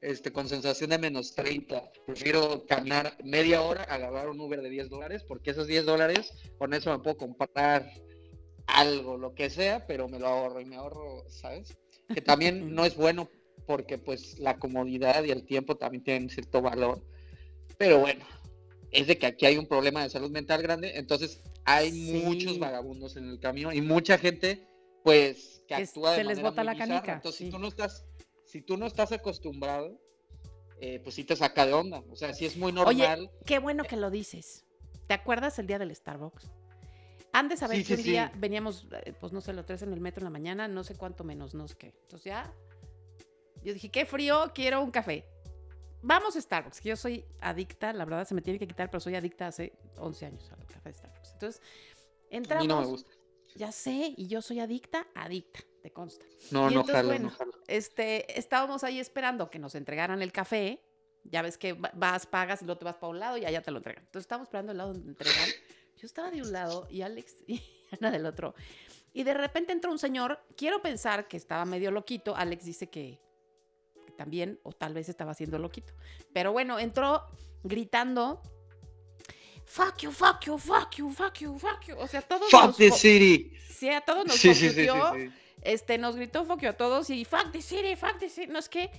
este, 0.01 0.31
con 0.31 0.47
sensación 0.47 0.91
de 0.91 0.97
menos 0.97 1.35
30. 1.35 1.91
Prefiero 2.05 2.65
caminar 2.65 3.17
media 3.23 3.62
hora, 3.62 3.83
agarrar 3.83 4.29
un 4.29 4.39
Uber 4.39 4.62
de 4.62 4.69
10 4.69 4.89
dólares, 4.89 5.23
porque 5.27 5.51
esos 5.51 5.67
10 5.67 5.85
dólares, 5.85 6.33
con 6.57 6.73
eso 6.73 6.91
me 6.91 7.03
puedo 7.03 7.17
comprar 7.17 7.91
algo, 8.67 9.17
lo 9.17 9.33
que 9.33 9.49
sea, 9.49 9.85
pero 9.88 10.07
me 10.07 10.19
lo 10.19 10.27
ahorro 10.27 10.62
y 10.62 10.65
me 10.65 10.75
ahorro, 10.75 11.25
¿sabes? 11.29 11.77
Que 12.13 12.21
también 12.21 12.73
no 12.75 12.85
es 12.85 12.95
bueno 12.95 13.29
porque 13.65 13.97
pues 13.97 14.39
la 14.39 14.57
comodidad 14.57 15.23
y 15.23 15.31
el 15.31 15.45
tiempo 15.45 15.77
también 15.77 16.03
tienen 16.03 16.29
cierto 16.29 16.62
valor. 16.62 17.03
Pero 17.77 17.99
bueno, 17.99 18.25
es 18.91 19.07
de 19.07 19.17
que 19.17 19.27
aquí 19.27 19.45
hay 19.45 19.57
un 19.57 19.67
problema 19.67 20.01
de 20.03 20.09
salud 20.09 20.31
mental 20.31 20.62
grande, 20.62 20.93
entonces 20.95 21.41
hay 21.65 21.91
muchos 21.91 22.57
vagabundos 22.57 23.15
en 23.15 23.29
el 23.29 23.39
camión 23.39 23.75
y 23.75 23.81
mucha 23.81 24.17
gente 24.17 24.67
pues 25.03 25.62
que 25.67 25.75
Que 25.75 25.83
actúa 25.83 26.12
de 26.12 26.17
se 26.17 26.23
les 26.23 26.41
bota 26.41 26.63
la 26.63 26.73
bizarra. 26.73 26.95
canica, 26.95 27.13
Entonces, 27.13 27.38
sí. 27.39 27.45
si 27.45 27.51
tú 27.51 27.59
no 27.59 27.67
estás 27.67 28.05
si 28.49 28.62
tú 28.62 28.77
no 28.77 28.88
estás 28.88 29.12
acostumbrado, 29.12 30.01
eh, 30.81 30.99
pues 31.03 31.13
sí 31.15 31.23
te 31.23 31.35
saca 31.35 31.65
de 31.67 31.73
onda. 31.73 32.03
O 32.09 32.15
sea, 32.15 32.33
sí 32.33 32.45
es 32.47 32.57
muy 32.57 32.71
normal. 32.71 33.19
Oye, 33.19 33.29
qué 33.45 33.59
bueno 33.59 33.83
que 33.83 33.95
lo 33.95 34.09
dices. 34.09 34.65
¿Te 35.07 35.13
acuerdas 35.13 35.59
el 35.59 35.67
día 35.67 35.77
del 35.77 35.95
Starbucks? 35.95 36.49
Han 37.31 37.47
de 37.47 37.57
saber 37.57 37.77
Sí, 37.77 37.83
que 37.83 37.95
sí, 37.97 38.01
un 38.01 38.07
día 38.07 38.31
sí. 38.33 38.39
veníamos, 38.39 38.88
eh, 39.05 39.13
pues 39.19 39.31
no 39.33 39.39
sé, 39.41 39.53
los 39.53 39.65
tres 39.67 39.83
en 39.83 39.93
el 39.93 40.01
metro 40.01 40.21
en 40.21 40.23
la 40.25 40.29
mañana, 40.31 40.67
no 40.67 40.83
sé 40.83 40.95
cuánto 40.95 41.23
menos, 41.23 41.53
no 41.53 41.67
sé 41.67 41.75
qué. 41.77 41.88
Entonces 42.01 42.23
ya, 42.25 42.51
yo 43.63 43.71
dije, 43.73 43.91
qué 43.91 44.05
frío, 44.07 44.51
quiero 44.55 44.81
un 44.81 44.89
café. 44.89 45.25
Vamos 46.01 46.35
a 46.35 46.41
Starbucks, 46.41 46.81
que 46.81 46.89
yo 46.89 46.95
soy 46.95 47.25
adicta, 47.41 47.93
la 47.93 48.05
verdad 48.05 48.27
se 48.27 48.33
me 48.33 48.41
tiene 48.41 48.57
que 48.57 48.67
quitar, 48.67 48.89
pero 48.89 48.99
soy 48.99 49.13
adicta 49.15 49.45
hace 49.47 49.73
11 49.97 50.25
años 50.25 50.51
al 50.51 50.65
café 50.65 50.89
de 50.89 50.95
Starbucks. 50.95 51.33
Entonces, 51.33 51.62
a 51.62 52.35
entramos, 52.35 52.63
mí 52.63 52.67
no 52.67 52.79
me 52.81 52.88
gusta. 52.88 53.12
ya 53.55 53.71
sé, 53.71 54.13
y 54.17 54.27
yo 54.27 54.41
soy 54.41 54.59
adicta, 54.59 55.05
adicta, 55.13 55.59
te 55.81 55.91
consta. 55.91 56.25
No, 56.51 56.69
Y 56.69 56.73
no 56.75 56.81
entonces, 56.81 56.95
jalo, 56.95 57.07
bueno, 57.09 57.29
no 57.29 57.35
jalo. 57.35 57.51
este, 57.67 58.39
estábamos 58.39 58.83
ahí 58.83 58.99
esperando 58.99 59.49
que 59.49 59.59
nos 59.59 59.75
entregaran 59.75 60.21
el 60.21 60.31
café. 60.31 60.81
Ya 61.23 61.41
ves 61.41 61.57
que 61.57 61.73
va- 61.73 61.91
vas, 61.95 62.25
pagas 62.25 62.61
y 62.61 62.65
luego 62.65 62.79
te 62.79 62.85
vas 62.85 62.95
para 62.95 63.09
un 63.11 63.19
lado 63.19 63.37
y 63.37 63.45
allá 63.45 63.61
te 63.61 63.71
lo 63.71 63.77
entregan. 63.77 64.03
Entonces 64.03 64.23
estábamos 64.25 64.47
esperando 64.47 64.71
el 64.71 64.77
lado 64.77 64.93
donde 64.93 65.09
entregan. 65.09 65.49
Yo 65.97 66.05
estaba 66.05 66.31
de 66.31 66.41
un 66.41 66.51
lado 66.51 66.87
y 66.89 67.01
Alex 67.01 67.35
y 67.47 67.61
Ana 67.91 68.09
del 68.11 68.25
otro. 68.25 68.55
Y 69.11 69.23
de 69.23 69.33
repente 69.33 69.73
entró 69.73 69.91
un 69.91 69.99
señor, 69.99 70.39
quiero 70.55 70.81
pensar 70.81 71.27
que 71.27 71.35
estaba 71.37 71.65
medio 71.65 71.91
loquito. 71.91 72.35
Alex 72.35 72.63
dice 72.65 72.89
que, 72.89 73.19
que 74.05 74.11
también, 74.13 74.59
o 74.63 74.71
tal 74.71 74.93
vez 74.93 75.09
estaba 75.09 75.33
siendo 75.33 75.57
loquito. 75.59 75.93
Pero 76.33 76.51
bueno, 76.53 76.79
entró 76.79 77.23
gritando. 77.63 78.41
Fuck 79.65 79.97
you, 79.99 80.11
fuck 80.11 80.39
you, 80.45 80.57
fuck 80.57 80.95
you, 80.95 81.11
fuck 81.11 81.33
you, 81.39 81.59
fuck 81.59 81.81
you. 81.87 81.95
O 81.99 82.07
sea, 82.07 82.21
todos 82.21 82.49
Fuck 82.49 82.65
nos, 82.65 82.77
the 82.77 82.89
fo- 82.89 82.95
city. 82.97 83.51
sí, 83.69 83.89
a 83.89 84.01
todos 84.01 84.25
nos 84.25 84.35
Sí, 84.35 84.53
sí, 84.55 84.69
sí. 84.69 84.87
Este, 85.62 85.98
nos 85.98 86.15
gritó 86.15 86.45
you 86.58 86.69
a 86.69 86.74
todos 86.74 87.10
y 87.10 87.26
fuck 87.26 87.52
the 87.52 87.62
city, 87.62 87.95
fuck 87.95 88.17
the 88.19 88.30
city, 88.30 88.48
no 88.52 88.60
es 88.60 88.69
que. 88.69 88.89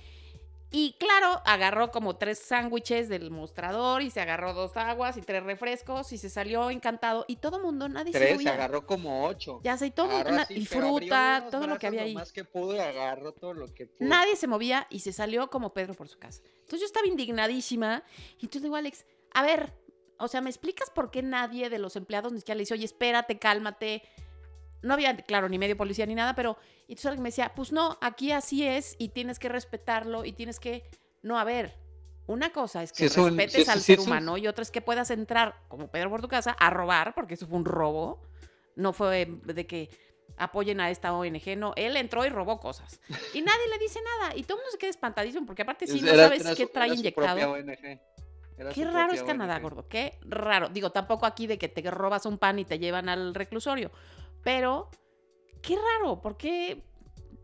Y 0.73 0.95
claro, 0.97 1.41
agarró 1.43 1.91
como 1.91 2.15
tres 2.15 2.39
sándwiches 2.39 3.09
del 3.09 3.29
mostrador 3.29 4.01
y 4.01 4.09
se 4.09 4.21
agarró 4.21 4.53
dos 4.53 4.77
aguas 4.77 5.17
y 5.17 5.21
tres 5.21 5.43
refrescos 5.43 6.13
y 6.13 6.17
se 6.17 6.29
salió 6.29 6.69
encantado. 6.69 7.25
Y 7.27 7.35
todo 7.35 7.59
mundo, 7.59 7.89
nadie 7.89 8.13
se 8.13 8.19
Tres, 8.19 8.29
se 8.29 8.35
movía. 8.35 8.53
agarró 8.53 8.85
como 8.87 9.25
ocho. 9.27 9.59
Ya 9.65 9.75
sé, 9.75 9.87
y 9.87 9.91
todo 9.91 10.09
así, 10.39 10.53
y 10.53 10.65
fruta, 10.65 11.47
todo 11.51 11.67
lo 11.67 11.77
que 11.77 11.87
había 11.87 12.03
ahí. 12.03 12.13
más 12.13 12.31
que 12.31 12.45
pudo 12.45 12.73
y 12.77 12.79
agarró 12.79 13.33
todo 13.33 13.53
lo 13.53 13.73
que 13.73 13.87
pudo. 13.87 14.07
Nadie 14.07 14.37
se 14.37 14.47
movía 14.47 14.87
y 14.89 14.99
se 15.01 15.11
salió 15.11 15.49
como 15.49 15.73
Pedro 15.73 15.93
por 15.93 16.07
su 16.07 16.17
casa. 16.17 16.41
Entonces 16.45 16.79
yo 16.79 16.85
estaba 16.85 17.05
indignadísima 17.05 18.03
y 18.39 18.45
entonces 18.45 18.61
le 18.61 18.67
digo 18.67 18.77
Alex, 18.77 19.05
a 19.33 19.43
ver, 19.43 19.73
o 20.19 20.29
sea, 20.29 20.39
¿me 20.39 20.49
explicas 20.49 20.89
por 20.89 21.11
qué 21.11 21.21
nadie 21.21 21.69
de 21.69 21.79
los 21.79 21.97
empleados 21.97 22.31
ni 22.31 22.39
siquiera 22.39 22.55
le 22.55 22.61
dice, 22.61 22.75
oye, 22.75 22.85
espérate, 22.85 23.39
cálmate? 23.39 24.03
No 24.81 24.93
había, 24.93 25.15
claro, 25.17 25.47
ni 25.49 25.57
medio 25.59 25.77
policía 25.77 26.05
ni 26.05 26.15
nada, 26.15 26.33
pero 26.35 26.57
y 26.87 26.93
entonces 26.93 27.05
alguien 27.07 27.23
me 27.23 27.29
decía, 27.29 27.53
pues 27.55 27.71
no, 27.71 27.97
aquí 28.01 28.31
así 28.31 28.65
es 28.65 28.95
y 28.97 29.09
tienes 29.09 29.37
que 29.39 29.47
respetarlo 29.49 30.25
y 30.25 30.33
tienes 30.33 30.59
que, 30.59 30.83
no, 31.21 31.37
a 31.39 31.43
ver, 31.43 31.77
una 32.27 32.51
cosa 32.51 32.81
es 32.83 32.91
que 32.93 33.07
Sí, 33.09 33.19
respetes 33.21 33.65
sí, 33.65 33.69
al 33.71 33.79
ser 33.81 33.99
humano 33.99 34.37
y 34.37 34.47
otra 34.47 34.61
es 34.63 34.71
que 34.71 34.81
puedas 34.81 35.11
entrar 35.11 35.55
como 35.67 35.89
Pedro 35.91 36.09
por 36.09 36.21
tu 36.21 36.27
casa 36.27 36.51
a 36.59 36.69
robar, 36.69 37.13
porque 37.13 37.33
eso 37.35 37.45
fue 37.47 37.57
un 37.57 37.65
robo, 37.65 38.21
no 38.75 38.93
fue 38.93 39.27
de 39.43 39.67
que 39.67 39.89
apoyen 40.37 40.79
a 40.79 40.89
esta 40.89 41.13
ONG, 41.13 41.57
no, 41.57 41.73
él 41.75 41.95
entró 41.97 42.25
y 42.25 42.29
robó 42.29 42.59
cosas. 42.59 42.99
Y 43.33 43.41
nadie 43.41 43.67
le 43.69 43.77
dice 43.77 43.99
nada. 44.19 44.35
Y 44.35 44.43
todo 44.43 44.57
el 44.57 44.61
mundo 44.61 44.71
se 44.71 44.77
queda 44.77 44.89
espantadísimo, 44.89 45.45
porque 45.45 45.61
aparte 45.61 45.85
si 45.85 46.01
no 46.01 46.07
era- 46.11 46.23
sabes 46.23 46.41
era 46.41 46.55
qué 46.55 46.63
su- 46.63 46.69
trae 46.69 46.87
era 46.87 46.95
inyectado. 46.95 47.55
Qué 48.73 48.85
raro 48.85 49.11
es 49.13 49.23
Canadá, 49.23 49.59
gordo. 49.59 49.87
Qué 49.87 50.17
raro. 50.21 50.69
Digo, 50.69 50.91
tampoco 50.91 51.25
aquí 51.25 51.47
de 51.47 51.57
que 51.57 51.67
te 51.67 51.81
robas 51.91 52.25
un 52.25 52.37
pan 52.37 52.59
y 52.59 52.65
te 52.65 52.79
llevan 52.79 53.09
al 53.09 53.33
reclusorio. 53.33 53.91
Pero, 54.43 54.89
qué 55.61 55.75
raro. 55.75 56.21
¿Por 56.21 56.37
qué? 56.37 56.83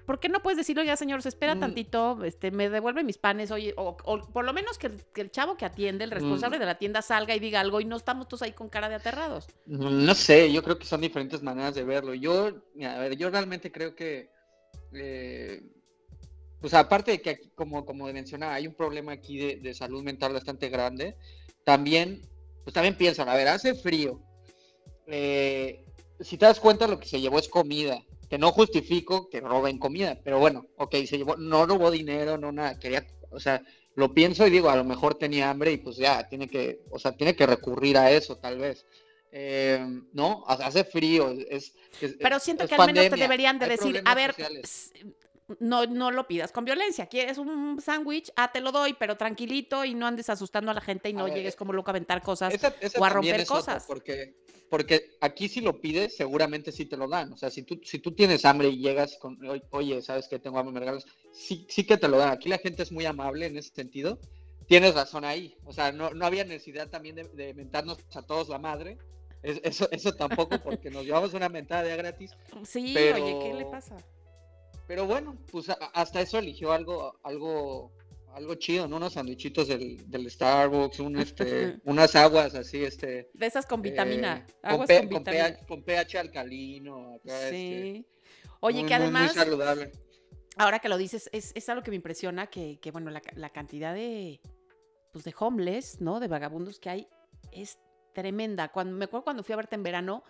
¿Por 0.06 0.22
qué 0.22 0.30
no 0.30 0.42
puedes 0.42 0.56
decir, 0.58 0.80
oiga, 0.80 0.96
señor, 0.96 1.22
se 1.22 1.28
espera 1.28 1.56
Mm. 1.56 1.60
tantito, 1.60 2.24
este, 2.24 2.50
me 2.50 2.70
devuelve 2.70 3.04
mis 3.04 3.18
panes, 3.18 3.52
oye, 3.52 3.74
o, 3.76 3.98
o 4.06 4.22
por 4.32 4.46
lo 4.46 4.54
menos 4.54 4.78
que, 4.78 4.88
el- 4.88 5.04
que 5.14 5.20
el 5.20 5.32
chavo 5.32 5.58
que 5.58 5.66
atiende, 5.66 6.06
el 6.06 6.12
responsable 6.12 6.56
Mm. 6.56 6.60
de 6.62 6.66
la 6.66 6.78
tienda, 6.78 7.02
salga 7.02 7.36
y 7.36 7.40
diga 7.40 7.60
algo 7.60 7.82
y 7.82 7.86
no 7.86 7.98
estamos 7.98 8.30
todos 8.30 8.42
ahí 8.44 8.54
con 8.54 8.70
cara 8.70 8.88
de 8.88 8.96
aterrados? 8.96 9.48
Mm, 9.66 10.06
No 10.06 10.14
sé, 10.16 10.50
yo 10.54 10.64
creo 10.64 10.80
que 10.80 10.86
son 10.86 11.02
diferentes 11.02 11.44
maneras 11.44 11.76
de 11.76 11.84
verlo. 11.84 12.14
Yo, 12.14 12.54
mira, 12.74 12.96
a 12.96 13.00
ver, 13.00 13.18
yo 13.18 13.30
realmente 13.30 13.70
creo 13.70 13.96
que, 13.96 14.30
eh, 14.94 15.62
pues 16.62 16.74
aparte 16.74 17.12
de 17.12 17.22
que 17.22 17.32
aquí, 17.32 17.50
como, 17.54 17.86
como 17.86 18.06
mencionaba, 18.06 18.54
hay 18.54 18.66
un 18.66 18.76
problema 18.76 19.12
aquí 19.12 19.38
de, 19.38 19.58
de 19.58 19.74
salud 19.74 20.04
mental 20.04 20.32
bastante 20.32 20.70
grande, 20.70 21.18
también, 21.66 22.22
pues 22.64 22.74
también 22.74 22.96
piensan, 22.96 23.28
a 23.28 23.36
ver, 23.36 23.50
hace 23.50 23.76
frío. 23.76 24.22
eh, 25.06 25.84
si 26.20 26.38
te 26.38 26.46
das 26.46 26.60
cuenta, 26.60 26.88
lo 26.88 27.00
que 27.00 27.08
se 27.08 27.20
llevó 27.22 27.40
es 27.40 27.48
comida, 27.48 28.04
que 28.30 28.38
no 28.38 28.52
justifico 28.52 29.30
que 29.30 29.40
roben 29.40 29.78
comida, 29.80 30.20
pero 30.24 30.40
bueno, 30.40 30.66
ok, 30.78 30.96
se 31.06 31.18
llevó, 31.18 31.38
no 31.38 31.66
robó 31.66 31.92
dinero, 31.92 32.38
no 32.38 32.52
nada, 32.52 32.78
quería, 32.80 33.06
o 33.32 33.40
sea, 33.40 33.62
lo 33.96 34.14
pienso 34.14 34.46
y 34.46 34.50
digo, 34.50 34.70
a 34.70 34.76
lo 34.76 34.84
mejor 34.84 35.16
tenía 35.16 35.50
hambre 35.50 35.72
y 35.72 35.78
pues 35.78 35.96
ya, 35.98 36.28
tiene 36.28 36.48
que, 36.48 36.82
o 36.92 37.00
sea, 37.00 37.14
tiene 37.14 37.36
que 37.36 37.46
recurrir 37.48 37.98
a 37.98 38.12
eso, 38.12 38.38
tal 38.38 38.58
vez. 38.60 38.86
Eh, 39.32 39.86
no, 40.14 40.44
Ha- 40.48 40.54
hace 40.54 40.84
frío, 40.84 41.30
es... 41.50 41.74
es- 42.02 42.16
Pero 42.20 42.40
siento 42.40 42.64
es 42.64 42.70
que 42.70 42.76
al 42.76 42.86
menos 42.88 43.10
te 43.10 43.18
deberían 43.18 43.60
de 43.60 43.68
decir, 43.68 44.02
a 44.06 44.16
ver, 44.16 44.32
sociales. 44.32 44.92
No, 45.60 45.86
no 45.86 46.12
lo 46.12 46.28
pidas 46.28 46.52
con 46.52 46.66
violencia. 46.66 47.06
¿Quieres 47.08 47.38
un 47.38 47.80
sándwich? 47.82 48.32
Ah, 48.36 48.52
te 48.52 48.60
lo 48.62 48.72
doy, 48.72 48.94
pero 48.94 49.16
tranquilito 49.18 49.86
y 49.86 49.94
no 49.96 50.06
andes 50.08 50.30
asustando 50.30 50.72
a 50.72 50.74
la 50.74 50.82
gente 50.82 51.10
y 51.10 51.14
no 51.14 51.26
ver, 51.26 51.36
llegues 51.36 51.56
como 51.56 51.74
loco 51.74 51.90
a 51.90 51.94
aventar 51.94 52.22
cosas. 52.22 52.54
Esa- 52.54 52.74
esa 52.82 53.00
o 53.00 53.06
a 53.06 53.10
romper 53.10 53.46
cosas. 53.46 53.86
porque, 53.88 54.36
porque 54.70 55.18
aquí 55.22 55.48
si 55.48 55.62
lo 55.62 55.80
pides, 55.80 56.16
seguramente 56.18 56.72
sí 56.72 56.86
te 56.86 56.98
lo 56.98 57.08
dan. 57.08 57.32
O 57.32 57.38
sea, 57.38 57.50
si 57.50 57.64
tú, 57.64 57.80
si 57.84 58.00
tú 58.00 58.12
tienes 58.14 58.44
hambre 58.46 58.68
y 58.70 58.78
llegas 58.80 59.18
con, 59.18 59.38
"Oy- 59.48 59.64
oye, 59.72 60.02
¿sabes 60.02 60.28
que 60.28 60.40
tengo 60.40 60.60
hambre? 60.60 60.74
¿Me 60.74 60.80
regalas? 60.82 61.06
Sí, 61.32 61.66
sí 61.70 61.86
que 61.86 61.98
te 61.98 62.08
lo 62.08 62.18
dan. 62.18 62.32
Aquí 62.34 62.50
la 62.50 62.58
gente 62.58 62.84
es 62.84 62.92
muy 62.92 63.06
amable 63.06 63.46
en 63.46 63.58
ese 63.58 63.74
sentido. 63.74 64.20
Tienes 64.68 64.96
razón 64.96 65.24
ahí. 65.24 65.56
O 65.64 65.72
sea, 65.72 65.94
no, 65.94 66.10
no 66.10 66.26
había 66.26 66.44
necesidad 66.44 66.90
también 66.90 67.16
de, 67.16 67.24
de 67.24 67.54
mentarnos 67.54 68.00
a 68.14 68.22
todos 68.22 68.50
la 68.50 68.58
madre. 68.60 68.98
Es- 69.42 69.62
eso, 69.64 69.88
eso 69.92 70.12
tampoco, 70.14 70.60
porque 70.62 70.90
nos 70.90 71.06
llevamos 71.06 71.34
una 71.34 71.48
mentada 71.48 71.84
de 71.84 71.96
gratis. 71.96 72.32
Sí, 72.66 72.92
pero- 72.94 73.24
oye, 73.24 73.40
¿qué 73.42 73.54
le 73.54 73.66
pasa? 73.66 73.96
Pero 74.88 75.06
bueno, 75.06 75.38
pues 75.52 75.68
hasta 75.94 76.22
eso 76.22 76.38
eligió 76.40 76.72
algo, 76.72 77.20
algo, 77.24 77.92
algo 78.34 78.56
chido, 78.56 78.88
¿no? 78.88 78.96
Unos 78.98 79.14
sandwichitos 79.14 79.68
del, 79.68 80.10
del 80.10 80.30
Starbucks, 80.32 81.00
un, 81.02 81.18
este, 81.18 81.78
unas 81.86 82.16
aguas 82.16 82.56
así, 82.56 82.84
este. 82.84 83.30
De 83.34 83.46
esas 83.46 83.66
con 83.66 83.82
vitamina. 83.82 84.46
eh, 84.50 84.54
aguas 84.64 84.88
P- 84.88 85.00
con 85.00 85.10
vitamina. 85.10 85.44
pH, 85.46 85.66
con 85.68 85.84
pH 85.84 86.18
alcalino. 86.20 87.16
Acá, 87.16 87.44
este, 87.50 87.52
Sí. 87.52 88.06
Oye, 88.62 88.80
muy, 88.80 88.88
que 88.90 88.96
muy, 89.00 89.08
muy 89.10 89.16
además, 89.18 89.34
saludable. 89.34 89.92
ahora 90.56 90.80
que 90.80 90.90
lo 90.90 90.98
dices, 90.98 91.30
es, 91.34 91.52
es 91.54 91.68
algo 91.70 91.84
que 91.84 91.92
me 91.92 91.98
impresiona, 91.98 92.48
que, 92.48 92.80
que, 92.80 92.90
bueno, 92.92 93.12
la, 93.12 93.22
la 93.36 93.50
cantidad 93.50 93.94
de, 93.94 94.40
pues, 95.12 95.26
de 95.26 95.34
homeless, 95.38 96.00
¿no? 96.02 96.20
De 96.20 96.28
vagabundos 96.28 96.80
que 96.80 96.90
hay 96.90 97.08
es 97.52 97.78
tremenda. 98.14 98.70
Cuando, 98.72 98.96
me 98.98 99.06
acuerdo 99.06 99.26
cuando 99.26 99.44
fui 99.44 99.54
a 99.54 99.58
verte 99.58 99.76
en 99.76 99.84
verano, 99.84 100.24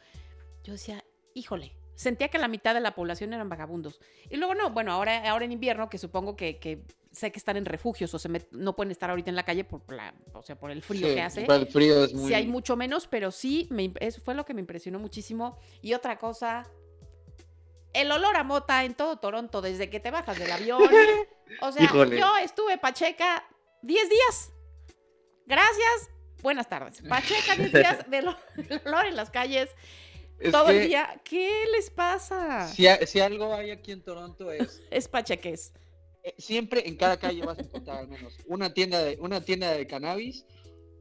yo 0.64 0.74
decía, 0.74 1.06
híjole, 1.36 1.78
sentía 1.98 2.30
que 2.30 2.38
la 2.38 2.48
mitad 2.48 2.74
de 2.74 2.80
la 2.80 2.96
población 2.96 3.34
eran 3.34 3.50
vagabundos. 3.50 4.00
Y 4.30 4.38
luego 4.38 4.56
no, 4.56 4.70
bueno, 4.70 4.94
ahora, 4.94 5.30
ahora 5.30 5.44
en 5.44 5.52
invierno, 5.52 5.90
que 5.90 5.98
supongo 5.98 6.36
que, 6.38 6.58
que 6.60 6.84
sé 7.12 7.32
que 7.32 7.40
están 7.40 7.58
en 7.58 7.66
refugios 7.66 8.14
o 8.14 8.20
se 8.20 8.30
met- 8.30 8.48
no 8.52 8.76
pueden 8.76 8.92
estar 8.92 9.10
ahorita 9.10 9.30
en 9.30 9.36
la 9.36 9.44
calle 9.44 9.64
por, 9.64 9.82
la, 9.92 10.14
o 10.34 10.44
sea, 10.44 10.58
por 10.58 10.72
el 10.72 10.82
frío 10.84 11.08
Sí, 11.08 11.16
que 11.16 11.22
hace. 11.22 11.46
el 11.46 11.68
frío 11.68 12.04
es 12.06 12.14
muy. 12.14 12.28
Sí 12.30 12.34
hay 12.34 12.48
mucho 12.48 12.76
menos, 12.78 13.08
pero 13.08 13.32
sí, 13.32 13.68
me, 13.72 13.92
eso 14.00 14.22
fue 14.22 14.36
lo 14.36 14.46
que 14.46 14.54
me 14.54 14.62
impresionó 14.62 15.00
muchísimo. 15.00 15.58
Y 15.82 15.94
otra 15.96 16.18
cosa, 16.20 16.70
el 17.94 18.12
olor 18.12 18.36
a 18.36 18.44
mota 18.44 18.84
en 18.86 18.94
todo 18.94 19.18
Toronto, 19.18 19.62
desde 19.62 19.90
que 19.90 20.00
te 20.00 20.12
bajas 20.12 20.38
del 20.40 20.52
avión. 20.52 20.82
O 21.62 21.72
sea, 21.72 21.82
Híjole. 21.86 22.20
yo 22.20 22.28
estuve 22.44 22.78
Pacheca 22.78 23.42
10 23.82 24.10
días. 24.10 24.52
Gracias. 25.46 26.10
Buenas 26.42 26.68
tardes. 26.68 27.02
Pacheca 27.08 27.56
10 27.56 27.72
días 27.72 28.10
del 28.10 28.28
olor 28.86 29.06
en 29.06 29.16
las 29.16 29.30
calles 29.30 29.70
Es 30.40 30.52
todo 30.52 30.70
el 30.70 30.80
que 30.82 30.88
día. 30.88 31.22
¿Qué 31.24 31.64
les 31.76 31.90
pasa? 31.90 32.68
Si, 32.68 32.86
a- 32.88 33.06
si 33.08 33.20
algo 33.20 33.54
hay 33.54 33.72
aquí 33.72 33.92
en 33.92 34.02
Toronto 34.02 34.52
es. 34.52 34.82
Es 34.92 35.08
pacheques. 35.08 35.74
eh, 36.24 36.34
siempre 36.38 36.88
en 36.88 36.96
cada 36.96 37.18
calle 37.18 37.42
vas 37.46 37.58
a 37.58 37.62
encontrar 37.62 37.98
al 37.98 38.08
menos 38.08 38.38
una 38.46 38.74
tienda 38.74 39.04
de, 39.04 39.18
una 39.20 39.42
tienda 39.44 39.72
de 39.72 39.88
cannabis, 39.88 40.46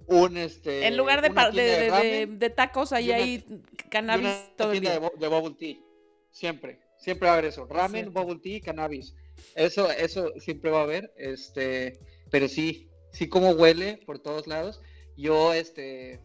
un 0.06 0.36
este. 0.36 0.86
En 0.86 0.96
lugar 0.96 1.20
de, 1.22 1.28
de, 1.28 1.62
de- 1.62 1.80
de- 1.80 1.88
ramen, 1.90 2.38
de 2.38 2.50
tacos, 2.50 2.92
ahí 2.92 3.08
una- 3.10 3.16
hay 3.18 3.44
cannabis 3.90 4.26
una 4.26 4.56
todo 4.56 4.72
el 4.72 4.80
tienda 4.80 4.94
de, 4.94 5.00
día. 5.00 5.10
de 5.18 5.28
bubble 5.28 5.56
tea. 5.58 5.76
Siempre, 6.30 6.80
siempre 6.98 7.26
va 7.26 7.34
a 7.34 7.38
haber 7.38 7.46
eso. 7.50 7.66
Ramen, 7.66 8.04
Cierto. 8.04 8.22
bubble 8.22 8.40
tea, 8.40 8.60
cannabis. 8.60 9.14
Eso, 9.54 9.90
eso 9.90 10.32
siempre 10.38 10.70
va 10.70 10.80
a 10.80 10.84
haber. 10.84 11.12
Este, 11.16 11.98
pero 12.30 12.48
sí, 12.48 12.88
sí 13.12 13.28
como 13.28 13.50
huele 13.50 13.98
por 14.06 14.18
todos 14.18 14.46
lados. 14.46 14.80
Yo, 15.16 15.52
este, 15.54 16.20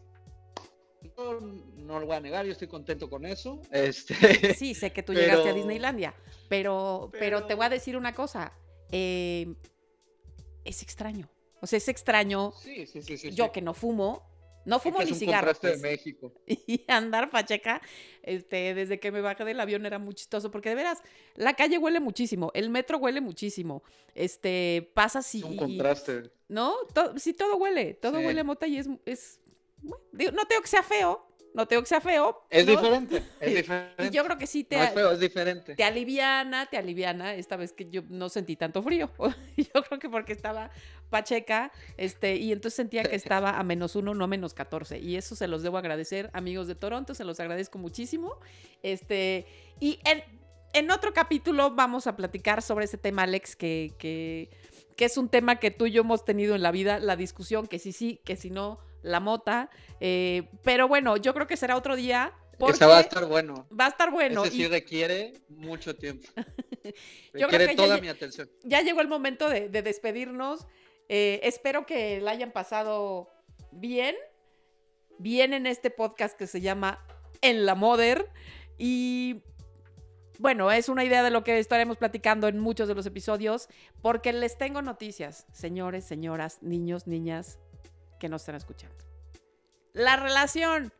no, 1.16 1.40
no 1.40 2.00
lo 2.00 2.06
voy 2.06 2.16
a 2.16 2.20
negar, 2.20 2.44
yo 2.46 2.52
estoy 2.52 2.68
contento 2.68 3.08
con 3.10 3.24
eso. 3.26 3.60
Este, 3.70 4.54
Sí, 4.54 4.74
sé 4.74 4.92
que 4.92 5.02
tú 5.02 5.12
llegaste 5.14 5.48
a 5.50 5.52
Disneylandia, 5.52 6.14
pero, 6.48 7.10
pero... 7.18 7.44
te 7.46 7.54
voy 7.54 7.66
a 7.66 7.70
decir 7.70 7.96
una 7.96 8.14
cosa. 8.14 8.52
eh, 8.90 9.54
es 10.64 10.82
extraño. 10.82 11.28
O 11.60 11.66
sea, 11.66 11.76
es 11.76 11.88
extraño. 11.88 12.52
sí, 12.62 12.86
sí, 12.86 13.02
sí, 13.02 13.16
sí. 13.18 13.30
Yo 13.32 13.46
sí. 13.46 13.50
que 13.54 13.62
no 13.62 13.74
fumo, 13.74 14.28
no 14.64 14.78
fumo 14.78 15.00
Es 15.00 15.20
ni 15.20 15.26
contraste 15.26 15.68
de 15.70 15.76
México. 15.78 16.32
Y 16.46 16.84
andar 16.88 17.30
pacheca, 17.30 17.80
este, 18.22 18.74
desde 18.74 19.00
que 19.00 19.10
me 19.10 19.20
bajé 19.20 19.44
del 19.44 19.58
avión 19.60 19.84
era 19.86 19.98
muy 19.98 20.14
chistoso, 20.14 20.50
porque 20.52 20.68
de 20.68 20.74
veras, 20.76 21.02
la 21.34 21.54
calle 21.54 21.78
huele 21.78 21.98
muchísimo, 22.00 22.50
el 22.54 22.70
metro 22.70 22.98
huele 22.98 23.20
muchísimo. 23.20 23.82
Este, 24.14 24.90
pasas 24.94 25.32
y. 25.34 25.38
Es 25.38 25.44
un 25.44 25.56
contraste. 25.56 26.30
¿No? 26.48 26.74
To- 26.94 27.18
sí, 27.18 27.32
todo 27.32 27.56
huele, 27.56 27.94
todo 27.94 28.18
Sí. 28.20 28.24
huele 28.26 28.40
a 28.40 28.44
mota 28.44 28.66
y 28.66 28.78
es. 29.04 29.40
Digo, 30.12 30.32
no 30.32 30.44
tengo 30.46 30.62
que 30.62 30.68
sea 30.68 30.82
feo, 30.82 31.26
no 31.54 31.66
tengo 31.66 31.82
que 31.82 31.88
sea 31.88 32.00
feo. 32.00 32.44
Es 32.48 32.66
¿no? 32.66 32.72
diferente, 32.72 33.22
es 33.40 33.54
diferente. 33.54 34.06
Y 34.06 34.10
yo 34.10 34.24
creo 34.24 34.38
que 34.38 34.46
sí 34.46 34.64
te, 34.64 34.76
No 34.76 34.84
es 34.84 34.94
feo, 34.94 35.12
es 35.12 35.20
diferente. 35.20 35.74
te 35.74 35.84
aliviana, 35.84 36.66
te 36.66 36.78
aliviana. 36.78 37.34
Esta 37.34 37.56
vez 37.56 37.72
que 37.72 37.88
yo 37.90 38.02
no 38.08 38.28
sentí 38.28 38.56
tanto 38.56 38.82
frío. 38.82 39.10
yo 39.56 39.82
creo 39.82 39.98
que 39.98 40.08
porque 40.08 40.32
estaba 40.32 40.70
pacheca, 41.10 41.72
este, 41.98 42.36
y 42.36 42.52
entonces 42.52 42.74
sentía 42.74 43.02
que 43.02 43.16
estaba 43.16 43.58
a 43.58 43.62
menos 43.62 43.96
uno, 43.96 44.14
no 44.14 44.24
a 44.24 44.28
menos 44.28 44.54
14. 44.54 44.98
Y 44.98 45.16
eso 45.16 45.36
se 45.36 45.46
los 45.46 45.62
debo 45.62 45.78
agradecer, 45.78 46.30
amigos 46.32 46.68
de 46.68 46.74
Toronto, 46.74 47.14
se 47.14 47.24
los 47.24 47.38
agradezco 47.38 47.78
muchísimo. 47.78 48.36
Este, 48.82 49.46
y 49.78 50.00
en, 50.04 50.22
en 50.72 50.90
otro 50.90 51.12
capítulo 51.12 51.74
vamos 51.74 52.06
a 52.06 52.16
platicar 52.16 52.62
sobre 52.62 52.86
ese 52.86 52.96
tema, 52.96 53.24
Alex, 53.24 53.56
que, 53.56 53.92
que, 53.98 54.48
que 54.96 55.04
es 55.04 55.18
un 55.18 55.28
tema 55.28 55.56
que 55.56 55.70
tú 55.70 55.84
y 55.84 55.90
yo 55.90 56.00
hemos 56.00 56.24
tenido 56.24 56.54
en 56.54 56.62
la 56.62 56.70
vida, 56.70 56.98
la 56.98 57.16
discusión, 57.16 57.66
que 57.66 57.78
sí, 57.78 57.92
sí, 57.92 58.20
que 58.24 58.36
si 58.36 58.48
no, 58.48 58.78
la 59.02 59.20
mota. 59.20 59.70
Eh, 60.00 60.48
pero 60.62 60.88
bueno, 60.88 61.16
yo 61.16 61.34
creo 61.34 61.46
que 61.46 61.56
será 61.56 61.76
otro 61.76 61.96
día. 61.96 62.32
Porque 62.58 62.76
Esa 62.76 62.86
va 62.86 62.98
a 62.98 63.00
estar 63.00 63.26
bueno. 63.26 63.66
va 63.78 63.86
a 63.86 63.88
estar 63.88 64.10
bueno. 64.10 64.44
Ese 64.44 64.54
y- 64.54 64.58
sí 64.62 64.68
requiere 64.68 65.32
mucho 65.48 65.94
tiempo. 65.96 66.28
Yo 67.34 67.46
creo 67.48 67.60
que 67.68 67.76
ya 67.76 67.76
toda 67.76 67.98
mi 68.00 68.08
atención. 68.08 68.50
ya 68.64 68.82
llegó 68.82 69.00
el 69.00 69.08
momento 69.08 69.48
de, 69.48 69.68
de 69.68 69.82
despedirnos. 69.82 70.66
Eh, 71.08 71.38
espero 71.44 71.86
que 71.86 72.20
la 72.20 72.32
hayan 72.32 72.50
pasado 72.52 73.30
bien. 73.70 74.16
Bien 75.18 75.54
en 75.54 75.66
este 75.66 75.90
podcast 75.90 76.36
que 76.36 76.46
se 76.48 76.60
llama 76.60 77.04
En 77.40 77.66
la 77.66 77.74
Moder. 77.76 78.28
Y 78.78 79.42
bueno, 80.40 80.72
es 80.72 80.88
una 80.88 81.04
idea 81.04 81.22
de 81.22 81.30
lo 81.30 81.44
que 81.44 81.58
estaremos 81.60 81.98
platicando 81.98 82.48
en 82.48 82.58
muchos 82.58 82.88
de 82.88 82.94
los 82.96 83.06
episodios. 83.06 83.68
Porque 84.02 84.32
les 84.32 84.58
tengo 84.58 84.82
noticias, 84.82 85.46
señores, 85.52 86.04
señoras, 86.04 86.62
niños, 86.62 87.06
niñas 87.06 87.58
que 88.22 88.28
nos 88.28 88.42
están 88.42 88.54
escuchando. 88.54 89.04
La 89.94 90.14
relación 90.14 90.92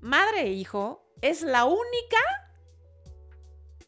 madre 0.00 0.42
e 0.42 0.52
hijo 0.52 1.02
es 1.22 1.40
la 1.40 1.64
única 1.64 2.18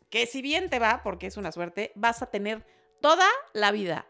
que 0.08 0.26
si 0.26 0.40
bien 0.40 0.70
te 0.70 0.78
va, 0.78 1.02
porque 1.04 1.26
es 1.26 1.36
una 1.36 1.52
suerte, 1.52 1.92
vas 1.94 2.22
a 2.22 2.30
tener 2.30 2.64
toda 3.02 3.28
la 3.52 3.70
vida. 3.70 4.06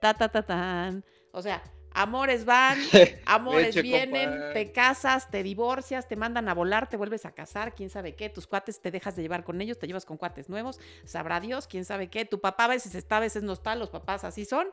Ta, 0.00 0.14
ta, 0.14 0.28
ta, 0.28 0.42
tan. 0.42 1.04
O 1.30 1.40
sea, 1.40 1.62
amores 1.92 2.44
van, 2.44 2.80
amores 3.26 3.80
vienen, 3.80 4.52
te 4.54 4.72
casas, 4.72 5.30
te 5.30 5.44
divorcias, 5.44 6.08
te 6.08 6.16
mandan 6.16 6.48
a 6.48 6.54
volar, 6.54 6.88
te 6.88 6.96
vuelves 6.96 7.26
a 7.26 7.30
casar, 7.30 7.76
quién 7.76 7.90
sabe 7.90 8.16
qué, 8.16 8.28
tus 8.28 8.48
cuates 8.48 8.80
te 8.80 8.90
dejas 8.90 9.14
de 9.14 9.22
llevar 9.22 9.44
con 9.44 9.60
ellos, 9.60 9.78
te 9.78 9.86
llevas 9.86 10.04
con 10.04 10.16
cuates 10.16 10.48
nuevos, 10.48 10.80
sabrá 11.04 11.38
Dios, 11.38 11.68
quién 11.68 11.84
sabe 11.84 12.10
qué, 12.10 12.24
tu 12.24 12.40
papá 12.40 12.64
a 12.64 12.68
veces 12.68 12.96
está, 12.96 13.18
a 13.18 13.20
veces 13.20 13.44
no 13.44 13.52
está, 13.52 13.76
los 13.76 13.90
papás 13.90 14.24
así 14.24 14.44
son, 14.44 14.68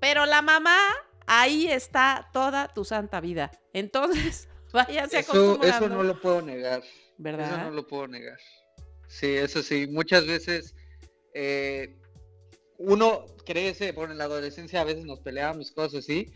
pero 0.00 0.24
la 0.24 0.40
mamá, 0.40 0.78
ahí 1.32 1.68
está 1.68 2.28
toda 2.32 2.66
tu 2.74 2.84
santa 2.84 3.20
vida. 3.20 3.52
Entonces, 3.72 4.48
váyanse 4.72 5.20
Eso, 5.20 5.30
acostumbrando. 5.32 5.86
eso 5.86 5.88
no 5.88 6.02
lo 6.02 6.20
puedo 6.20 6.42
negar. 6.42 6.82
¿Verdad? 7.18 7.46
Eso 7.52 7.58
no 7.58 7.70
lo 7.70 7.86
puedo 7.86 8.08
negar. 8.08 8.36
Sí, 9.06 9.28
eso 9.28 9.62
sí. 9.62 9.86
Muchas 9.86 10.26
veces 10.26 10.74
eh, 11.32 11.96
uno 12.78 13.26
crece, 13.46 13.92
por 13.92 14.10
en 14.10 14.18
la 14.18 14.24
adolescencia 14.24 14.80
a 14.80 14.84
veces 14.84 15.04
nos 15.04 15.20
peleábamos 15.20 15.70
cosas 15.70 16.00
así. 16.00 16.32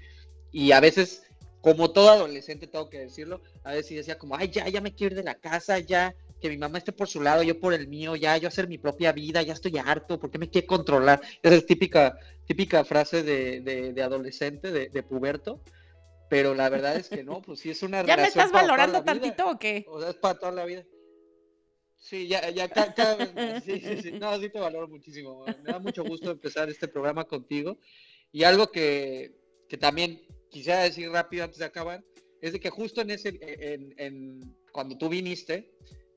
Y 0.52 0.70
a 0.70 0.78
veces, 0.78 1.24
como 1.60 1.90
todo 1.90 2.10
adolescente, 2.10 2.68
tengo 2.68 2.88
que 2.88 3.00
decirlo, 3.00 3.42
a 3.64 3.72
veces 3.72 3.96
decía 3.96 4.16
como, 4.16 4.36
ay, 4.36 4.48
ya, 4.50 4.68
ya 4.68 4.80
me 4.80 4.94
quiero 4.94 5.14
ir 5.14 5.18
de 5.18 5.24
la 5.24 5.34
casa, 5.34 5.80
ya, 5.80 6.14
que 6.44 6.50
mi 6.50 6.58
mamá 6.58 6.76
esté 6.76 6.92
por 6.92 7.08
su 7.08 7.22
lado, 7.22 7.42
yo 7.42 7.58
por 7.58 7.72
el 7.72 7.88
mío, 7.88 8.16
ya 8.16 8.36
yo 8.36 8.48
hacer 8.48 8.68
mi 8.68 8.76
propia 8.76 9.12
vida, 9.12 9.40
ya 9.40 9.54
estoy 9.54 9.78
harto, 9.78 10.20
¿por 10.20 10.30
qué 10.30 10.36
me 10.36 10.50
quiere 10.50 10.66
controlar? 10.66 11.22
Esa 11.42 11.54
es 11.54 11.64
típica, 11.64 12.18
típica 12.44 12.84
frase 12.84 13.22
de, 13.22 13.62
de, 13.62 14.02
adolescente, 14.02 14.70
de, 14.70 14.90
de, 14.90 15.02
puberto, 15.02 15.62
pero 16.28 16.54
la 16.54 16.68
verdad 16.68 16.96
es 16.96 17.08
que 17.08 17.24
no, 17.24 17.40
pues 17.40 17.60
sí 17.60 17.70
es 17.70 17.82
una 17.82 18.02
¿Ya 18.06 18.18
me 18.18 18.26
estás 18.26 18.52
valorando 18.52 19.02
tantito 19.02 19.48
o 19.48 19.58
qué? 19.58 19.86
O 19.88 19.98
sea, 19.98 20.10
es 20.10 20.16
para 20.16 20.38
toda 20.38 20.52
la 20.52 20.66
vida. 20.66 20.84
Sí, 21.96 22.28
ya, 22.28 22.50
ya, 22.50 22.68
sí, 23.64 23.80
sí, 23.80 24.02
sí, 24.02 24.12
no, 24.12 24.38
sí 24.38 24.50
te 24.50 24.60
valoro 24.60 24.86
muchísimo. 24.86 25.46
Me 25.46 25.72
da 25.72 25.78
mucho 25.78 26.04
gusto 26.04 26.30
empezar 26.30 26.68
este 26.68 26.88
programa 26.88 27.24
contigo. 27.24 27.78
Y 28.32 28.44
algo 28.44 28.70
que, 28.70 29.32
que 29.66 29.78
también 29.78 30.20
quisiera 30.50 30.82
decir 30.82 31.08
rápido 31.08 31.44
antes 31.44 31.60
de 31.60 31.64
acabar, 31.64 32.04
es 32.42 32.52
de 32.52 32.60
que 32.60 32.68
justo 32.68 33.00
en 33.00 33.12
ese, 33.12 33.38
en, 33.40 33.94
en 33.96 34.54
cuando 34.72 34.98
tú 34.98 35.08
viniste, 35.08 35.72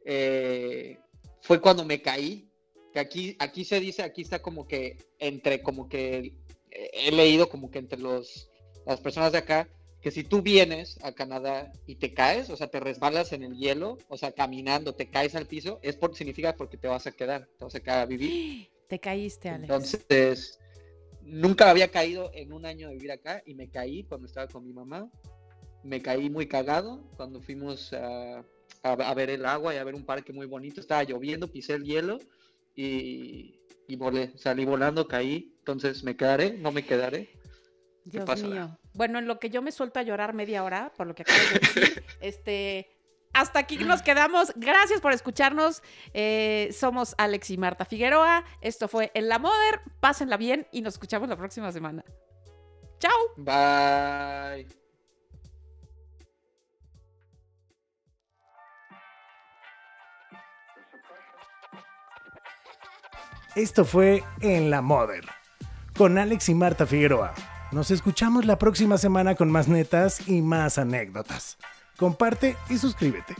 eh, 0.09 0.97
fue 1.41 1.59
cuando 1.61 1.83
me 1.85 2.01
caí. 2.01 2.49
Que 2.93 2.99
aquí, 2.99 3.35
aquí 3.39 3.65
se 3.65 3.79
dice, 3.79 4.01
aquí 4.01 4.21
está 4.21 4.41
como 4.41 4.65
que 4.65 4.97
entre, 5.19 5.61
como 5.61 5.87
que 5.89 6.33
he 6.71 7.11
leído 7.11 7.49
como 7.49 7.69
que 7.69 7.79
entre 7.79 7.99
los, 7.99 8.49
las 8.85 9.01
personas 9.01 9.33
de 9.33 9.39
acá, 9.39 9.67
que 10.01 10.09
si 10.09 10.23
tú 10.23 10.41
vienes 10.41 10.97
a 11.03 11.11
Canadá 11.11 11.71
y 11.85 11.95
te 11.95 12.13
caes, 12.13 12.49
o 12.49 12.55
sea, 12.55 12.67
te 12.67 12.79
resbalas 12.79 13.33
en 13.33 13.43
el 13.43 13.57
hielo, 13.57 13.97
o 14.07 14.17
sea, 14.17 14.31
caminando, 14.31 14.95
te 14.95 15.09
caes 15.09 15.35
al 15.35 15.47
piso, 15.47 15.79
es 15.83 15.97
por, 15.97 16.15
significa 16.15 16.55
porque 16.55 16.77
te 16.77 16.87
vas 16.87 17.05
a 17.07 17.11
quedar, 17.11 17.47
te 17.57 17.65
vas 17.65 17.75
a 17.75 17.79
quedar 17.81 17.99
a 17.99 18.05
vivir. 18.05 18.69
Te 18.87 18.99
caíste, 18.99 19.49
Alex. 19.49 19.63
Entonces, 19.63 20.59
nunca 21.21 21.69
había 21.69 21.89
caído 21.89 22.31
en 22.33 22.53
un 22.53 22.65
año 22.65 22.87
de 22.87 22.93
vivir 22.93 23.11
acá 23.11 23.43
y 23.45 23.53
me 23.53 23.69
caí 23.69 24.05
cuando 24.05 24.27
estaba 24.27 24.47
con 24.47 24.63
mi 24.63 24.71
mamá. 24.71 25.11
Me 25.83 26.01
caí 26.01 26.29
muy 26.29 26.47
cagado 26.47 27.03
cuando 27.17 27.41
fuimos 27.41 27.91
a, 27.91 28.45
a, 28.83 29.13
ver 29.13 29.29
el 29.29 29.45
agua 29.45 29.73
y 29.73 29.77
a 29.77 29.83
ver 29.83 29.95
un 29.95 30.05
parque 30.05 30.33
muy 30.33 30.45
bonito. 30.45 30.79
Estaba 30.79 31.03
lloviendo, 31.03 31.51
pisé 31.51 31.73
el 31.73 31.83
hielo 31.83 32.19
y, 32.75 33.59
y 33.87 33.95
volé. 33.95 34.37
Salí 34.37 34.65
volando, 34.65 35.07
caí. 35.07 35.55
Entonces 35.59 36.03
me 36.03 36.15
quedaré, 36.15 36.53
no 36.53 36.71
me 36.71 36.85
quedaré. 36.85 37.37
Dios 38.05 38.43
mío. 38.43 38.77
Bueno, 38.93 39.19
en 39.19 39.27
lo 39.27 39.39
que 39.39 39.49
yo 39.49 39.61
me 39.61 39.71
suelto 39.71 39.99
a 39.99 40.03
llorar 40.03 40.33
media 40.33 40.63
hora, 40.63 40.93
por 40.95 41.07
lo 41.07 41.13
que 41.15 41.23
acabo 41.23 41.39
de 41.39 41.59
decir, 41.59 42.03
este, 42.21 42.89
hasta 43.33 43.59
aquí 43.59 43.77
nos 43.77 44.01
quedamos. 44.01 44.53
Gracias 44.55 45.01
por 45.01 45.11
escucharnos. 45.11 45.83
Eh, 46.13 46.69
somos 46.71 47.15
Alex 47.17 47.51
y 47.51 47.57
Marta 47.57 47.85
Figueroa. 47.85 48.45
Esto 48.61 48.87
fue 48.87 49.11
En 49.13 49.27
la 49.27 49.39
Moder. 49.39 49.81
Pásenla 49.99 50.37
bien 50.37 50.67
y 50.71 50.81
nos 50.81 50.95
escuchamos 50.95 51.29
la 51.29 51.37
próxima 51.37 51.71
semana. 51.71 52.03
Chao. 52.99 53.17
Bye. 53.35 54.86
Esto 63.57 63.85
fue 63.85 64.23
En 64.39 64.69
la 64.69 64.83
Moder 64.83 65.25
con 65.97 66.19
Alex 66.19 66.47
y 66.49 66.53
Marta 66.53 66.85
Figueroa. 66.85 67.33
Nos 67.71 67.89
escuchamos 67.89 68.45
la 68.45 68.59
próxima 68.59 68.99
semana 68.99 69.33
con 69.33 69.49
más 69.49 69.67
netas 69.67 70.27
y 70.27 70.43
más 70.43 70.77
anécdotas. 70.77 71.57
Comparte 71.97 72.55
y 72.69 72.77
suscríbete. 72.77 73.33